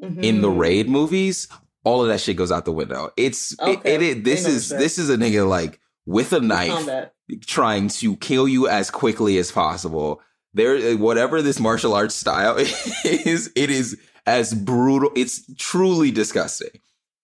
in 0.00 0.42
the 0.42 0.50
raid 0.50 0.88
movies, 0.88 1.48
all 1.88 2.02
of 2.02 2.08
that 2.08 2.20
shit 2.20 2.36
goes 2.36 2.52
out 2.52 2.64
the 2.64 2.72
window. 2.72 3.10
It's 3.16 3.58
Okay. 3.60 3.94
it, 3.94 4.02
it, 4.02 4.24
this 4.24 4.46
is 4.46 4.68
this 4.68 4.98
is 4.98 5.08
a 5.10 5.16
nigga 5.16 5.48
like 5.48 5.80
with 6.06 6.32
a 6.32 6.40
knife 6.40 6.70
Combat. 6.70 7.14
trying 7.46 7.88
to 8.00 8.16
kill 8.16 8.46
you 8.48 8.68
as 8.68 8.90
quickly 8.90 9.38
as 9.38 9.50
possible. 9.52 10.20
There, 10.54 10.96
whatever 10.96 11.42
this 11.42 11.60
martial 11.60 11.94
arts 11.94 12.14
style 12.14 12.56
is, 13.04 13.50
it 13.54 13.70
is 13.70 13.98
as 14.26 14.54
brutal. 14.54 15.10
It's 15.14 15.42
truly 15.56 16.10
disgusting. 16.10 16.70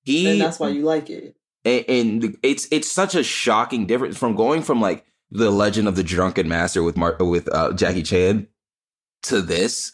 He 0.04 0.30
And 0.30 0.40
that's 0.40 0.58
why 0.60 0.68
you 0.68 0.82
like 0.82 1.08
it. 1.10 1.34
and, 1.64 1.84
and 1.88 2.36
it's 2.42 2.68
it's 2.70 2.90
such 2.90 3.14
a 3.14 3.22
shocking 3.22 3.86
difference 3.86 4.16
from 4.18 4.36
going 4.36 4.62
from 4.62 4.80
like 4.80 5.04
the 5.30 5.50
Legend 5.50 5.88
of 5.88 5.96
the 5.96 6.04
Drunken 6.04 6.46
Master 6.48 6.82
with 6.82 6.96
Mar- 6.96 7.16
with 7.20 7.48
uh, 7.52 7.72
Jackie 7.72 8.02
Chan 8.02 8.46
to 9.22 9.40
this. 9.40 9.92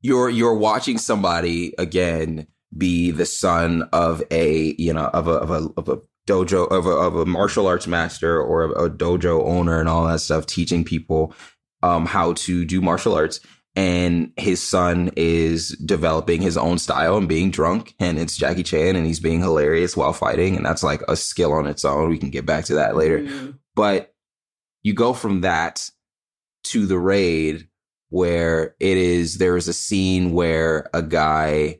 You're 0.00 0.30
you're 0.30 0.56
watching 0.56 0.98
somebody 0.98 1.74
again 1.78 2.46
be 2.76 3.10
the 3.10 3.26
son 3.26 3.88
of 3.92 4.22
a 4.30 4.74
you 4.78 4.92
know 4.92 5.06
of 5.06 5.28
a 5.28 5.32
of 5.32 5.50
a 5.50 5.68
of 5.76 5.88
a 5.88 5.98
dojo 6.26 6.70
of 6.70 6.86
a, 6.86 6.90
of 6.90 7.16
a 7.16 7.26
martial 7.26 7.66
arts 7.66 7.86
master 7.86 8.40
or 8.40 8.64
a, 8.64 8.84
a 8.84 8.90
dojo 8.90 9.44
owner 9.44 9.80
and 9.80 9.88
all 9.88 10.06
that 10.06 10.20
stuff, 10.20 10.46
teaching 10.46 10.84
people 10.84 11.34
um 11.82 12.06
how 12.06 12.32
to 12.34 12.64
do 12.64 12.80
martial 12.80 13.14
arts. 13.14 13.40
And 13.74 14.34
his 14.36 14.62
son 14.62 15.10
is 15.16 15.70
developing 15.86 16.42
his 16.42 16.58
own 16.58 16.76
style 16.78 17.16
and 17.16 17.26
being 17.26 17.50
drunk, 17.50 17.94
and 17.98 18.18
it's 18.18 18.36
Jackie 18.36 18.62
Chan, 18.62 18.96
and 18.96 19.06
he's 19.06 19.18
being 19.18 19.40
hilarious 19.40 19.96
while 19.96 20.12
fighting, 20.12 20.56
and 20.56 20.66
that's 20.66 20.82
like 20.82 21.00
a 21.08 21.16
skill 21.16 21.54
on 21.54 21.66
its 21.66 21.82
own. 21.82 22.10
We 22.10 22.18
can 22.18 22.28
get 22.28 22.44
back 22.44 22.66
to 22.66 22.74
that 22.74 22.96
later 22.96 23.20
Mhm. 23.20 23.58
but 23.74 24.12
you 24.82 24.92
go 24.92 25.14
from 25.14 25.40
that 25.40 25.88
to 26.64 26.84
the 26.86 26.98
raid 26.98 27.66
where 28.10 28.74
it 28.78 28.98
is 28.98 29.38
there 29.38 29.56
is 29.56 29.68
a 29.68 29.72
scene 29.72 30.32
where 30.32 30.90
a 30.92 31.02
guy 31.02 31.78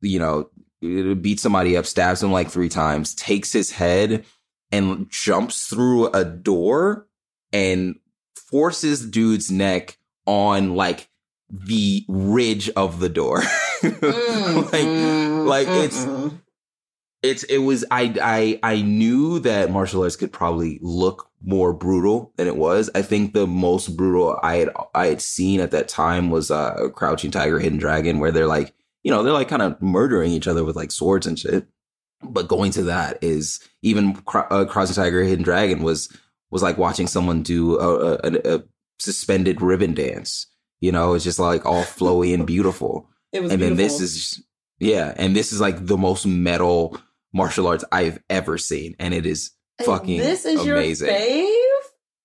you 0.00 0.18
know 0.18 0.48
it 0.82 1.20
beats 1.22 1.42
somebody 1.42 1.76
up 1.76 1.84
stabs 1.86 2.22
him 2.22 2.32
like 2.32 2.48
three 2.50 2.68
times 2.68 3.14
takes 3.14 3.52
his 3.52 3.70
head 3.70 4.24
and 4.72 5.08
jumps 5.10 5.66
through 5.66 6.06
a 6.08 6.24
door 6.24 7.06
and 7.52 7.96
forces 8.50 9.04
dude's 9.04 9.50
neck 9.50 9.98
on 10.26 10.74
like 10.74 11.08
the 11.50 12.04
ridge 12.08 12.70
of 12.70 13.00
the 13.00 13.08
door 13.08 13.38
like 13.82 13.92
Mm, 13.92 15.46
like, 15.46 15.66
it's- 15.68 16.04
mm-mm. 16.06 16.38
it's 17.22 17.42
it 17.44 17.58
was 17.58 17.84
I 17.90 18.14
I 18.22 18.60
I 18.74 18.82
knew 18.82 19.38
that 19.40 19.70
martial 19.70 20.02
arts 20.02 20.16
could 20.16 20.32
probably 20.32 20.78
look 20.82 21.28
more 21.42 21.72
brutal 21.72 22.32
than 22.36 22.46
it 22.46 22.56
was. 22.56 22.90
I 22.94 23.02
think 23.02 23.32
the 23.32 23.46
most 23.46 23.96
brutal 23.96 24.38
I 24.42 24.56
had 24.56 24.70
I 24.94 25.06
had 25.06 25.20
seen 25.22 25.60
at 25.60 25.70
that 25.72 25.88
time 25.88 26.30
was 26.30 26.50
uh 26.50 26.88
Crouching 26.94 27.30
Tiger, 27.30 27.58
Hidden 27.58 27.78
Dragon, 27.78 28.18
where 28.20 28.30
they're 28.32 28.46
like 28.46 28.72
you 29.02 29.10
know 29.10 29.22
they're 29.22 29.32
like 29.32 29.48
kind 29.48 29.62
of 29.62 29.80
murdering 29.80 30.30
each 30.32 30.48
other 30.48 30.64
with 30.64 30.76
like 30.76 30.90
swords 30.92 31.26
and 31.26 31.38
shit. 31.38 31.66
But 32.22 32.48
going 32.48 32.70
to 32.72 32.82
that 32.84 33.22
is 33.22 33.60
even 33.82 34.22
uh, 34.34 34.66
Crouching 34.66 34.94
Tiger, 34.94 35.22
Hidden 35.22 35.44
Dragon 35.44 35.82
was 35.82 36.14
was 36.50 36.62
like 36.62 36.76
watching 36.76 37.06
someone 37.06 37.42
do 37.42 37.78
a, 37.78 38.14
a, 38.22 38.56
a 38.56 38.62
suspended 38.98 39.62
ribbon 39.62 39.94
dance. 39.94 40.46
You 40.80 40.92
know, 40.92 41.14
it's 41.14 41.24
just 41.24 41.38
like 41.38 41.64
all 41.64 41.82
flowy 41.84 42.34
and 42.34 42.46
beautiful 42.46 43.08
It 43.32 43.42
was 43.42 43.52
and 43.52 43.62
then 43.62 43.76
this 43.76 44.00
is 44.00 44.42
yeah 44.78 45.14
and 45.16 45.34
this 45.36 45.52
is 45.52 45.60
like 45.60 45.86
the 45.86 45.96
most 45.98 46.26
metal 46.26 46.98
martial 47.32 47.66
arts 47.68 47.84
i've 47.92 48.18
ever 48.30 48.56
seen 48.58 48.96
and 48.98 49.12
it 49.14 49.24
is 49.26 49.52
And 49.78 49.86
fucking 49.86 50.18
This 50.18 50.44
is 50.46 50.60
amazing. 50.66 51.08
your 51.08 51.16
fave 51.16 51.69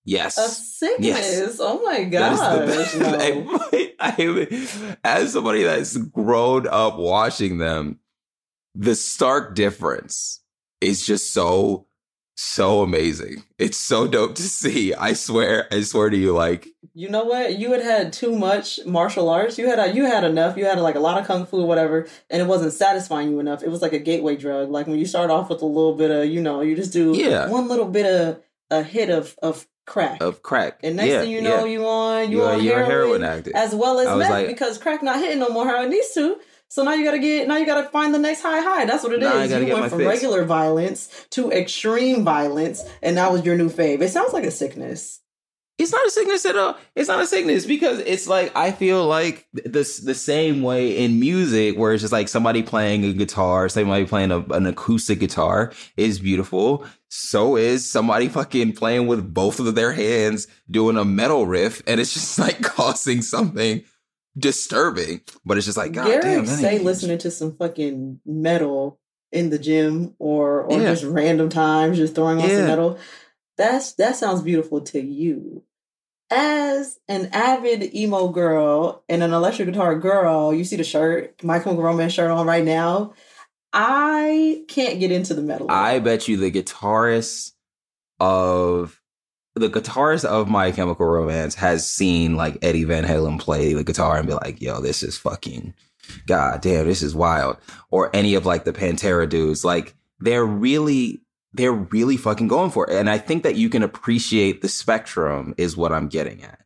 yes 0.05 0.37
A 0.37 0.47
sickness. 0.49 1.07
Yes. 1.07 1.57
Oh 1.59 1.81
my 1.83 2.03
god! 2.03 2.37
that 2.37 2.69
is 2.69 2.93
the 2.93 2.99
best. 2.99 2.99
no. 3.41 3.59
I, 3.73 3.93
I, 3.99 4.97
as 5.03 5.33
somebody 5.33 5.63
that's 5.63 5.97
grown 5.97 6.67
up 6.67 6.97
watching 6.97 7.57
them, 7.57 7.99
the 8.75 8.95
stark 8.95 9.55
difference 9.55 10.41
is 10.81 11.05
just 11.05 11.33
so, 11.33 11.87
so 12.35 12.81
amazing. 12.81 13.43
It's 13.57 13.77
so 13.77 14.07
dope 14.07 14.35
to 14.35 14.43
see. 14.43 14.93
I 14.93 15.13
swear, 15.13 15.67
I 15.71 15.81
swear 15.81 16.09
to 16.09 16.17
you, 16.17 16.33
like, 16.33 16.67
You 16.93 17.09
know 17.09 17.23
what? 17.23 17.57
You 17.57 17.71
had 17.71 17.81
had 17.81 18.13
too 18.13 18.35
much 18.37 18.79
martial 18.85 19.29
arts. 19.29 19.57
You 19.57 19.67
had 19.67 19.95
you 19.95 20.05
had 20.05 20.23
enough. 20.23 20.57
You 20.57 20.65
had 20.65 20.79
like 20.79 20.95
a 20.95 20.99
lot 20.99 21.19
of 21.19 21.25
kung 21.25 21.45
fu 21.45 21.61
or 21.61 21.67
whatever, 21.67 22.07
and 22.29 22.41
it 22.41 22.45
wasn't 22.47 22.73
satisfying 22.73 23.31
you 23.31 23.39
enough. 23.39 23.63
It 23.63 23.69
was 23.69 23.81
like 23.81 23.93
a 23.93 23.99
gateway 23.99 24.35
drug. 24.35 24.69
Like 24.69 24.87
when 24.87 24.99
you 24.99 25.05
start 25.05 25.29
off 25.31 25.49
with 25.49 25.61
a 25.61 25.65
little 25.65 25.95
bit 25.95 26.11
of, 26.11 26.25
you 26.27 26.41
know, 26.41 26.61
you 26.61 26.75
just 26.75 26.93
do 26.93 27.13
Yeah. 27.15 27.47
one 27.49 27.67
little 27.67 27.87
bit 27.87 28.05
of 28.05 28.41
a 28.69 28.83
hit 28.83 29.09
of 29.09 29.35
of 29.41 29.65
crack, 29.86 30.21
of 30.21 30.41
crack. 30.43 30.79
and 30.83 30.95
next 30.97 31.09
Yeah, 31.09 31.21
thing 31.21 31.31
you 31.31 31.41
know, 31.41 31.65
yeah. 31.65 31.71
you 31.71 31.86
on 31.88 32.31
you 32.31 32.38
you 32.39 32.43
on 32.43 32.63
you're 32.63 32.79
a 32.79 32.86
heroin, 32.86 33.21
heroin 33.21 33.39
addict. 33.39 33.55
as 33.55 33.73
well 33.75 33.99
as 33.99 34.17
meth 34.17 34.29
like- 34.29 34.47
because 34.47 34.77
crack 34.77 35.01
not 35.03 35.19
hitting 35.19 35.39
no 35.39 35.49
more 35.49 35.65
how 35.67 35.83
it 35.83 35.89
needs 35.89 36.13
to. 36.13 36.38
So 36.67 36.83
now 36.83 36.93
you 36.93 37.05
gotta 37.05 37.19
get 37.19 37.47
now 37.47 37.57
you 37.57 37.65
gotta 37.65 37.88
find 37.89 38.13
the 38.13 38.19
next 38.19 38.41
high 38.41 38.59
high. 38.59 38.86
That's 38.86 39.03
what 39.03 39.13
it 39.13 39.21
is. 39.23 39.51
You 39.51 39.73
went 39.73 39.89
from 39.89 39.99
fix. 39.99 40.09
regular 40.09 40.43
violence 40.43 41.09
to 41.31 41.51
extreme 41.51 42.23
violence, 42.25 42.83
and 43.03 43.17
that 43.17 43.31
was 43.31 43.45
your 43.45 43.55
new 43.55 43.69
fave. 43.69 44.01
It 44.01 44.09
sounds 44.09 44.33
like 44.33 44.43
a 44.43 44.51
sickness. 44.51 45.21
It's 45.78 45.91
not 45.91 46.05
a 46.07 46.09
sickness 46.09 46.45
at 46.45 46.55
all. 46.57 46.78
It's 46.95 47.09
not 47.09 47.19
a 47.21 47.28
sickness 47.28 47.65
because 47.65 47.99
it's 47.99 48.28
like 48.28 48.55
I 48.55 48.71
feel 48.71 49.05
like 49.05 49.45
this 49.53 49.99
the 49.99 50.13
same 50.15 50.61
way 50.61 50.97
in 51.03 51.19
music 51.19 51.78
where 51.78 51.91
it's 51.91 52.01
just 52.01 52.13
like 52.13 52.30
somebody 52.30 52.63
playing 52.63 53.03
a 53.03 53.11
guitar, 53.13 53.67
somebody 53.67 54.05
playing 54.05 54.32
a, 54.32 54.39
an 54.53 54.65
acoustic 54.67 55.19
guitar 55.19 55.73
is 55.97 56.19
beautiful. 56.19 56.86
So 57.09 57.55
is 57.57 57.89
somebody 57.89 58.30
fucking 58.30 58.73
playing 58.73 59.07
with 59.07 59.34
both 59.34 59.59
of 59.59 59.76
their 59.76 59.91
hands 59.91 60.47
doing 60.71 60.95
a 60.97 61.03
metal 61.05 61.45
riff, 61.45 61.82
and 61.88 61.99
it's 61.99 62.13
just 62.13 62.39
like 62.45 62.61
causing 62.61 63.21
something 63.21 63.84
disturbing. 64.38 65.21
But 65.45 65.57
it's 65.57 65.65
just 65.65 65.78
like 65.78 65.91
God 65.93 66.07
Garrick 66.07 66.21
damn, 66.23 66.45
say 66.45 66.80
listening 66.80 67.17
to 67.19 67.32
some 67.32 67.55
fucking 67.57 68.19
metal 68.26 68.99
in 69.32 69.49
the 69.49 69.59
gym 69.59 70.15
or 70.19 70.61
or 70.63 70.80
Yeah. 70.80 70.91
just 70.93 71.03
random 71.03 71.49
times, 71.49 71.97
just 71.97 72.15
throwing 72.15 72.39
on 72.41 72.49
Yeah. 72.49 72.57
some 72.59 72.67
metal. 72.67 72.97
That's 73.57 73.93
that 73.93 74.15
sounds 74.15 74.41
beautiful 74.41 74.81
to 74.81 75.01
you. 75.01 75.63
As 76.31 76.99
an 77.07 77.29
avid 77.31 77.93
emo 77.95 78.29
girl 78.29 79.03
and 79.07 79.21
an 79.21 79.31
electric 79.31 79.67
guitar 79.67 79.97
girl, 79.97 80.53
you 80.53 80.63
see 80.63 80.75
the 80.75 80.83
shirt, 80.83 81.43
My 81.43 81.59
Chemical 81.59 81.83
Romance 81.83 82.13
shirt 82.13 82.31
on 82.31 82.47
right 82.47 82.65
now. 82.65 83.13
I 83.71 84.63
can't 84.67 84.99
get 84.99 85.11
into 85.11 85.33
the 85.33 85.41
metal. 85.41 85.67
I 85.69 85.99
bet 85.99 86.27
you 86.27 86.37
the 86.37 86.51
guitarist 86.51 87.51
of 88.19 89.01
the 89.55 89.69
guitarist 89.69 90.25
of 90.25 90.49
My 90.49 90.71
Chemical 90.71 91.05
Romance 91.05 91.55
has 91.55 91.89
seen 91.89 92.35
like 92.35 92.57
Eddie 92.61 92.85
Van 92.85 93.05
Halen 93.05 93.39
play 93.39 93.73
the 93.73 93.83
guitar 93.83 94.17
and 94.17 94.27
be 94.27 94.33
like, 94.33 94.61
"Yo, 94.61 94.81
this 94.81 95.03
is 95.03 95.17
fucking 95.17 95.73
god 96.27 96.61
damn, 96.61 96.87
this 96.87 97.01
is 97.01 97.15
wild." 97.15 97.57
Or 97.91 98.09
any 98.13 98.35
of 98.35 98.45
like 98.45 98.63
the 98.63 98.73
Pantera 98.73 99.29
dudes, 99.29 99.63
like 99.63 99.95
they're 100.19 100.45
really 100.45 101.21
they're 101.55 101.71
really 101.71 102.17
fucking 102.17 102.47
going 102.47 102.71
for 102.71 102.89
it. 102.89 102.95
And 102.97 103.09
I 103.09 103.17
think 103.17 103.43
that 103.43 103.55
you 103.55 103.69
can 103.69 103.83
appreciate 103.83 104.61
the 104.61 104.67
spectrum 104.67 105.53
is 105.57 105.77
what 105.77 105.91
I'm 105.91 106.07
getting 106.07 106.43
at. 106.43 106.59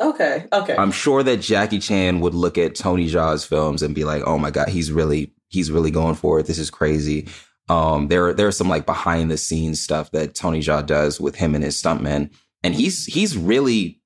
okay, 0.00 0.46
okay. 0.52 0.76
I'm 0.76 0.92
sure 0.92 1.22
that 1.22 1.38
Jackie 1.38 1.80
Chan 1.80 2.20
would 2.20 2.34
look 2.34 2.56
at 2.56 2.76
Tony 2.76 3.08
Jaa's 3.08 3.44
films 3.44 3.82
and 3.82 3.94
be 3.94 4.04
like, 4.04 4.22
"Oh 4.24 4.38
my 4.38 4.50
god, 4.50 4.68
he's 4.68 4.92
really 4.92 5.32
he's 5.48 5.72
really 5.72 5.90
going 5.90 6.14
for 6.14 6.38
it. 6.38 6.46
This 6.46 6.58
is 6.58 6.70
crazy." 6.70 7.28
Um, 7.68 8.08
there 8.08 8.32
there's 8.32 8.56
some 8.56 8.68
like 8.68 8.86
behind 8.86 9.30
the 9.30 9.36
scenes 9.36 9.80
stuff 9.80 10.12
that 10.12 10.34
Tony 10.34 10.60
Jaa 10.60 10.86
does 10.86 11.20
with 11.20 11.34
him 11.34 11.54
and 11.54 11.64
his 11.64 11.80
stuntmen, 11.80 12.30
and 12.62 12.74
he's 12.74 13.06
he's 13.06 13.36
really 13.36 14.00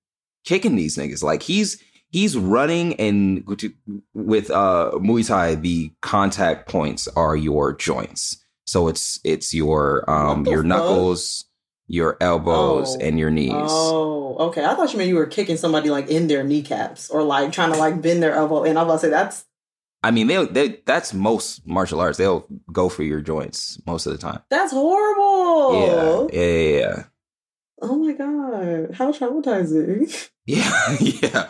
kicking 0.44 0.76
these 0.76 0.96
niggas. 0.96 1.22
Like 1.22 1.42
he's 1.42 1.82
he's 2.08 2.36
running 2.38 2.94
and 2.94 3.44
with 4.14 4.50
uh 4.50 4.92
Muay 4.94 5.26
Thai, 5.26 5.56
the 5.56 5.92
contact 6.00 6.68
points 6.68 7.06
are 7.08 7.36
your 7.36 7.74
joints. 7.74 8.41
So 8.66 8.88
it's 8.88 9.20
it's 9.24 9.52
your 9.52 10.08
um 10.10 10.46
your 10.46 10.62
knuckles, 10.62 11.46
your 11.86 12.16
elbows, 12.20 12.96
oh. 12.96 13.00
and 13.00 13.18
your 13.18 13.30
knees. 13.30 13.52
Oh, 13.54 14.36
okay. 14.48 14.64
I 14.64 14.74
thought 14.74 14.92
you 14.92 14.98
meant 14.98 15.08
you 15.08 15.16
were 15.16 15.26
kicking 15.26 15.56
somebody 15.56 15.90
like 15.90 16.08
in 16.08 16.28
their 16.28 16.44
kneecaps 16.44 17.10
or 17.10 17.22
like 17.22 17.52
trying 17.52 17.72
to 17.72 17.78
like 17.78 18.00
bend 18.00 18.22
their 18.22 18.34
elbow. 18.34 18.64
And 18.64 18.78
I 18.78 18.82
was 18.82 18.90
about 18.90 19.00
to 19.00 19.06
say 19.06 19.10
that's 19.10 19.44
I 20.04 20.10
mean, 20.10 20.26
they 20.26 20.44
they 20.46 20.80
that's 20.84 21.14
most 21.14 21.66
martial 21.66 22.00
arts. 22.00 22.18
They'll 22.18 22.46
go 22.72 22.88
for 22.88 23.04
your 23.04 23.20
joints 23.20 23.80
most 23.86 24.06
of 24.06 24.12
the 24.12 24.18
time. 24.18 24.40
That's 24.50 24.72
horrible. 24.72 26.30
Yeah, 26.32 26.40
yeah, 26.40 26.78
yeah. 26.78 27.02
Oh 27.80 27.96
my 27.96 28.12
god, 28.12 28.94
how 28.94 29.12
traumatizing. 29.12 30.28
Yeah, 30.44 30.96
yeah. 31.00 31.46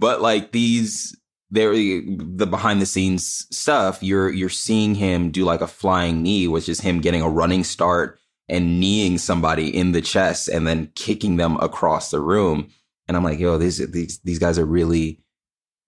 But 0.00 0.20
like 0.20 0.50
these, 0.50 1.16
they're 1.52 1.74
the 1.74 2.46
behind 2.48 2.80
the 2.80 2.86
scenes 2.86 3.46
stuff. 3.54 4.02
You're 4.02 4.30
you're 4.30 4.48
seeing 4.48 4.94
him 4.94 5.30
do 5.30 5.44
like 5.44 5.60
a 5.60 5.66
flying 5.66 6.22
knee, 6.22 6.48
which 6.48 6.68
is 6.68 6.80
him 6.80 7.00
getting 7.00 7.20
a 7.20 7.28
running 7.28 7.62
start 7.62 8.18
and 8.48 8.80
kneeing 8.80 9.18
somebody 9.18 9.68
in 9.68 9.92
the 9.92 10.00
chest 10.00 10.48
and 10.48 10.66
then 10.66 10.90
kicking 10.94 11.36
them 11.36 11.58
across 11.58 12.10
the 12.10 12.20
room. 12.20 12.70
And 13.06 13.16
I'm 13.16 13.22
like, 13.22 13.38
yo, 13.38 13.58
these 13.58 13.78
these 13.90 14.18
these 14.20 14.38
guys 14.38 14.58
are 14.58 14.64
really 14.64 15.20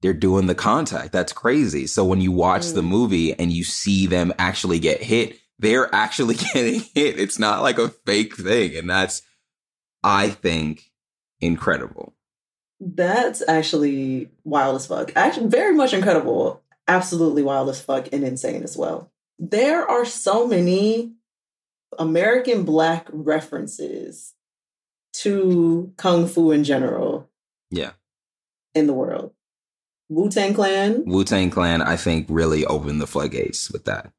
they're 0.03 0.13
doing 0.13 0.47
the 0.47 0.55
contact. 0.55 1.13
That's 1.13 1.33
crazy. 1.33 1.87
So 1.87 2.05
when 2.05 2.21
you 2.21 2.31
watch 2.31 2.63
mm. 2.63 2.75
the 2.75 2.83
movie 2.83 3.33
and 3.33 3.51
you 3.51 3.65
see 3.65 4.07
them 4.07 4.35
actually 4.39 4.79
get 4.79 5.03
hit, 5.03 5.39
they're 5.59 5.93
actually 5.95 6.35
getting 6.53 6.81
hit. 6.95 7.19
It's 7.19 7.39
not 7.39 7.63
like 7.63 7.79
a 7.79 7.89
fake 7.89 8.37
thing. 8.37 8.77
And 8.77 8.91
that's, 8.91 9.23
I 10.03 10.29
think, 10.29 10.91
incredible. 11.41 12.13
That's 12.85 13.43
actually 13.49 14.31
wild 14.45 14.77
as 14.77 14.87
fuck. 14.87 15.13
Actually, 15.17 15.49
very 15.49 15.75
much 15.75 15.95
incredible. 15.95 16.63
Absolutely 16.87 17.43
wild 17.43 17.71
as 17.71 17.81
fuck 17.81 18.09
and 18.13 18.25
insane 18.25 18.63
as 18.63 18.77
well. 18.77 19.11
There 19.39 19.89
are 19.89 20.05
so 20.05 20.47
many 20.47 21.15
American 21.99 22.65
Black 22.65 23.09
references 23.11 24.35
to 25.15 25.93
Kung 25.97 26.27
Fu 26.27 26.51
in 26.51 26.63
general. 26.63 27.31
Yeah. 27.71 27.93
In 28.75 28.87
the 28.87 28.93
world. 28.93 29.33
Wu 30.11 30.29
Tang 30.29 30.53
Clan. 30.53 31.05
Wu 31.07 31.25
Tang 31.25 31.49
Clan, 31.49 31.81
I 31.81 31.97
think, 31.97 32.27
really 32.29 32.67
opened 32.67 33.01
the 33.01 33.07
floodgates 33.07 33.71
with 33.71 33.87
that. 33.87 34.13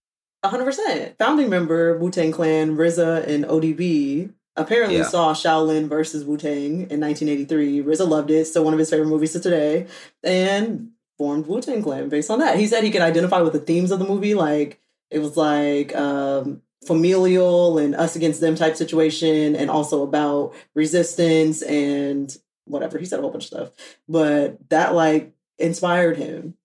100%. 0.43 1.18
Founding 1.20 1.49
member 1.49 1.97
Wu 1.99 2.09
Tang 2.09 2.32
Clan, 2.32 2.76
RZA 2.76 3.28
and 3.28 3.45
ODB 3.45 4.32
apparently 4.56 4.97
yeah. 4.97 5.03
saw 5.03 5.34
Shaolin 5.34 5.88
versus 5.88 6.24
Wu 6.24 6.38
Tang 6.38 6.89
in 6.89 6.99
1983. 6.99 7.84
RZA 7.84 8.08
loved 8.08 8.32
it, 8.32 8.45
so 8.45 8.62
one 8.62 8.74
of 8.74 8.80
his 8.80 8.89
favorite 8.89 9.08
movies 9.08 9.34
to 9.34 9.39
today, 9.39 9.88
and 10.24 10.91
formed 11.18 11.47
Wu 11.47 11.62
Tang 11.62 11.82
Clan 11.82 12.10
based 12.10 12.30
on 12.30 12.39
that. 12.39 12.58
He 12.58 12.68
said 12.68 12.84
he 12.84 12.91
could 12.91 13.01
identify 13.01 13.41
with 13.41 13.53
the 13.53 13.60
themes 13.60 13.91
of 13.91 13.99
the 13.99 14.08
movie, 14.08 14.36
like 14.36 14.80
it 15.10 15.20
was 15.20 15.38
like 15.38 15.95
um, 15.95 16.62
familial 16.86 17.78
and 17.78 17.95
us 17.95 18.16
against 18.16 18.41
them 18.41 18.56
type 18.56 18.76
situation, 18.76 19.56
and 19.56 19.70
also 19.70 20.03
about 20.03 20.53
resistance 20.74 21.62
and 21.62 22.36
whatever. 22.66 22.97
He 22.97 23.06
said 23.06 23.20
a 23.20 23.22
whole 23.22 23.32
bunch 23.32 23.45
of 23.45 23.47
stuff, 23.47 23.72
but 24.08 24.70
that 24.70 24.93
like 24.93 25.34
inspired 25.58 26.18
him. 26.18 26.56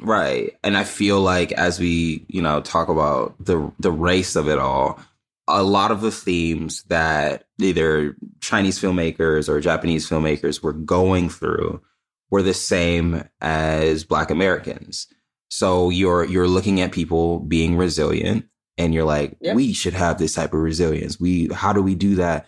Right. 0.00 0.56
And 0.64 0.76
I 0.76 0.84
feel 0.84 1.20
like 1.20 1.52
as 1.52 1.78
we, 1.78 2.26
you 2.28 2.42
know, 2.42 2.60
talk 2.60 2.88
about 2.88 3.36
the 3.38 3.70
the 3.78 3.92
race 3.92 4.36
of 4.36 4.48
it 4.48 4.58
all, 4.58 4.98
a 5.46 5.62
lot 5.62 5.90
of 5.90 6.00
the 6.00 6.10
themes 6.10 6.82
that 6.84 7.44
either 7.58 8.16
Chinese 8.40 8.78
filmmakers 8.78 9.48
or 9.48 9.60
Japanese 9.60 10.08
filmmakers 10.08 10.62
were 10.62 10.72
going 10.72 11.28
through 11.28 11.82
were 12.30 12.42
the 12.42 12.54
same 12.54 13.24
as 13.40 14.04
black 14.04 14.30
Americans. 14.30 15.06
So 15.50 15.90
you're 15.90 16.24
you're 16.24 16.48
looking 16.48 16.80
at 16.80 16.92
people 16.92 17.40
being 17.40 17.76
resilient 17.76 18.46
and 18.78 18.92
you're 18.92 19.04
like, 19.04 19.36
we 19.54 19.72
should 19.72 19.94
have 19.94 20.18
this 20.18 20.34
type 20.34 20.52
of 20.54 20.60
resilience. 20.60 21.20
We 21.20 21.48
how 21.52 21.72
do 21.72 21.82
we 21.82 21.94
do 21.94 22.16
that? 22.16 22.46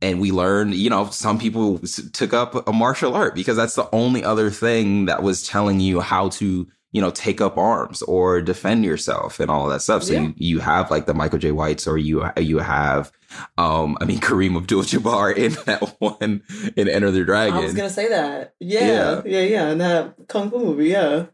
and 0.00 0.20
we 0.20 0.30
learned, 0.30 0.74
you 0.74 0.90
know, 0.90 1.10
some 1.10 1.38
people 1.38 1.78
took 2.12 2.32
up 2.32 2.68
a 2.68 2.72
martial 2.72 3.14
art 3.14 3.34
because 3.34 3.56
that's 3.56 3.74
the 3.74 3.88
only 3.92 4.22
other 4.22 4.50
thing 4.50 5.06
that 5.06 5.22
was 5.22 5.46
telling 5.46 5.80
you 5.80 6.00
how 6.00 6.28
to, 6.30 6.68
you 6.92 7.02
know, 7.02 7.10
take 7.10 7.40
up 7.40 7.58
arms 7.58 8.00
or 8.02 8.40
defend 8.40 8.84
yourself 8.84 9.40
and 9.40 9.50
all 9.50 9.68
that 9.68 9.82
stuff. 9.82 10.02
So 10.04 10.14
yeah. 10.14 10.20
you, 10.20 10.34
you 10.36 10.58
have 10.60 10.90
like 10.90 11.06
the 11.06 11.14
Michael 11.14 11.38
Jai 11.38 11.50
Whites 11.50 11.86
or 11.86 11.98
you 11.98 12.24
you 12.38 12.58
have, 12.58 13.12
um, 13.58 13.98
I 14.00 14.04
mean 14.04 14.18
Kareem 14.20 14.56
Abdul-Jabbar 14.56 15.36
in 15.36 15.52
that 15.66 15.96
one 15.98 16.42
in 16.76 16.88
Enter 16.88 17.10
the 17.10 17.24
Dragon. 17.24 17.58
I 17.58 17.60
was 17.60 17.74
gonna 17.74 17.90
say 17.90 18.08
that. 18.08 18.54
Yeah, 18.60 18.86
yeah, 18.86 19.22
yeah, 19.26 19.42
yeah. 19.42 19.70
In 19.70 19.78
that 19.78 20.14
kung 20.28 20.50
fu 20.50 20.58
movie, 20.58 20.88
yeah. 20.88 21.26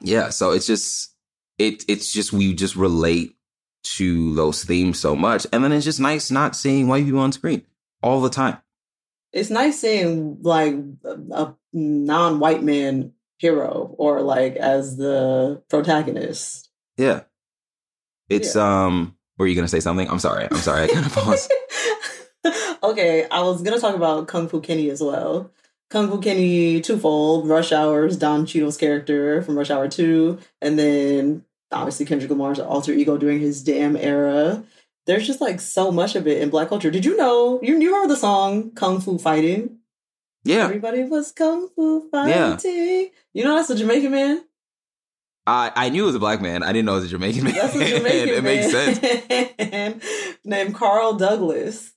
Yeah. 0.00 0.30
So 0.30 0.52
it's 0.52 0.66
just 0.66 1.14
it 1.58 1.84
it's 1.88 2.12
just 2.12 2.32
we 2.32 2.54
just 2.54 2.76
relate 2.76 3.36
to 3.96 4.34
those 4.36 4.62
themes 4.62 5.00
so 5.00 5.16
much, 5.16 5.46
and 5.52 5.64
then 5.64 5.72
it's 5.72 5.84
just 5.84 6.00
nice 6.00 6.30
not 6.30 6.54
seeing 6.54 6.86
white 6.86 7.04
people 7.04 7.20
on 7.20 7.32
screen 7.32 7.62
all 8.02 8.20
the 8.20 8.30
time. 8.30 8.58
It's 9.32 9.50
nice 9.50 9.80
seeing 9.80 10.38
like 10.42 10.74
a 11.04 11.54
non-white 11.72 12.62
man 12.62 13.12
hero 13.42 13.94
or 13.98 14.22
like 14.22 14.54
as 14.54 14.96
the 14.96 15.60
protagonist. 15.68 16.70
Yeah. 16.96 17.22
It's 18.28 18.54
yeah. 18.54 18.84
um 18.84 19.16
were 19.36 19.48
you 19.48 19.56
gonna 19.56 19.68
say 19.68 19.80
something? 19.80 20.08
I'm 20.08 20.20
sorry. 20.20 20.46
I'm 20.48 20.56
sorry. 20.58 20.84
I 20.84 20.86
kind 20.86 21.04
of 21.04 21.12
paused. 21.16 21.52
okay, 22.82 23.26
I 23.30 23.42
was 23.42 23.62
gonna 23.62 23.80
talk 23.80 23.96
about 23.96 24.28
Kung 24.28 24.48
Fu 24.48 24.60
Kenny 24.60 24.88
as 24.90 25.02
well. 25.02 25.50
Kung 25.90 26.08
Fu 26.08 26.20
Kenny 26.20 26.80
twofold, 26.80 27.48
Rush 27.48 27.72
Hour's 27.72 28.16
Don 28.16 28.46
Cheadle's 28.46 28.78
character 28.78 29.42
from 29.42 29.58
Rush 29.58 29.70
Hour 29.70 29.88
2, 29.88 30.38
and 30.62 30.78
then 30.78 31.44
obviously 31.72 32.06
Kendrick 32.06 32.30
Lamar's 32.30 32.60
alter 32.60 32.92
ego 32.92 33.18
during 33.18 33.40
his 33.40 33.62
damn 33.64 33.96
era 33.96 34.62
there's 35.06 35.26
just 35.26 35.40
like 35.40 35.60
so 35.60 35.90
much 35.90 36.14
of 36.14 36.28
it 36.28 36.40
in 36.40 36.48
black 36.50 36.68
culture. 36.68 36.90
Did 36.90 37.04
you 37.04 37.16
know 37.16 37.58
you 37.60 37.76
you 37.80 37.88
remember 37.88 38.14
the 38.14 38.20
song 38.20 38.70
Kung 38.70 39.00
Fu 39.00 39.18
Fighting? 39.18 39.78
Yeah. 40.44 40.64
Everybody 40.64 41.04
was 41.04 41.32
Kung 41.32 41.68
Fu 41.68 42.08
fighting. 42.10 42.30
Yeah. 42.32 43.04
You 43.34 43.44
know 43.44 43.56
that's 43.56 43.70
a 43.70 43.76
Jamaican 43.76 44.10
man? 44.10 44.44
I 45.46 45.72
I 45.74 45.88
knew 45.88 46.04
it 46.04 46.06
was 46.06 46.14
a 46.14 46.20
black 46.20 46.40
man. 46.40 46.62
I 46.62 46.72
didn't 46.72 46.86
know 46.86 46.92
it 46.92 47.00
was 47.00 47.04
a 47.04 47.08
Jamaican 47.08 47.44
man. 47.44 47.54
That's 47.54 47.74
a 47.74 47.84
Jamaican 47.84 48.28
it 48.34 48.44
makes 48.44 48.70
sense. 48.70 50.38
Named 50.44 50.74
Carl 50.74 51.14
Douglas. 51.14 51.92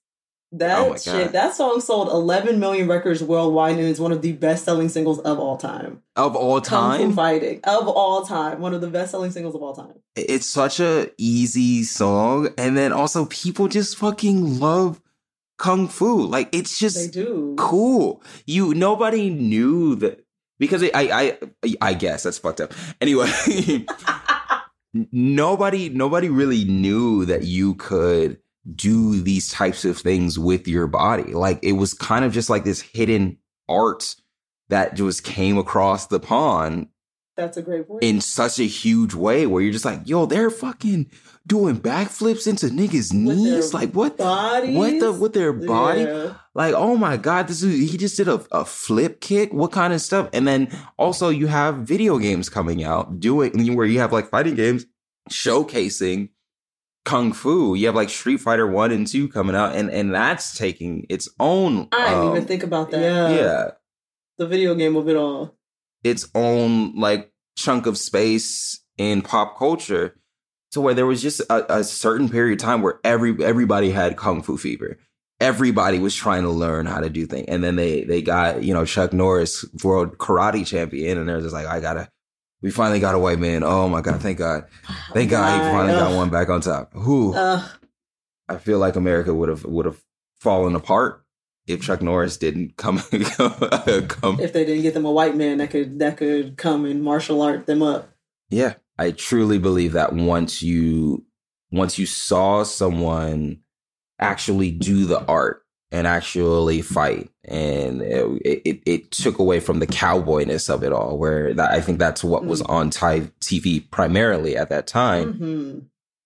That 0.52 0.80
oh 0.80 0.96
shit, 0.96 1.34
that 1.34 1.54
song 1.54 1.82
sold 1.82 2.08
11 2.08 2.60
million 2.62 2.88
records 2.88 3.22
worldwide 3.22 3.76
and 3.76 3.84
is 3.84 4.00
one 4.00 4.14
of 4.14 4.22
the 4.22 4.32
best-selling 4.32 4.88
singles 4.88 5.20
of 5.20 5.38
all 5.38 5.58
time. 5.58 6.02
Of 6.16 6.34
all 6.38 6.62
time, 6.62 7.00
Kung 7.00 7.10
Fu 7.10 7.16
Fighting 7.16 7.60
of 7.66 7.90
all 7.90 8.26
time, 8.26 8.62
one 8.62 8.74
of 8.74 8.80
the 8.80 8.88
best-selling 8.88 9.32
singles 9.32 9.54
of 9.54 9.62
all 9.62 9.76
time. 9.76 9.96
It's 10.16 10.46
such 10.46 10.80
a 10.80 11.12
easy 11.18 11.84
song, 11.84 12.50
and 12.58 12.78
then 12.78 12.94
also 12.94 13.26
people 13.26 13.68
just 13.68 13.98
fucking 13.98 14.60
love 14.60 15.02
kung 15.58 15.88
fu. 15.88 16.22
Like 16.26 16.50
it's 16.54 16.80
just 16.80 16.96
they 16.96 17.08
do 17.08 17.56
cool. 17.58 18.24
You 18.46 18.74
nobody 18.74 19.30
knew 19.30 19.96
that 19.96 20.25
because 20.60 20.82
it, 20.82 20.92
I 20.96 21.38
I 21.64 21.76
I 21.82 21.94
guess 21.94 22.24
that's 22.24 22.38
fucked 22.38 22.62
up. 22.62 22.74
Anyway. 23.02 23.32
nobody 25.12 25.90
nobody 25.90 26.30
really 26.30 26.64
knew 26.64 27.26
that 27.26 27.44
you 27.44 27.76
could 27.76 28.40
do 28.74 29.22
these 29.22 29.52
types 29.52 29.86
of 29.86 29.98
things 29.98 30.40
with 30.40 30.68
your 30.68 30.88
body. 30.88 31.34
Like 31.34 31.60
it 31.62 31.74
was 31.74 31.94
kind 31.94 32.26
of 32.26 32.34
just 32.34 32.50
like 32.50 32.64
this 32.64 32.82
hidden 32.82 33.38
art 33.70 34.16
that 34.70 34.96
just 34.96 35.24
came 35.24 35.58
across 35.58 36.08
the 36.08 36.20
pond. 36.20 36.88
That's 37.38 37.58
a 37.58 37.62
great 37.62 37.88
point. 37.88 38.04
In 38.04 38.22
such 38.22 38.60
a 38.60 38.64
huge 38.64 39.14
way 39.14 39.46
where 39.46 39.62
you're 39.62 39.74
just 39.74 39.86
like, 39.86 40.08
yo, 40.08 40.26
they're 40.26 40.50
fucking 40.50 41.12
doing 41.48 41.78
backflips 41.80 42.48
into 42.48 42.68
niggas' 42.68 43.14
knees. 43.14 43.74
Like 43.74 43.92
what 43.92 44.18
bodies? 44.18 44.76
What 44.76 45.00
the 45.00 45.12
with 45.12 45.34
their 45.34 45.54
body? 45.54 46.02
Yeah. 46.02 46.34
Like, 46.54 46.74
oh 46.74 46.96
my 46.96 47.18
God, 47.18 47.48
this 47.48 47.62
is 47.62 47.92
he 47.92 47.98
just 47.98 48.18
did 48.18 48.28
a, 48.28 48.46
a 48.52 48.66
flip 48.66 49.22
kick. 49.22 49.54
What 49.54 49.72
kind 49.72 49.94
of 49.94 50.02
stuff? 50.02 50.30
And 50.34 50.48
then 50.48 50.70
also 50.98 51.30
you 51.30 51.48
have 51.48 51.78
video 51.78 52.18
games 52.18 52.50
coming 52.50 52.84
out 52.84 53.20
doing 53.20 53.76
where 53.76 53.86
you 53.86 54.00
have 54.00 54.14
like 54.14 54.30
fighting 54.30 54.56
games 54.56 54.86
showcasing 55.30 56.30
kung 57.04 57.34
fu. 57.34 57.76
You 57.76 57.86
have 57.88 57.96
like 57.96 58.10
Street 58.10 58.38
Fighter 58.38 58.68
one 58.68 58.92
and 58.92 59.08
two 59.08 59.28
coming 59.28 59.56
out, 59.56 59.76
and 59.76 59.90
and 59.90 60.14
that's 60.14 60.58
taking 60.58 61.06
its 61.10 61.30
own. 61.40 61.88
I 61.92 62.10
didn't 62.10 62.20
um, 62.20 62.32
even 62.32 62.46
think 62.46 62.64
about 62.64 62.92
that. 62.92 63.02
Yeah, 63.02 63.30
yeah, 63.30 63.72
the 64.38 64.48
video 64.48 64.76
game 64.76 64.96
of 64.96 65.08
it 65.08 65.16
all. 65.16 65.58
Its 66.04 66.30
own 66.36 66.96
like 66.96 67.32
chunk 67.58 67.86
of 67.86 67.98
space 67.98 68.84
in 68.98 69.22
pop 69.22 69.58
culture, 69.58 70.18
to 70.72 70.82
where 70.82 70.94
there 70.94 71.06
was 71.06 71.22
just 71.22 71.40
a, 71.50 71.78
a 71.80 71.84
certain 71.84 72.30
period 72.30 72.60
of 72.60 72.66
time 72.66 72.82
where 72.82 73.00
every 73.04 73.44
everybody 73.44 73.92
had 73.92 74.18
kung 74.18 74.42
fu 74.42 74.58
fever. 74.58 74.98
Everybody 75.42 76.00
was 76.00 76.16
trying 76.16 76.44
to 76.44 76.50
learn 76.50 76.86
how 76.86 77.02
to 77.02 77.10
do 77.10 77.26
things, 77.26 77.48
and 77.50 77.64
then 77.64 77.76
they 77.76 78.04
they 78.04 78.22
got 78.22 78.64
you 78.64 78.74
know 78.74 78.86
Chuck 78.86 79.12
Norris 79.14 79.66
world 79.84 80.18
karate 80.18 80.66
champion, 80.66 81.18
and 81.18 81.28
they're 81.28 81.42
just 81.42 81.54
like, 81.54 81.68
I 81.68 81.80
gotta 81.80 82.10
we 82.62 82.72
finally 82.72 83.00
got 83.00 83.16
a 83.16 83.20
white 83.20 83.40
man. 83.40 83.64
Oh 83.64 83.90
my 83.90 84.02
god, 84.02 84.22
thank 84.22 84.38
God, 84.38 84.66
thank 85.14 85.30
God, 85.30 85.62
he 85.62 85.72
finally 85.72 85.94
got 85.94 86.16
one 86.16 86.30
back 86.30 86.50
on 86.50 86.62
top. 86.62 86.94
Who. 86.94 87.34
I 88.48 88.58
feel 88.58 88.80
like 88.80 88.96
America 88.96 89.34
would 89.34 89.50
have 89.50 89.66
would 89.66 89.86
have 89.86 90.02
fallen 90.40 90.76
apart 90.76 91.24
if 91.68 91.82
Chuck 91.82 92.02
Norris 92.02 92.38
didn't 92.38 92.78
come 92.78 92.98
come. 93.10 94.40
if 94.40 94.54
they 94.54 94.66
didn't 94.66 94.84
get 94.84 94.94
them 94.94 95.06
a 95.06 95.12
white 95.12 95.36
man 95.36 95.58
that 95.58 95.72
could 95.72 96.00
that 96.00 96.18
could 96.18 96.58
come 96.58 96.86
and 96.86 97.04
martial 97.04 97.42
art 97.42 97.66
them 97.66 97.82
up. 97.82 98.10
Yeah, 98.50 98.76
I 98.98 99.12
truly 99.12 99.58
believe 99.60 99.94
that 99.94 100.14
once 100.14 100.62
you 100.62 101.26
once 101.72 101.98
you 102.00 102.06
saw 102.06 102.64
someone 102.64 103.60
actually 104.20 104.72
do 104.72 105.06
the 105.06 105.24
art 105.26 105.64
and 105.92 106.08
actually 106.08 106.82
fight, 106.82 107.30
and 107.44 108.02
it 108.02 108.62
it, 108.66 108.82
it 108.86 109.12
took 109.12 109.40
away 109.40 109.60
from 109.60 109.80
the 109.80 109.88
cowboyness 109.88 110.70
of 110.74 110.84
it 110.84 110.94
all. 110.94 111.18
Where 111.18 111.54
that, 111.54 111.72
I 111.72 111.82
think 111.82 112.00
that's 112.00 112.24
what 112.24 112.46
was 112.46 112.62
Mm. 112.64 112.70
on 112.70 112.90
ti- 112.90 113.32
TV 113.42 113.90
primarily 113.92 114.56
at 114.58 114.70
that 114.70 114.88
time, 114.88 115.34
hmm 115.34 115.80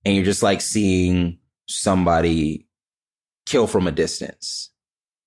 and 0.05 0.15
you're 0.15 0.23
just 0.25 0.43
like 0.43 0.61
seeing 0.61 1.39
somebody 1.67 2.67
kill 3.45 3.67
from 3.67 3.85
a 3.87 3.91
distance. 3.91 4.69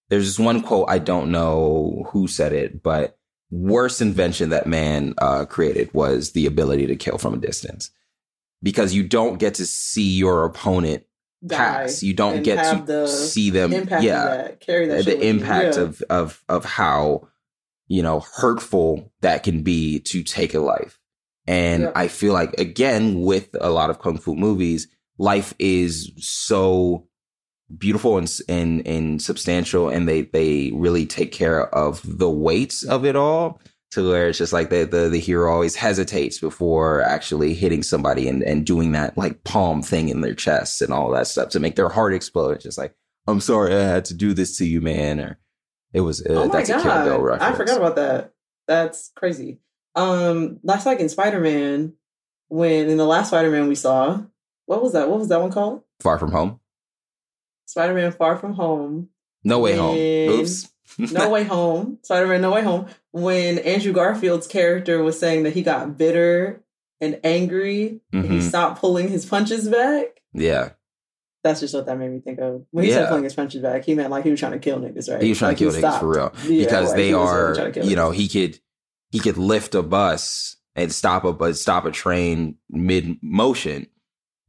There's 0.09 0.27
this 0.27 0.39
one 0.39 0.63
quote 0.63 0.87
I 0.89 0.99
don't 0.99 1.31
know 1.31 2.05
who 2.11 2.27
said 2.29 2.53
it, 2.53 2.83
but 2.83 3.19
worst 3.53 4.01
invention 4.01 4.49
that 4.49 4.67
man 4.67 5.15
uh, 5.19 5.45
created 5.45 5.93
was 5.95 6.33
the 6.33 6.47
ability 6.47 6.87
to 6.87 6.97
kill 6.97 7.19
from 7.19 7.35
a 7.35 7.39
distance 7.39 7.91
because 8.63 8.95
you 8.95 9.03
don't 9.07 9.39
get 9.39 9.55
to 9.55 9.67
see 9.67 10.17
your 10.17 10.45
opponent 10.47 11.05
pass. 11.49 12.03
You 12.03 12.15
don't 12.15 12.43
get 12.43 12.65
to 12.77 12.83
the 12.85 13.07
see 13.07 13.51
them. 13.51 13.73
impact 13.73 14.03
yeah, 14.05 14.23
of 14.25 14.31
that, 14.39 14.61
carry 14.61 14.87
that. 14.87 15.05
the 15.05 15.21
impact 15.27 15.77
Yeah. 15.77 15.83
of 15.83 16.03
of 16.09 16.45
of 16.49 16.65
how 16.65 17.29
you 17.89 18.03
know 18.03 18.21
hurtful 18.37 19.13
that 19.21 19.43
can 19.43 19.63
be 19.63 20.01
to 20.01 20.23
take 20.23 20.55
a 20.55 20.61
life 20.61 20.99
and 21.47 21.83
Yep. 21.83 21.93
i 21.97 22.07
feel 22.09 22.33
like 22.33 22.55
again 22.59 23.21
with 23.21 23.49
a 23.61 23.69
lot 23.71 23.91
of 23.91 23.99
kung 23.99 24.17
fu 24.17 24.35
movies 24.37 24.87
life 25.19 25.53
is 25.59 26.13
so 26.17 27.09
beautiful 27.79 28.19
and 28.19 28.31
and 28.49 28.87
and 28.87 29.23
substantial 29.23 29.89
and 29.89 30.09
they 30.09 30.23
they 30.23 30.71
really 30.75 31.07
take 31.07 31.33
care 31.33 31.75
of 31.75 32.01
the 32.05 32.31
weights 32.31 32.83
of 32.85 33.05
it 33.05 33.17
all 33.17 33.61
to 33.91 34.09
where 34.09 34.29
it's 34.29 34.39
just 34.39 34.53
like 34.53 34.71
the 34.71 34.85
the, 34.85 35.09
the 35.09 35.19
hero 35.19 35.53
always 35.53 35.75
hesitates 35.75 36.39
before 36.39 37.03
actually 37.03 37.55
hitting 37.55 37.83
somebody 37.83 38.29
and, 38.29 38.43
and 38.43 38.67
doing 38.67 38.93
that 38.93 39.17
like 39.17 39.45
palm 39.45 39.83
thing 39.83 40.09
in 40.09 40.21
their 40.21 40.35
chest 40.35 40.83
and 40.83 40.93
all 40.93 41.11
that 41.11 41.27
stuff 41.27 41.49
to 41.51 41.61
make 41.61 41.77
their 41.77 41.89
heart 41.89 42.15
explode 42.15 42.53
it's 42.53 42.65
just 42.65 42.79
like 42.79 42.95
I'm 43.27 43.41
sorry 43.41 43.75
I 43.75 43.83
had 43.83 44.05
to 44.07 44.15
do 44.15 44.35
this 44.35 44.57
to 44.59 44.67
you, 44.67 44.81
man. 44.81 45.21
Or 45.21 45.39
it 45.93 46.01
was 46.01 46.25
uh, 46.25 46.31
oh 46.31 46.49
that's 46.49 46.69
a 46.69 46.75
Kill 46.75 46.83
Bill 46.83 47.19
god, 47.19 47.23
reference. 47.23 47.43
I 47.43 47.57
forgot 47.57 47.77
about 47.77 47.97
that. 47.97 48.33
That's 48.67 49.11
crazy. 49.15 49.61
Um, 49.95 50.59
that's 50.65 50.87
like 50.87 51.01
in 51.01 51.09
Spider 51.09 51.41
Man 51.41 51.95
when 52.49 52.89
in 52.89 52.97
the 52.97 53.07
last 53.07 53.29
Spider 53.29 53.51
Man 53.51 53.69
we 53.69 53.75
saw. 53.75 54.23
What 54.67 54.83
was 54.83 54.93
that? 54.93 55.09
What 55.09 55.19
was 55.19 55.29
that 55.29 55.41
one 55.41 55.53
called? 55.53 55.83
Far 56.01 56.19
from 56.19 56.33
home. 56.33 56.61
Spider 57.73 57.95
Man 57.95 58.13
Far 58.13 58.37
From 58.37 58.53
Home. 58.55 59.09
No 59.45 59.59
way 59.61 59.75
home. 59.77 59.97
Oops. 59.97 60.69
No 60.99 61.31
Way 61.31 61.45
Home. 61.45 61.99
Spider 62.03 62.27
Man 62.27 62.43
No 62.43 62.51
Way 62.53 62.63
Home. 62.63 62.87
When 63.13 63.59
Andrew 63.61 63.95
Garfield's 63.95 64.47
character 64.47 65.03
was 65.03 65.19
saying 65.19 65.45
that 65.45 65.55
he 65.55 65.63
got 65.63 65.97
bitter 65.97 66.63
and 67.01 67.19
angry 67.25 68.01
and 68.13 68.25
he 68.27 68.37
Mhm. 68.39 68.43
stopped 68.43 68.79
pulling 68.79 69.09
his 69.09 69.25
punches 69.25 69.69
back. 69.69 70.21
Yeah, 70.35 70.71
That's 71.45 71.61
just 71.61 71.75
what 71.75 71.87
that 71.87 71.99
made 71.99 72.11
me 72.13 72.21
think 72.21 72.39
of. 72.41 72.67
When 72.73 72.85
he 72.85 72.91
Yeah. 72.91 72.99
said 72.99 73.09
pulling 73.09 73.25
his 73.25 73.35
punches 73.35 73.63
back, 73.63 73.85
he 73.87 73.95
meant 73.95 74.11
like 74.11 74.23
he 74.25 74.31
was 74.31 74.39
trying 74.39 74.53
to 74.53 74.59
kill 74.59 74.79
niggas, 74.79 75.11
right? 75.11 75.23
he 75.23 75.31
was 75.31 75.39
trying 75.39 75.49
Like, 75.53 75.59
to 75.59 75.65
kill 75.65 75.73
niggas 75.73 75.79
stopped. 75.79 76.01
for 76.01 76.09
real 76.09 76.33
Yeah, 76.47 76.65
because 76.65 76.89
like, 76.89 76.97
they 76.97 77.13
really 77.15 77.25
are. 77.25 77.71
kill 77.73 77.85
You 77.87 77.97
know, 77.97 78.11
he 78.11 78.29
could 78.29 78.61
he 79.11 79.19
could 79.19 79.39
lift 79.39 79.75
a 79.75 79.83
bus 79.83 80.57
and 80.77 80.93
stop 80.93 81.25
a 81.25 81.55
stop 81.55 81.85
a 81.87 81.91
train 81.91 82.57
mid 82.71 83.17
motion, 83.23 83.87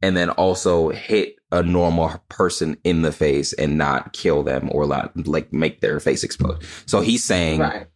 and 0.02 0.16
then 0.18 0.30
also 0.30 0.90
hit 0.90 1.38
a 1.54 1.64
normal 1.64 2.22
person 2.30 2.76
in 2.84 3.04
the 3.04 3.12
face 3.12 3.54
and 3.54 3.78
not 3.78 4.12
kill 4.12 4.44
them 4.44 4.70
or 4.72 4.88
not, 4.88 5.28
like 5.28 5.54
make 5.54 5.80
their 5.80 6.00
face 6.00 6.24
explode. 6.24 6.64
So 6.86 7.00
he's 7.00 7.24
saying, 7.24 7.60
right. 7.60 7.88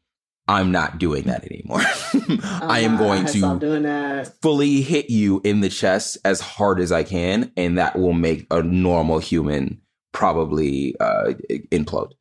"I'm 0.48 0.72
not 0.72 1.00
doing 1.00 1.24
that 1.24 1.44
anymore. 1.44 1.82
I 2.62 2.82
am 2.82 2.98
going 2.98 3.26
to 3.26 4.32
fully 4.42 4.82
hit 4.82 5.10
you 5.10 5.42
in 5.44 5.62
the 5.62 5.70
chest 5.70 6.18
as 6.24 6.40
hard 6.40 6.80
as 6.80 6.92
I 6.92 7.04
can, 7.04 7.52
and 7.58 7.78
that 7.78 7.98
will 7.98 8.14
make 8.14 8.46
a 8.52 8.62
normal 8.62 9.20
human 9.20 9.82
probably 10.14 10.96
uh, 11.00 11.34
implode. 11.72 12.12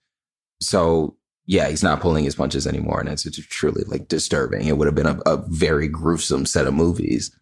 So 0.61 1.17
yeah, 1.47 1.69
he's 1.69 1.83
not 1.83 2.01
pulling 2.01 2.25
his 2.25 2.35
punches 2.35 2.67
anymore, 2.67 3.01
and 3.01 3.09
it's, 3.09 3.25
it's 3.27 3.39
truly 3.39 3.85
like 3.85 4.09
disturbing. 4.09 4.67
It 4.67 4.79
would 4.79 4.87
have 4.87 4.95
been 4.95 5.07
a, 5.07 5.21
a 5.27 5.37
very 5.49 5.87
gruesome 5.87 6.47
set 6.47 6.67
of 6.67 6.75
movies. 6.75 7.37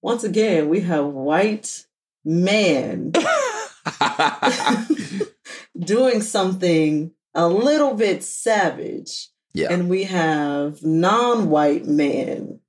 Once 0.00 0.24
again, 0.24 0.68
we 0.68 0.80
have 0.80 1.06
white 1.06 1.85
man 2.26 3.12
doing 5.78 6.20
something 6.22 7.12
a 7.34 7.48
little 7.48 7.94
bit 7.94 8.22
savage, 8.22 9.28
yeah, 9.54 9.68
and 9.72 9.88
we 9.88 10.04
have 10.04 10.82
non-white 10.82 11.86
man, 11.86 12.60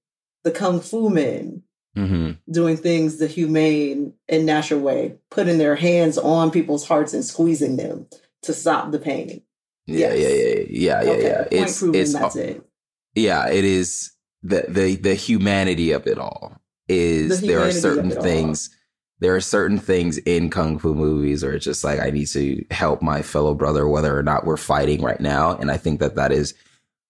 the 0.44 0.52
kung 0.52 0.80
fu 0.82 1.10
men, 1.10 1.64
hmm 1.96 2.32
doing 2.50 2.78
things 2.78 3.18
the 3.18 3.28
humane 3.28 4.14
and 4.30 4.46
natural 4.46 4.80
way, 4.80 5.16
putting 5.32 5.58
their 5.58 5.76
hands 5.76 6.18
on 6.18 6.52
people's 6.52 6.88
hearts 6.88 7.14
and 7.14 7.26
squeezing 7.26 7.76
them 7.78 8.08
to 8.44 8.54
stop 8.54 8.92
the 8.92 9.00
pain. 9.00 9.42
yeah, 9.86 10.14
Yes. 10.14 10.20
yeah, 10.20 10.28
yeah, 10.28 10.66
yeah, 10.70 11.04
yeah, 11.04 11.12
okay, 11.12 11.24
yeah. 11.24 11.42
point 11.44 11.52
It's 11.70 11.80
proven. 11.80 12.02
it's 12.02 12.14
that's 12.14 12.36
it. 12.36 12.62
yeah, 13.16 13.50
it 13.50 13.66
is 13.66 14.12
the 14.44 14.66
the 14.70 14.96
the 14.98 15.16
humanity 15.16 15.92
of 15.92 16.06
it 16.08 16.18
all 16.20 16.62
is 16.88 17.42
The 17.42 17.48
there 17.48 17.62
are 17.62 17.72
certain 17.72 18.12
things 18.12 18.70
there 19.20 19.36
are 19.36 19.42
certain 19.42 19.80
things 19.80 20.18
in 20.20 20.50
kung 20.50 20.78
fu 20.80 20.94
movies 20.94 21.44
where 21.44 21.54
it's 21.54 21.66
just 21.66 21.84
like 21.84 22.00
I 22.00 22.10
need 22.12 22.28
to 22.28 22.64
help 22.72 23.02
my 23.02 23.22
fellow 23.22 23.54
brother 23.56 23.88
whether 23.88 24.18
or 24.18 24.24
not 24.24 24.46
we're 24.46 24.58
fighting 24.58 25.02
right 25.02 25.20
now 25.20 25.56
and 25.58 25.72
I 25.72 25.78
think 25.78 26.00
that 26.00 26.16
that 26.16 26.32
is 26.32 26.54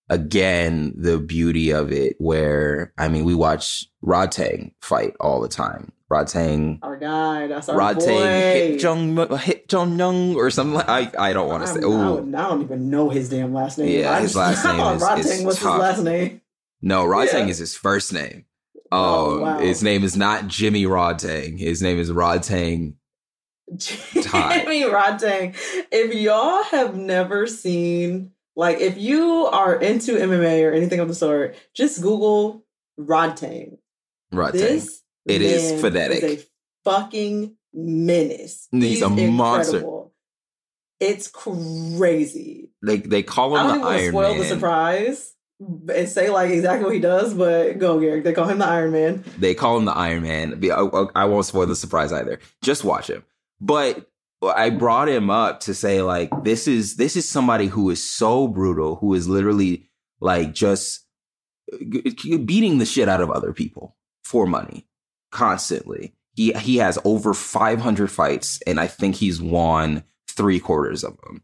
again 0.10 0.93
the 0.95 1.18
beauty 1.20 1.72
of 1.72 1.91
it 1.91 2.16
where 2.20 2.93
I 2.97 3.08
mean 3.08 3.26
we 3.26 3.36
watch 3.36 3.88
Rod 4.01 4.32
Tang 4.32 4.74
fight 4.82 5.14
all 5.20 5.41
the 5.41 5.49
time 5.49 5.91
Rod 6.10 6.28
Tang 6.30 6.80
Our 6.84 6.95
guy, 6.95 7.47
that's 7.47 7.68
our 7.68 7.76
Rod 7.78 7.97
boy. 7.99 8.05
Tang 8.05 8.72
hit 8.72 8.82
Jung 8.82 9.38
hit 9.39 9.70
Jung 9.72 9.99
Young 9.99 10.36
or 10.36 10.49
something 10.49 10.76
like 10.76 10.88
I 10.88 11.12
I 11.32 11.34
don't 11.34 11.49
want 11.49 11.64
to 11.64 11.68
say 11.68 11.80
I, 11.82 11.84
oh 11.84 12.18
don't- 12.18 12.34
I 12.36 12.47
don't 12.47 12.62
even 12.62 12.89
know 12.89 13.10
his 13.10 13.30
damn 13.30 13.53
last 13.53 13.78
name. 13.78 13.99
Yeah, 13.99 14.14
I 14.14 14.22
his 14.22 14.34
just- 14.34 14.36
last 14.38 14.64
name 14.78 14.95
is- 14.95 15.01
Rod 15.01 15.20
is 15.20 15.28
Tang 15.30 15.45
was 15.45 15.60
tough. 15.60 15.74
his 15.74 15.82
last 15.82 16.03
name. 16.03 16.41
No, 16.82 17.03
Rod 17.05 17.26
Yeah. 17.26 17.32
Tang 17.32 17.49
is 17.49 17.58
his 17.58 17.76
first 17.76 18.14
name. 18.14 18.45
Oh, 18.91 19.38
Oh, 19.38 19.39
wow. 19.41 19.59
his 19.59 19.83
name 19.83 20.03
is 20.03 20.15
not 20.17 20.47
Jimmy 20.47 20.85
Rod 20.85 21.19
Tang. 21.19 21.57
His 21.57 21.81
name 21.81 21.99
is 21.99 22.11
Rod 22.11 22.43
Tang. 22.43 22.95
Jimmy 23.77 24.85
Rod 24.85 25.19
Tang. 25.19 25.53
If 25.91 26.13
y'all 26.15 26.63
have 26.63 26.95
never 26.95 27.47
seen, 27.47 28.31
like, 28.55 28.79
if 28.79 28.97
you 28.97 29.45
are 29.47 29.75
into 29.75 30.13
MMA 30.13 30.63
or 30.69 30.71
anything 30.73 30.99
of 30.99 31.07
the 31.07 31.15
sort, 31.15 31.55
just 31.75 32.01
Google 32.01 32.63
Rod 32.97 33.35
Tang. 33.38 33.77
Rod 34.31 34.53
Tang. 34.53 34.61
This 34.61 35.01
It 35.25 35.41
is 35.41 35.81
phonetic. 35.81 36.23
Is 36.23 36.41
a 36.41 36.45
fucking 36.85 37.55
menace. 37.73 38.67
He's 38.71 39.01
a 39.01 39.09
monster. 39.09 39.83
It's 40.99 41.27
crazy. 41.27 42.71
They 42.83 42.97
they 42.97 43.21
call 43.21 43.55
I 43.55 43.61
him 43.61 43.67
don't 43.67 43.81
the 43.81 43.88
Iron 43.88 44.11
spoil 44.13 44.29
Man. 44.31 44.39
the 44.39 44.45
surprise 44.45 45.33
and 45.60 46.10
say 46.10 46.30
like 46.30 46.51
exactly 46.51 46.86
what 46.86 46.93
he 46.93 46.99
does, 46.99 47.34
but 47.34 47.80
go, 47.80 47.99
Garrick. 47.99 48.24
They 48.24 48.34
call 48.34 48.47
him 48.47 48.60
the 48.60 48.66
Iron 48.66 48.91
Man. 48.91 49.24
They 49.38 49.55
call 49.55 49.78
him 49.78 49.86
the 49.86 49.95
Iron 49.95 50.24
Man. 50.24 50.62
I, 51.16 51.26
won't 51.26 51.45
spoil 51.45 51.66
the 51.66 51.76
surprise 51.76 52.14
either. 52.14 52.39
Just 52.62 52.84
watch 52.84 53.10
him. 53.10 53.24
But 53.60 54.10
I 54.43 54.70
brought 54.70 55.10
him 55.10 55.30
up 55.30 55.62
to 55.62 55.74
say 55.74 56.01
like 56.01 56.30
this 56.43 56.68
is 56.68 56.95
this 56.97 57.16
is 57.16 57.28
somebody 57.28 57.68
who 57.68 57.89
is 57.89 58.03
so 58.03 58.47
brutal, 58.47 58.95
who 58.97 59.14
is 59.14 59.28
literally 59.28 59.89
like 60.20 60.53
just 60.53 61.05
beating 61.80 62.78
the 62.78 62.86
shit 62.86 63.10
out 63.10 63.22
of 63.22 63.32
other 63.32 63.53
people 63.53 63.95
for 64.24 64.45
money 64.45 64.88
constantly. 65.32 66.14
He 66.36 66.53
he 66.53 66.78
has 66.78 66.99
over 67.03 67.34
500 67.34 68.12
fights, 68.12 68.60
and 68.68 68.80
I 68.80 68.86
think 68.86 69.16
he's 69.16 69.41
won 69.41 70.03
three 70.28 70.60
quarters 70.60 71.03
of 71.03 71.18
them. 71.22 71.41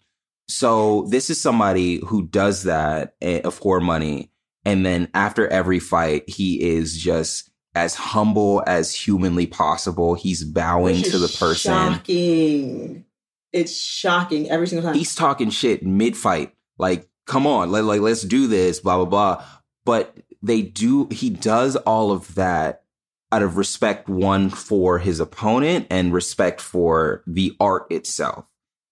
So 0.47 1.07
this 1.09 1.29
is 1.29 1.39
somebody 1.39 2.01
who 2.05 2.27
does 2.27 2.63
that 2.63 3.15
eh, 3.21 3.49
for 3.49 3.79
money, 3.79 4.31
and 4.65 4.85
then 4.85 5.09
after 5.13 5.47
every 5.47 5.79
fight, 5.79 6.29
he 6.29 6.61
is 6.61 6.97
just 6.97 7.49
as 7.75 7.95
humble 7.95 8.63
as 8.67 8.93
humanly 8.93 9.47
possible. 9.47 10.13
He's 10.13 10.43
bowing 10.43 11.01
to 11.03 11.17
the 11.17 11.27
person. 11.39 11.93
Shocking. 11.93 13.05
It's 13.51 13.75
shocking 13.75 14.49
every 14.49 14.67
single 14.67 14.87
time. 14.87 14.97
He's 14.97 15.15
talking 15.15 15.49
shit 15.49 15.83
mid 15.85 16.17
fight. 16.17 16.53
Like, 16.77 17.07
come 17.25 17.47
on, 17.47 17.71
let, 17.71 17.83
like 17.83 18.01
let's 18.01 18.23
do 18.23 18.47
this, 18.47 18.79
blah 18.79 18.97
blah 18.97 19.05
blah. 19.05 19.45
But 19.85 20.17
they 20.41 20.61
do. 20.61 21.07
He 21.11 21.29
does 21.29 21.75
all 21.75 22.11
of 22.11 22.35
that 22.35 22.83
out 23.31 23.43
of 23.43 23.57
respect, 23.57 24.07
one 24.07 24.49
for 24.49 24.99
his 24.99 25.19
opponent 25.19 25.87
and 25.89 26.13
respect 26.13 26.61
for 26.61 27.23
the 27.25 27.55
art 27.59 27.87
itself, 27.89 28.45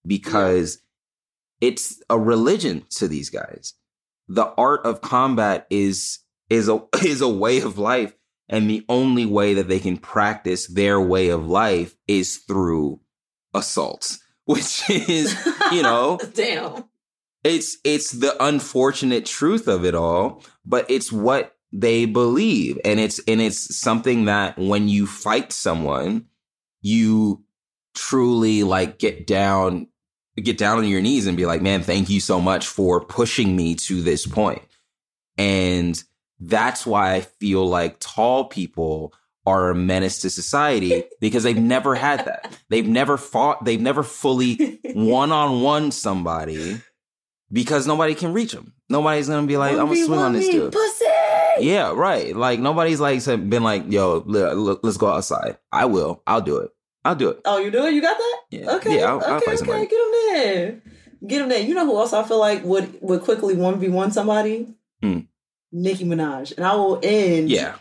because 0.05 0.81
it's 1.61 2.01
a 2.09 2.19
religion 2.19 2.85
to 2.89 3.07
these 3.07 3.29
guys. 3.29 3.75
The 4.27 4.47
art 4.57 4.85
of 4.85 5.01
combat 5.01 5.67
is 5.69 6.19
is 6.49 6.67
a 6.67 6.83
is 7.05 7.21
a 7.21 7.29
way 7.29 7.61
of 7.61 7.77
life 7.77 8.13
and 8.49 8.69
the 8.69 8.85
only 8.89 9.25
way 9.25 9.53
that 9.53 9.69
they 9.69 9.79
can 9.79 9.97
practice 9.97 10.67
their 10.67 10.99
way 10.99 11.29
of 11.29 11.47
life 11.47 11.95
is 12.07 12.37
through 12.37 12.99
assaults 13.53 14.19
which 14.45 14.89
is 14.89 15.35
you 15.71 15.81
know 15.81 16.19
damn. 16.33 16.83
it's 17.43 17.77
it's 17.83 18.11
the 18.11 18.43
unfortunate 18.43 19.25
truth 19.25 19.67
of 19.67 19.85
it 19.85 19.95
all 19.95 20.43
but 20.65 20.89
it's 20.89 21.11
what 21.11 21.55
they 21.71 22.05
believe 22.05 22.77
and 22.83 22.99
it's 22.99 23.19
and 23.27 23.39
it's 23.39 23.77
something 23.77 24.25
that 24.25 24.57
when 24.57 24.89
you 24.89 25.07
fight 25.07 25.53
someone 25.53 26.25
you 26.81 27.43
truly 27.93 28.63
like 28.63 28.99
get 28.99 29.25
down 29.25 29.87
get 30.37 30.57
down 30.57 30.77
on 30.77 30.87
your 30.87 31.01
knees 31.01 31.27
and 31.27 31.35
be 31.37 31.45
like 31.45 31.61
man 31.61 31.81
thank 31.81 32.09
you 32.09 32.19
so 32.19 32.39
much 32.39 32.67
for 32.67 33.03
pushing 33.03 33.55
me 33.55 33.75
to 33.75 34.01
this 34.01 34.25
point. 34.25 34.61
and 35.37 36.03
that's 36.39 36.85
why 36.85 37.13
i 37.13 37.21
feel 37.21 37.65
like 37.67 37.97
tall 37.99 38.45
people 38.45 39.13
are 39.45 39.69
a 39.69 39.75
menace 39.75 40.21
to 40.21 40.29
society 40.29 41.03
because 41.19 41.43
they've 41.43 41.57
never 41.57 41.95
had 41.95 42.25
that 42.25 42.57
they've 42.69 42.87
never 42.87 43.17
fought 43.17 43.63
they've 43.65 43.81
never 43.81 44.03
fully 44.03 44.79
one-on-one 44.93 45.91
somebody 45.91 46.79
because 47.51 47.85
nobody 47.85 48.15
can 48.15 48.33
reach 48.33 48.53
them 48.53 48.73
nobody's 48.89 49.27
gonna 49.27 49.45
be 49.47 49.57
like 49.57 49.73
i'm 49.73 49.87
gonna 49.87 50.05
swing 50.05 50.19
on 50.19 50.33
this 50.33 50.47
dude 50.47 50.71
Pussy. 50.71 51.05
yeah, 51.59 51.91
right. 51.93 52.35
Like 52.35 52.59
nobody's 52.59 52.99
like 52.99 53.19
said, 53.21 53.49
been 53.49 53.61
like, 53.63 53.91
"Yo, 53.91 54.23
le- 54.25 54.53
le- 54.55 54.79
let's 54.83 54.97
go 54.97 55.07
outside." 55.07 55.57
I 55.71 55.85
will. 55.85 56.23
I'll 56.25 56.41
do 56.41 56.57
it. 56.57 56.71
I'll 57.03 57.15
do 57.15 57.29
it. 57.29 57.41
Oh, 57.45 57.57
you 57.57 57.71
do 57.71 57.85
it? 57.85 57.93
You 57.93 58.01
got 58.01 58.17
that? 58.17 58.37
Yeah. 58.51 58.71
Okay. 58.75 58.99
Yeah, 58.99 59.05
I'll- 59.05 59.23
I'll 59.25 59.35
okay. 59.37 59.45
fight 59.45 59.55
okay. 59.55 59.57
somebody. 59.57 59.87
Get 59.87 59.99
him 59.99 60.11
there. 60.33 60.81
Get 61.27 61.41
him 61.41 61.49
there. 61.49 61.61
You 61.61 61.73
know 61.75 61.85
who 61.85 61.97
else 61.97 62.13
I 62.13 62.23
feel 62.23 62.39
like 62.39 62.63
would 62.63 62.99
would 63.01 63.21
quickly 63.23 63.55
one 63.55 63.79
v 63.79 63.89
one 63.89 64.11
somebody? 64.11 64.73
Hmm. 65.01 65.19
Nicki 65.71 66.03
Minaj, 66.05 66.55
and 66.57 66.65
I 66.65 66.75
will 66.75 66.99
end 67.01 67.49
Yeah. 67.49 67.75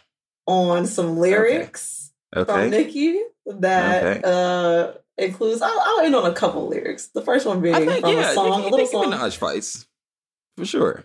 on 0.47 0.87
some 0.87 1.19
lyrics 1.19 2.13
from 2.33 2.43
Okay. 2.49 2.71
Nicki 2.71 3.21
that 3.47 4.05
Okay. 4.05 4.21
uh 4.25 4.93
includes. 5.19 5.61
I'll, 5.61 5.81
I'll 5.81 6.01
end 6.01 6.15
on 6.15 6.25
a 6.31 6.33
couple 6.35 6.69
lyrics. 6.69 7.09
The 7.09 7.21
first 7.23 7.47
one 7.47 7.61
being 7.61 7.75
think 7.75 8.01
from 8.01 8.13
yeah. 8.15 8.31
a 8.31 8.35
song, 8.35 8.51
Nicki, 8.51 8.61
a 8.61 8.65
little 8.65 8.79
Nicki 8.79 8.91
song, 8.91 9.05
Minaj 9.13 9.37
fights 9.37 9.87
for 10.57 10.65
sure. 10.65 11.05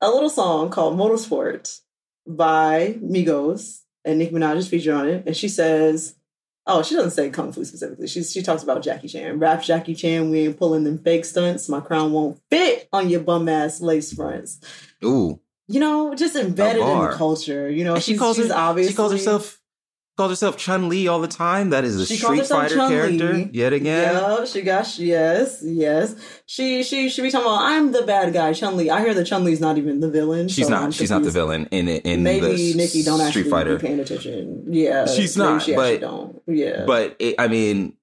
a 0.00 0.10
little 0.10 0.28
song 0.30 0.70
called 0.70 0.96
Motorsport 0.98 1.80
by 2.26 2.96
Migos, 3.02 3.80
and 4.04 4.18
Nicki 4.18 4.34
Minaj 4.34 4.56
is 4.56 4.68
featured 4.68 4.94
on 4.94 5.08
it. 5.08 5.22
And 5.26 5.36
she 5.36 5.48
says, 5.48 6.16
"Oh, 6.66 6.82
she 6.82 6.94
doesn't 6.94 7.10
say 7.12 7.30
kung 7.30 7.52
fu 7.52 7.64
specifically. 7.64 8.06
She 8.06 8.22
she 8.22 8.42
talks 8.42 8.62
about 8.62 8.82
Jackie 8.82 9.08
Chan. 9.08 9.38
Rap 9.38 9.62
Jackie 9.62 9.94
Chan. 9.94 10.30
We 10.30 10.40
ain't 10.46 10.58
pulling 10.58 10.84
them 10.84 10.98
fake 10.98 11.24
stunts. 11.24 11.68
My 11.68 11.80
crown 11.80 12.12
won't 12.12 12.40
fit 12.50 12.88
on 12.92 13.08
your 13.10 13.20
bum 13.20 13.48
ass 13.48 13.80
lace 13.80 14.12
fronts. 14.12 14.60
Ooh, 15.04 15.40
You 15.68 15.80
know, 15.80 16.14
just 16.14 16.36
embedded 16.36 16.82
in 16.82 16.88
the 17.10 17.16
culture. 17.16 17.70
You 17.70 17.84
know, 17.84 17.98
she 17.98 18.16
calls 18.16 18.36
she's 18.36 18.48
her- 18.48 18.54
obviously 18.54 18.92
she 18.92 18.96
calls 18.96 19.12
herself 19.12 19.60
calls 20.16 20.30
herself 20.30 20.56
Chun 20.56 20.88
Li 20.88 21.08
all 21.08 21.20
the 21.20 21.28
time. 21.28 21.70
That 21.70 21.84
is 21.84 22.00
a 22.00 22.06
She 22.06 22.16
Street 22.16 22.46
Fighter 22.46 22.76
Chun-Li. 22.76 22.94
character 23.18 23.48
yet 23.52 23.72
again. 23.72 24.14
Yeah, 24.14 24.44
she 24.44 24.62
got 24.62 24.98
yes, 24.98 25.60
yes. 25.62 26.14
She 26.46 26.82
she 26.82 27.08
should 27.08 27.22
be 27.22 27.30
talking 27.30 27.46
about 27.46 27.62
I'm 27.62 27.92
the 27.92 28.02
bad 28.02 28.32
guy, 28.32 28.52
Chun 28.52 28.76
Li. 28.76 28.90
I 28.90 29.00
hear 29.00 29.14
that 29.14 29.24
Chun 29.26 29.44
Li's 29.44 29.60
not 29.60 29.78
even 29.78 30.00
the 30.00 30.10
villain. 30.10 30.48
She's 30.48 30.66
so 30.66 30.70
not. 30.72 30.82
I'm 30.84 30.90
she's 30.92 31.10
not 31.10 31.22
the 31.22 31.30
villain 31.30 31.66
in 31.70 31.88
it. 31.88 32.04
In 32.04 32.22
maybe 32.22 32.72
the 32.72 32.74
Nicki 32.74 33.02
don't 33.02 33.18
Street 33.18 33.26
actually 33.28 33.50
Fighter. 33.50 33.76
be 33.78 33.86
paying 33.86 34.00
attention. 34.00 34.64
Yeah, 34.68 35.06
She's 35.06 35.36
not, 35.36 35.62
She 35.62 35.74
but- 35.74 36.00
don't. 36.00 36.42
Yeah, 36.46 36.84
But 36.86 37.16
it, 37.18 37.36
I 37.38 37.48
mean, 37.48 37.94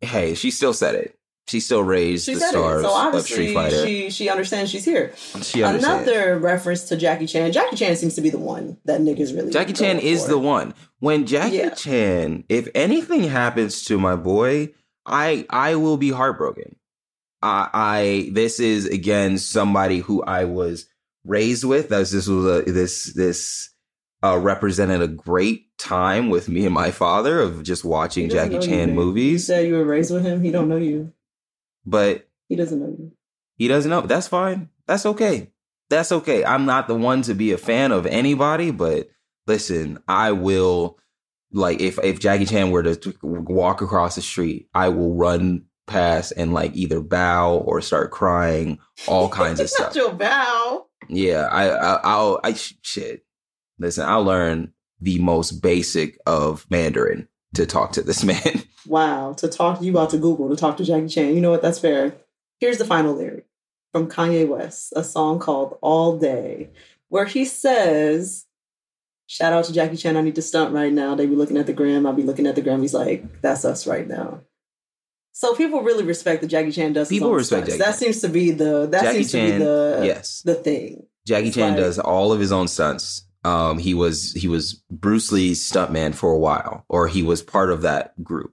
hey, 0.00 0.34
she 0.34 0.50
still 0.50 0.72
said 0.72 0.94
it. 0.94 1.17
She 1.48 1.60
still 1.60 1.82
raised 1.82 2.26
she 2.26 2.34
the 2.34 2.40
it. 2.40 2.48
stars 2.50 2.82
So 2.82 2.88
of 2.90 2.94
obviously, 2.94 3.34
Street 3.34 3.54
Fighter. 3.54 3.86
she 3.86 4.10
she 4.10 4.28
understands 4.28 4.70
she's 4.70 4.84
here. 4.84 5.12
She 5.42 5.62
understands. 5.62 6.06
Another 6.08 6.38
reference 6.38 6.84
to 6.84 6.96
Jackie 6.96 7.26
Chan. 7.26 7.52
Jackie 7.52 7.76
Chan 7.76 7.96
seems 7.96 8.14
to 8.16 8.20
be 8.20 8.30
the 8.30 8.38
one 8.38 8.76
that 8.84 9.00
niggas 9.00 9.34
really. 9.34 9.50
Jackie 9.50 9.72
Chan 9.72 9.98
is 10.00 10.24
for. 10.24 10.30
the 10.32 10.38
one. 10.38 10.74
When 11.00 11.24
Jackie 11.26 11.56
Yeah. 11.56 11.70
Chan, 11.70 12.44
if 12.48 12.68
anything 12.74 13.22
happens 13.24 13.82
to 13.84 13.98
my 13.98 14.14
boy, 14.14 14.74
I 15.06 15.46
I 15.48 15.74
will 15.76 15.96
be 15.96 16.10
heartbroken. 16.10 16.76
I, 17.40 17.68
I 17.72 18.30
this 18.32 18.60
is 18.60 18.84
again 18.86 19.38
somebody 19.38 20.00
who 20.00 20.22
I 20.22 20.44
was 20.44 20.86
raised 21.24 21.64
with. 21.64 21.92
As 21.92 22.10
this 22.12 22.26
was 22.26 22.44
a 22.44 22.70
this 22.70 23.12
this 23.14 23.70
uh, 24.22 24.36
represented 24.36 25.00
a 25.00 25.06
great 25.08 25.66
time 25.78 26.28
with 26.28 26.48
me 26.48 26.64
and 26.66 26.74
my 26.74 26.90
father 26.90 27.40
of 27.40 27.62
just 27.62 27.84
watching 27.84 28.28
Jackie 28.28 28.58
Chan 28.58 28.88
babe. 28.88 28.88
You 28.88 28.94
movies. 28.94 29.46
said 29.46 29.66
you 29.66 29.74
were 29.74 29.84
raised 29.84 30.10
with 30.12 30.24
him. 30.24 30.42
He 30.42 30.50
don't 30.50 30.68
know 30.68 30.76
you. 30.76 31.12
But 31.88 32.28
He 32.48 32.56
doesn't 32.56 32.78
know 32.80 32.86
you. 32.98 33.12
he 33.56 33.68
doesn't 33.68 33.90
know. 33.90 34.02
That's 34.02 34.28
fine. 34.28 34.68
That's 34.86 35.06
okay. 35.06 35.50
That's 35.90 36.12
okay. 36.12 36.44
I'm 36.44 36.66
not 36.66 36.86
the 36.88 36.94
one 36.94 37.22
to 37.22 37.34
be 37.34 37.52
a 37.52 37.58
fan 37.58 37.92
of 37.92 38.06
anybody, 38.06 38.70
but 38.70 39.08
listen, 39.46 39.98
I 40.06 40.32
will 40.32 40.98
like 41.52 41.80
if 41.80 41.98
if 42.02 42.20
Jackie 42.20 42.44
Chan 42.46 42.70
were 42.70 42.82
to 42.82 43.14
walk 43.22 43.80
across 43.80 44.14
the 44.16 44.22
street, 44.22 44.68
I 44.74 44.88
will 44.90 45.14
run 45.14 45.64
past 45.86 46.34
and 46.36 46.52
like 46.52 46.76
either 46.76 47.00
bow 47.00 47.56
or 47.58 47.80
start 47.80 48.10
crying, 48.10 48.78
all 49.06 49.28
kinds 49.40 49.60
of 49.60 49.70
stuff. 49.70 49.94
your 49.96 50.12
bow. 50.12 50.86
Yeah, 51.08 51.48
I, 51.50 51.68
I 51.70 52.00
I'll 52.04 52.40
I 52.44 52.52
shit. 52.52 53.24
Listen, 53.78 54.06
I'll 54.06 54.24
learn 54.24 54.72
the 55.00 55.18
most 55.20 55.62
basic 55.62 56.18
of 56.26 56.66
Mandarin 56.70 57.28
to 57.54 57.66
talk 57.66 57.92
to 57.92 58.02
this 58.02 58.24
man. 58.24 58.62
Wow, 58.86 59.32
to 59.34 59.48
talk 59.48 59.78
to 59.78 59.84
you 59.84 59.92
about 59.92 60.10
to 60.10 60.18
Google 60.18 60.48
to 60.48 60.56
talk 60.56 60.76
to 60.78 60.84
Jackie 60.84 61.08
Chan. 61.08 61.34
You 61.34 61.40
know 61.40 61.50
what? 61.50 61.62
That's 61.62 61.78
fair. 61.78 62.14
Here's 62.60 62.78
the 62.78 62.84
final 62.84 63.14
lyric 63.14 63.46
from 63.92 64.08
Kanye 64.08 64.46
West, 64.46 64.92
a 64.96 65.04
song 65.04 65.38
called 65.38 65.78
All 65.80 66.18
Day, 66.18 66.70
where 67.08 67.26
he 67.26 67.44
says, 67.44 68.46
Shout 69.26 69.52
out 69.52 69.66
to 69.66 69.72
Jackie 69.74 69.96
Chan, 69.98 70.16
I 70.16 70.22
need 70.22 70.36
to 70.36 70.42
stunt 70.42 70.72
right 70.72 70.92
now. 70.92 71.14
They 71.14 71.26
be 71.26 71.36
looking 71.36 71.58
at 71.58 71.66
the 71.66 71.72
gram, 71.74 72.06
I'll 72.06 72.14
be 72.14 72.22
looking 72.22 72.46
at 72.46 72.54
the 72.54 72.62
gram. 72.62 72.80
He's 72.80 72.94
like, 72.94 73.42
That's 73.42 73.64
us 73.64 73.86
right 73.86 74.06
now. 74.06 74.40
So 75.32 75.54
people 75.54 75.82
really 75.82 76.02
respect 76.02 76.40
that 76.40 76.48
Jackie 76.48 76.72
Chan 76.72 76.94
does 76.94 77.08
People 77.08 77.32
respect 77.32 77.66
stunts. 77.66 77.78
Jackie 77.78 77.90
That 77.90 77.98
seems 77.98 78.20
to 78.22 78.28
be 78.28 78.50
the 78.50 78.88
that 78.88 79.02
Jackie 79.04 79.18
seems 79.22 79.30
to 79.32 79.40
be 79.40 79.58
the 79.58 80.00
yes. 80.04 80.42
the 80.42 80.54
thing. 80.54 81.06
Jackie 81.26 81.52
Chan 81.52 81.74
like- 81.74 81.76
does 81.80 81.98
all 82.00 82.32
of 82.32 82.40
his 82.40 82.50
own 82.50 82.66
stunts. 82.66 83.24
Um, 83.48 83.78
he 83.78 83.94
was 83.94 84.32
he 84.34 84.46
was 84.46 84.74
Bruce 84.90 85.32
Lee's 85.32 85.58
stuntman 85.58 86.14
for 86.14 86.30
a 86.30 86.38
while, 86.38 86.84
or 86.90 87.08
he 87.08 87.22
was 87.22 87.40
part 87.40 87.72
of 87.72 87.80
that 87.80 88.22
group 88.22 88.52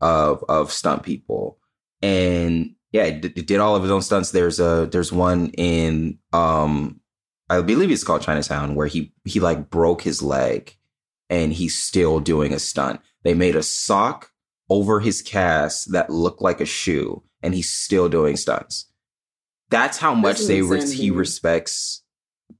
of 0.00 0.42
of 0.48 0.72
stunt 0.72 1.02
people. 1.02 1.58
And 2.00 2.74
yeah, 2.92 3.10
d- 3.10 3.28
did 3.28 3.60
all 3.60 3.76
of 3.76 3.82
his 3.82 3.92
own 3.92 4.00
stunts. 4.00 4.30
There's 4.30 4.58
a 4.58 4.88
there's 4.90 5.12
one 5.12 5.50
in 5.58 6.18
um, 6.32 7.00
I 7.50 7.60
believe 7.60 7.90
it's 7.90 8.04
called 8.04 8.22
Chinatown, 8.22 8.74
where 8.74 8.86
he 8.86 9.12
he 9.26 9.38
like 9.38 9.68
broke 9.68 10.00
his 10.00 10.22
leg, 10.22 10.78
and 11.28 11.52
he's 11.52 11.78
still 11.78 12.18
doing 12.18 12.54
a 12.54 12.58
stunt. 12.58 13.02
They 13.24 13.34
made 13.34 13.54
a 13.54 13.62
sock 13.62 14.30
over 14.70 15.00
his 15.00 15.20
cast 15.20 15.92
that 15.92 16.08
looked 16.08 16.40
like 16.40 16.62
a 16.62 16.66
shoe, 16.66 17.22
and 17.42 17.54
he's 17.54 17.70
still 17.70 18.08
doing 18.08 18.38
stunts. 18.38 18.86
That's 19.68 19.98
how 19.98 20.14
much 20.14 20.40
they 20.40 20.62
re- 20.62 20.90
he 20.90 21.10
respects 21.10 22.02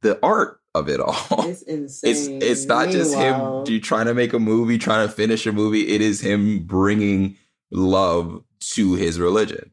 the 0.03 0.19
art 0.23 0.62
of 0.75 0.89
it 0.89 1.01
all. 1.01 1.15
It's 1.49 1.63
insane. 1.63 2.11
It's 2.11 2.27
it's 2.29 2.65
not 2.67 2.89
just 2.91 3.15
him 3.15 3.65
trying 3.81 4.07
to 4.07 4.15
make 4.15 4.33
a 4.33 4.39
movie, 4.39 4.79
trying 4.79 5.07
to 5.07 5.13
finish 5.13 5.47
a 5.47 5.53
movie. 5.53 5.89
It 5.95 6.01
is 6.01 6.21
him 6.21 6.61
bringing 6.65 7.37
love 7.71 8.43
to 8.75 8.95
his 8.95 9.19
religion. 9.21 9.73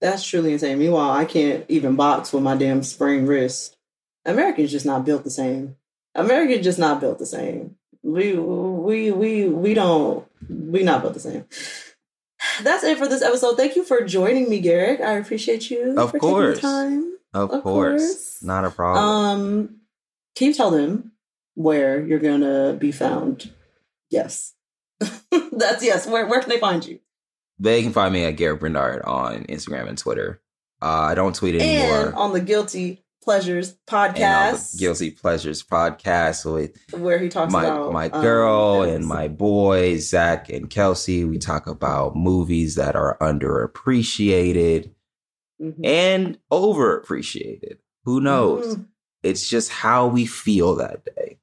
That's 0.00 0.24
truly 0.24 0.52
insane. 0.54 0.78
Meanwhile, 0.78 1.10
I 1.12 1.24
can't 1.24 1.64
even 1.68 1.94
box 1.94 2.32
with 2.32 2.42
my 2.42 2.56
damn 2.56 2.82
sprained 2.82 3.28
wrist. 3.28 3.76
Americans 4.24 4.70
just 4.72 4.86
not 4.86 5.04
built 5.04 5.24
the 5.24 5.30
same. 5.30 5.76
Americans 6.14 6.64
just 6.64 6.78
not 6.78 7.00
built 7.00 7.18
the 7.18 7.26
same. 7.26 7.76
We 8.02 8.34
we 8.36 9.12
we 9.12 9.48
we 9.48 9.74
don't 9.74 10.26
we 10.48 10.82
not 10.82 11.02
built 11.02 11.14
the 11.14 11.20
same. 11.20 11.44
That's 12.62 12.82
it 12.82 12.98
for 12.98 13.06
this 13.06 13.22
episode. 13.22 13.56
Thank 13.56 13.76
you 13.76 13.84
for 13.84 14.02
joining 14.02 14.50
me, 14.50 14.58
Garrick. 14.58 15.00
I 15.00 15.12
appreciate 15.12 15.70
you. 15.70 15.94
Of 15.96 16.10
for 16.10 16.18
course. 16.18 16.56
taking 16.56 16.68
the 16.70 16.74
time. 16.74 17.16
Of, 17.34 17.50
Of 17.52 17.62
course. 17.62 18.02
course. 18.02 18.42
not 18.42 18.64
a 18.64 18.70
problem. 18.70 19.04
Um, 19.04 19.76
can 20.36 20.48
you 20.48 20.54
tell 20.54 20.70
them 20.70 21.12
where 21.54 22.04
you're 22.04 22.18
gonna 22.18 22.74
be 22.78 22.92
found? 22.92 23.52
Yes, 24.10 24.54
that's 25.52 25.84
yes. 25.84 26.06
Where 26.06 26.26
where 26.26 26.40
can 26.40 26.48
they 26.50 26.58
find 26.60 26.84
you? 26.86 26.98
they 27.58 27.82
can 27.82 27.92
find 27.92 28.12
me 28.12 28.24
at 28.24 28.32
Garrett 28.32 28.60
Brindard 28.60 29.06
on 29.06 29.44
Instagram 29.44 29.88
and 29.88 29.96
Twitter. 29.98 30.40
Uh, 30.80 30.86
I 31.10 31.14
don't 31.14 31.34
tweet 31.34 31.54
And 31.54 31.62
anymore. 31.62 32.12
on 32.16 32.32
the 32.32 32.40
Guilty 32.40 33.04
Pleasures 33.22 33.68
And 33.70 33.78
on 33.96 34.14
podcast, 34.14 34.72
the 34.72 34.78
Guilty 34.78 35.10
Pleasures 35.12 35.62
podcast 35.62 36.50
with 36.52 36.76
where 37.00 37.20
he 37.20 37.28
talks 37.28 37.52
my 37.52 37.64
about 37.66 37.92
my 37.92 38.08
um, 38.10 38.20
girl 38.22 38.82
things. 38.82 38.96
and 38.96 39.06
my 39.06 39.28
boy 39.28 39.98
Zach 39.98 40.48
and 40.48 40.68
Kelsey. 40.68 41.24
We 41.24 41.38
talk 41.38 41.68
about 41.68 42.16
movies 42.16 42.74
that 42.74 42.96
are 42.96 43.16
underappreciated 43.20 44.92
Mhm. 45.60 45.84
and 45.86 46.38
overappreciated. 46.50 47.76
Who 48.04 48.20
knows? 48.20 48.76
Mhm. 48.76 48.86
It's 49.22 49.48
just 49.48 49.70
how 49.70 50.06
we 50.08 50.26
feel 50.26 50.74
that 50.76 51.04
day. 51.04 51.38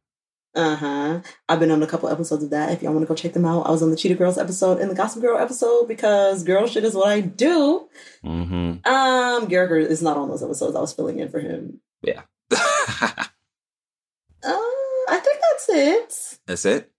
Uh-huh. 0.56 1.22
I've 1.48 1.60
been 1.60 1.72
on 1.72 1.84
a 1.84 1.88
couple 1.88 2.10
episodes 2.10 2.44
of 2.44 2.50
that. 2.50 2.72
If 2.72 2.82
y'all 2.82 2.92
want 2.92 3.04
to 3.04 3.08
go 3.08 3.16
check 3.16 3.34
them 3.34 3.46
out, 3.46 3.68
I 3.68 3.72
was 3.72 3.82
on 3.84 3.92
the 3.92 3.96
Cheetah 3.96 4.16
Girls 4.16 4.38
episode 4.38 4.80
and 4.80 4.90
the 4.90 4.96
Gossip 4.96 5.22
Girl 5.22 5.38
episode 5.38 5.88
because 5.88 6.44
girl 6.44 6.68
shit 6.68 6.84
is 6.84 6.96
what 6.96 7.08
I 7.08 7.22
do. 7.22 7.88
hmm 8.24 8.74
Um, 8.84 9.46
Garrick 9.48 9.90
is 9.90 10.02
not 10.02 10.18
on 10.18 10.28
those 10.28 10.44
episodes. 10.44 10.76
I 10.76 10.82
was 10.82 10.92
filling 10.94 11.20
in 11.20 11.30
for 11.30 11.40
him. 11.40 11.80
Yeah. 12.02 12.22
Uh, 14.42 14.54
I 15.10 15.20
think 15.22 15.38
that's 15.42 15.70
it. 15.70 16.40
That's 16.48 16.64
it. 16.66 16.90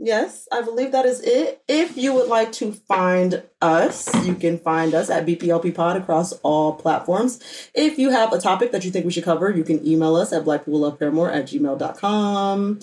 Yes, 0.00 0.46
I 0.52 0.62
believe 0.62 0.92
that 0.92 1.06
is 1.06 1.20
it. 1.20 1.60
If 1.66 1.96
you 1.96 2.14
would 2.14 2.28
like 2.28 2.52
to 2.52 2.70
find 2.70 3.42
us, 3.60 4.08
you 4.24 4.36
can 4.36 4.56
find 4.56 4.94
us 4.94 5.10
at 5.10 5.26
BPLP 5.26 5.74
Pod 5.74 5.96
across 5.96 6.32
all 6.44 6.74
platforms. 6.74 7.40
If 7.74 7.98
you 7.98 8.10
have 8.10 8.32
a 8.32 8.38
topic 8.38 8.70
that 8.70 8.84
you 8.84 8.92
think 8.92 9.06
we 9.06 9.10
should 9.10 9.24
cover, 9.24 9.50
you 9.50 9.64
can 9.64 9.84
email 9.84 10.14
us 10.14 10.32
at 10.32 10.44
blackpeopleloveparamore 10.44 11.34
at 11.34 11.46
gmail.com. 11.46 12.78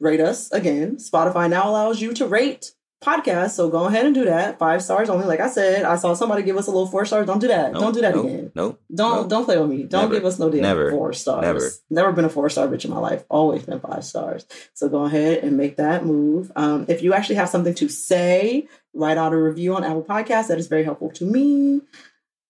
Rate 0.00 0.20
us 0.20 0.50
again. 0.50 0.96
Spotify 0.96 1.48
now 1.48 1.70
allows 1.70 2.00
you 2.00 2.12
to 2.14 2.26
rate 2.26 2.72
podcasts, 3.02 3.50
so 3.50 3.68
go 3.68 3.84
ahead 3.84 4.06
and 4.06 4.14
do 4.14 4.24
that. 4.24 4.58
Five 4.58 4.82
stars 4.82 5.10
only. 5.10 5.26
Like 5.26 5.40
I 5.40 5.48
said, 5.48 5.84
I 5.84 5.96
saw 5.96 6.14
somebody 6.14 6.42
give 6.42 6.56
us 6.56 6.66
a 6.66 6.70
little 6.70 6.86
four 6.86 7.04
stars. 7.04 7.26
Don't 7.26 7.40
do 7.40 7.48
that. 7.48 7.72
No, 7.72 7.80
don't 7.80 7.92
do 7.92 8.00
that 8.00 8.14
no, 8.14 8.20
again. 8.22 8.52
No. 8.54 8.78
Don't 8.94 9.22
no. 9.22 9.28
don't 9.28 9.44
play 9.44 9.58
with 9.58 9.68
me. 9.68 9.82
Don't 9.82 10.02
Never. 10.02 10.14
give 10.14 10.24
us 10.24 10.38
no 10.38 10.48
damn 10.48 10.62
Never. 10.62 10.90
four 10.90 11.12
stars. 11.12 11.42
Never. 11.42 11.70
Never 11.90 12.12
been 12.12 12.24
a 12.24 12.30
four 12.30 12.48
star 12.48 12.68
bitch 12.68 12.84
in 12.84 12.90
my 12.90 12.98
life. 12.98 13.24
Always 13.28 13.64
been 13.64 13.80
five 13.80 14.04
stars. 14.04 14.46
So 14.74 14.88
go 14.88 15.04
ahead 15.04 15.44
and 15.44 15.56
make 15.56 15.76
that 15.76 16.06
move. 16.06 16.52
Um, 16.56 16.86
if 16.88 17.02
you 17.02 17.12
actually 17.12 17.36
have 17.36 17.48
something 17.48 17.74
to 17.74 17.88
say, 17.88 18.68
write 18.94 19.18
out 19.18 19.32
a 19.32 19.36
review 19.36 19.74
on 19.74 19.84
Apple 19.84 20.04
Podcasts. 20.04 20.48
That 20.48 20.58
is 20.58 20.68
very 20.68 20.84
helpful 20.84 21.10
to 21.10 21.24
me. 21.24 21.80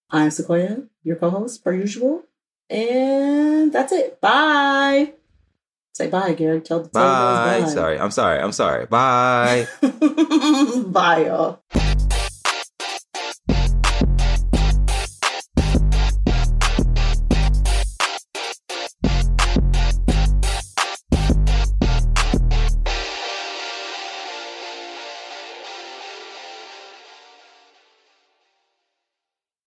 I'm 0.09 0.29
Sequoia, 0.29 0.83
your 1.03 1.15
co-host 1.15 1.63
per 1.63 1.73
usual, 1.73 2.23
and 2.69 3.73
that's 3.73 3.91
it. 3.91 4.21
Bye. 4.21 5.13
Say 5.93 6.09
bye, 6.09 6.33
Gary. 6.33 6.59
Tell, 6.61 6.81
the 6.81 6.89
Bye. 6.89 7.61
bye. 7.61 7.67
Sorry. 7.67 7.99
I'm 7.99 8.09
sorry. 8.09 8.39
I'm 8.39 8.51
sorry. 8.51 8.87
Bye. 8.87 9.67
bye, 10.87 11.25
y'all. 11.25 11.61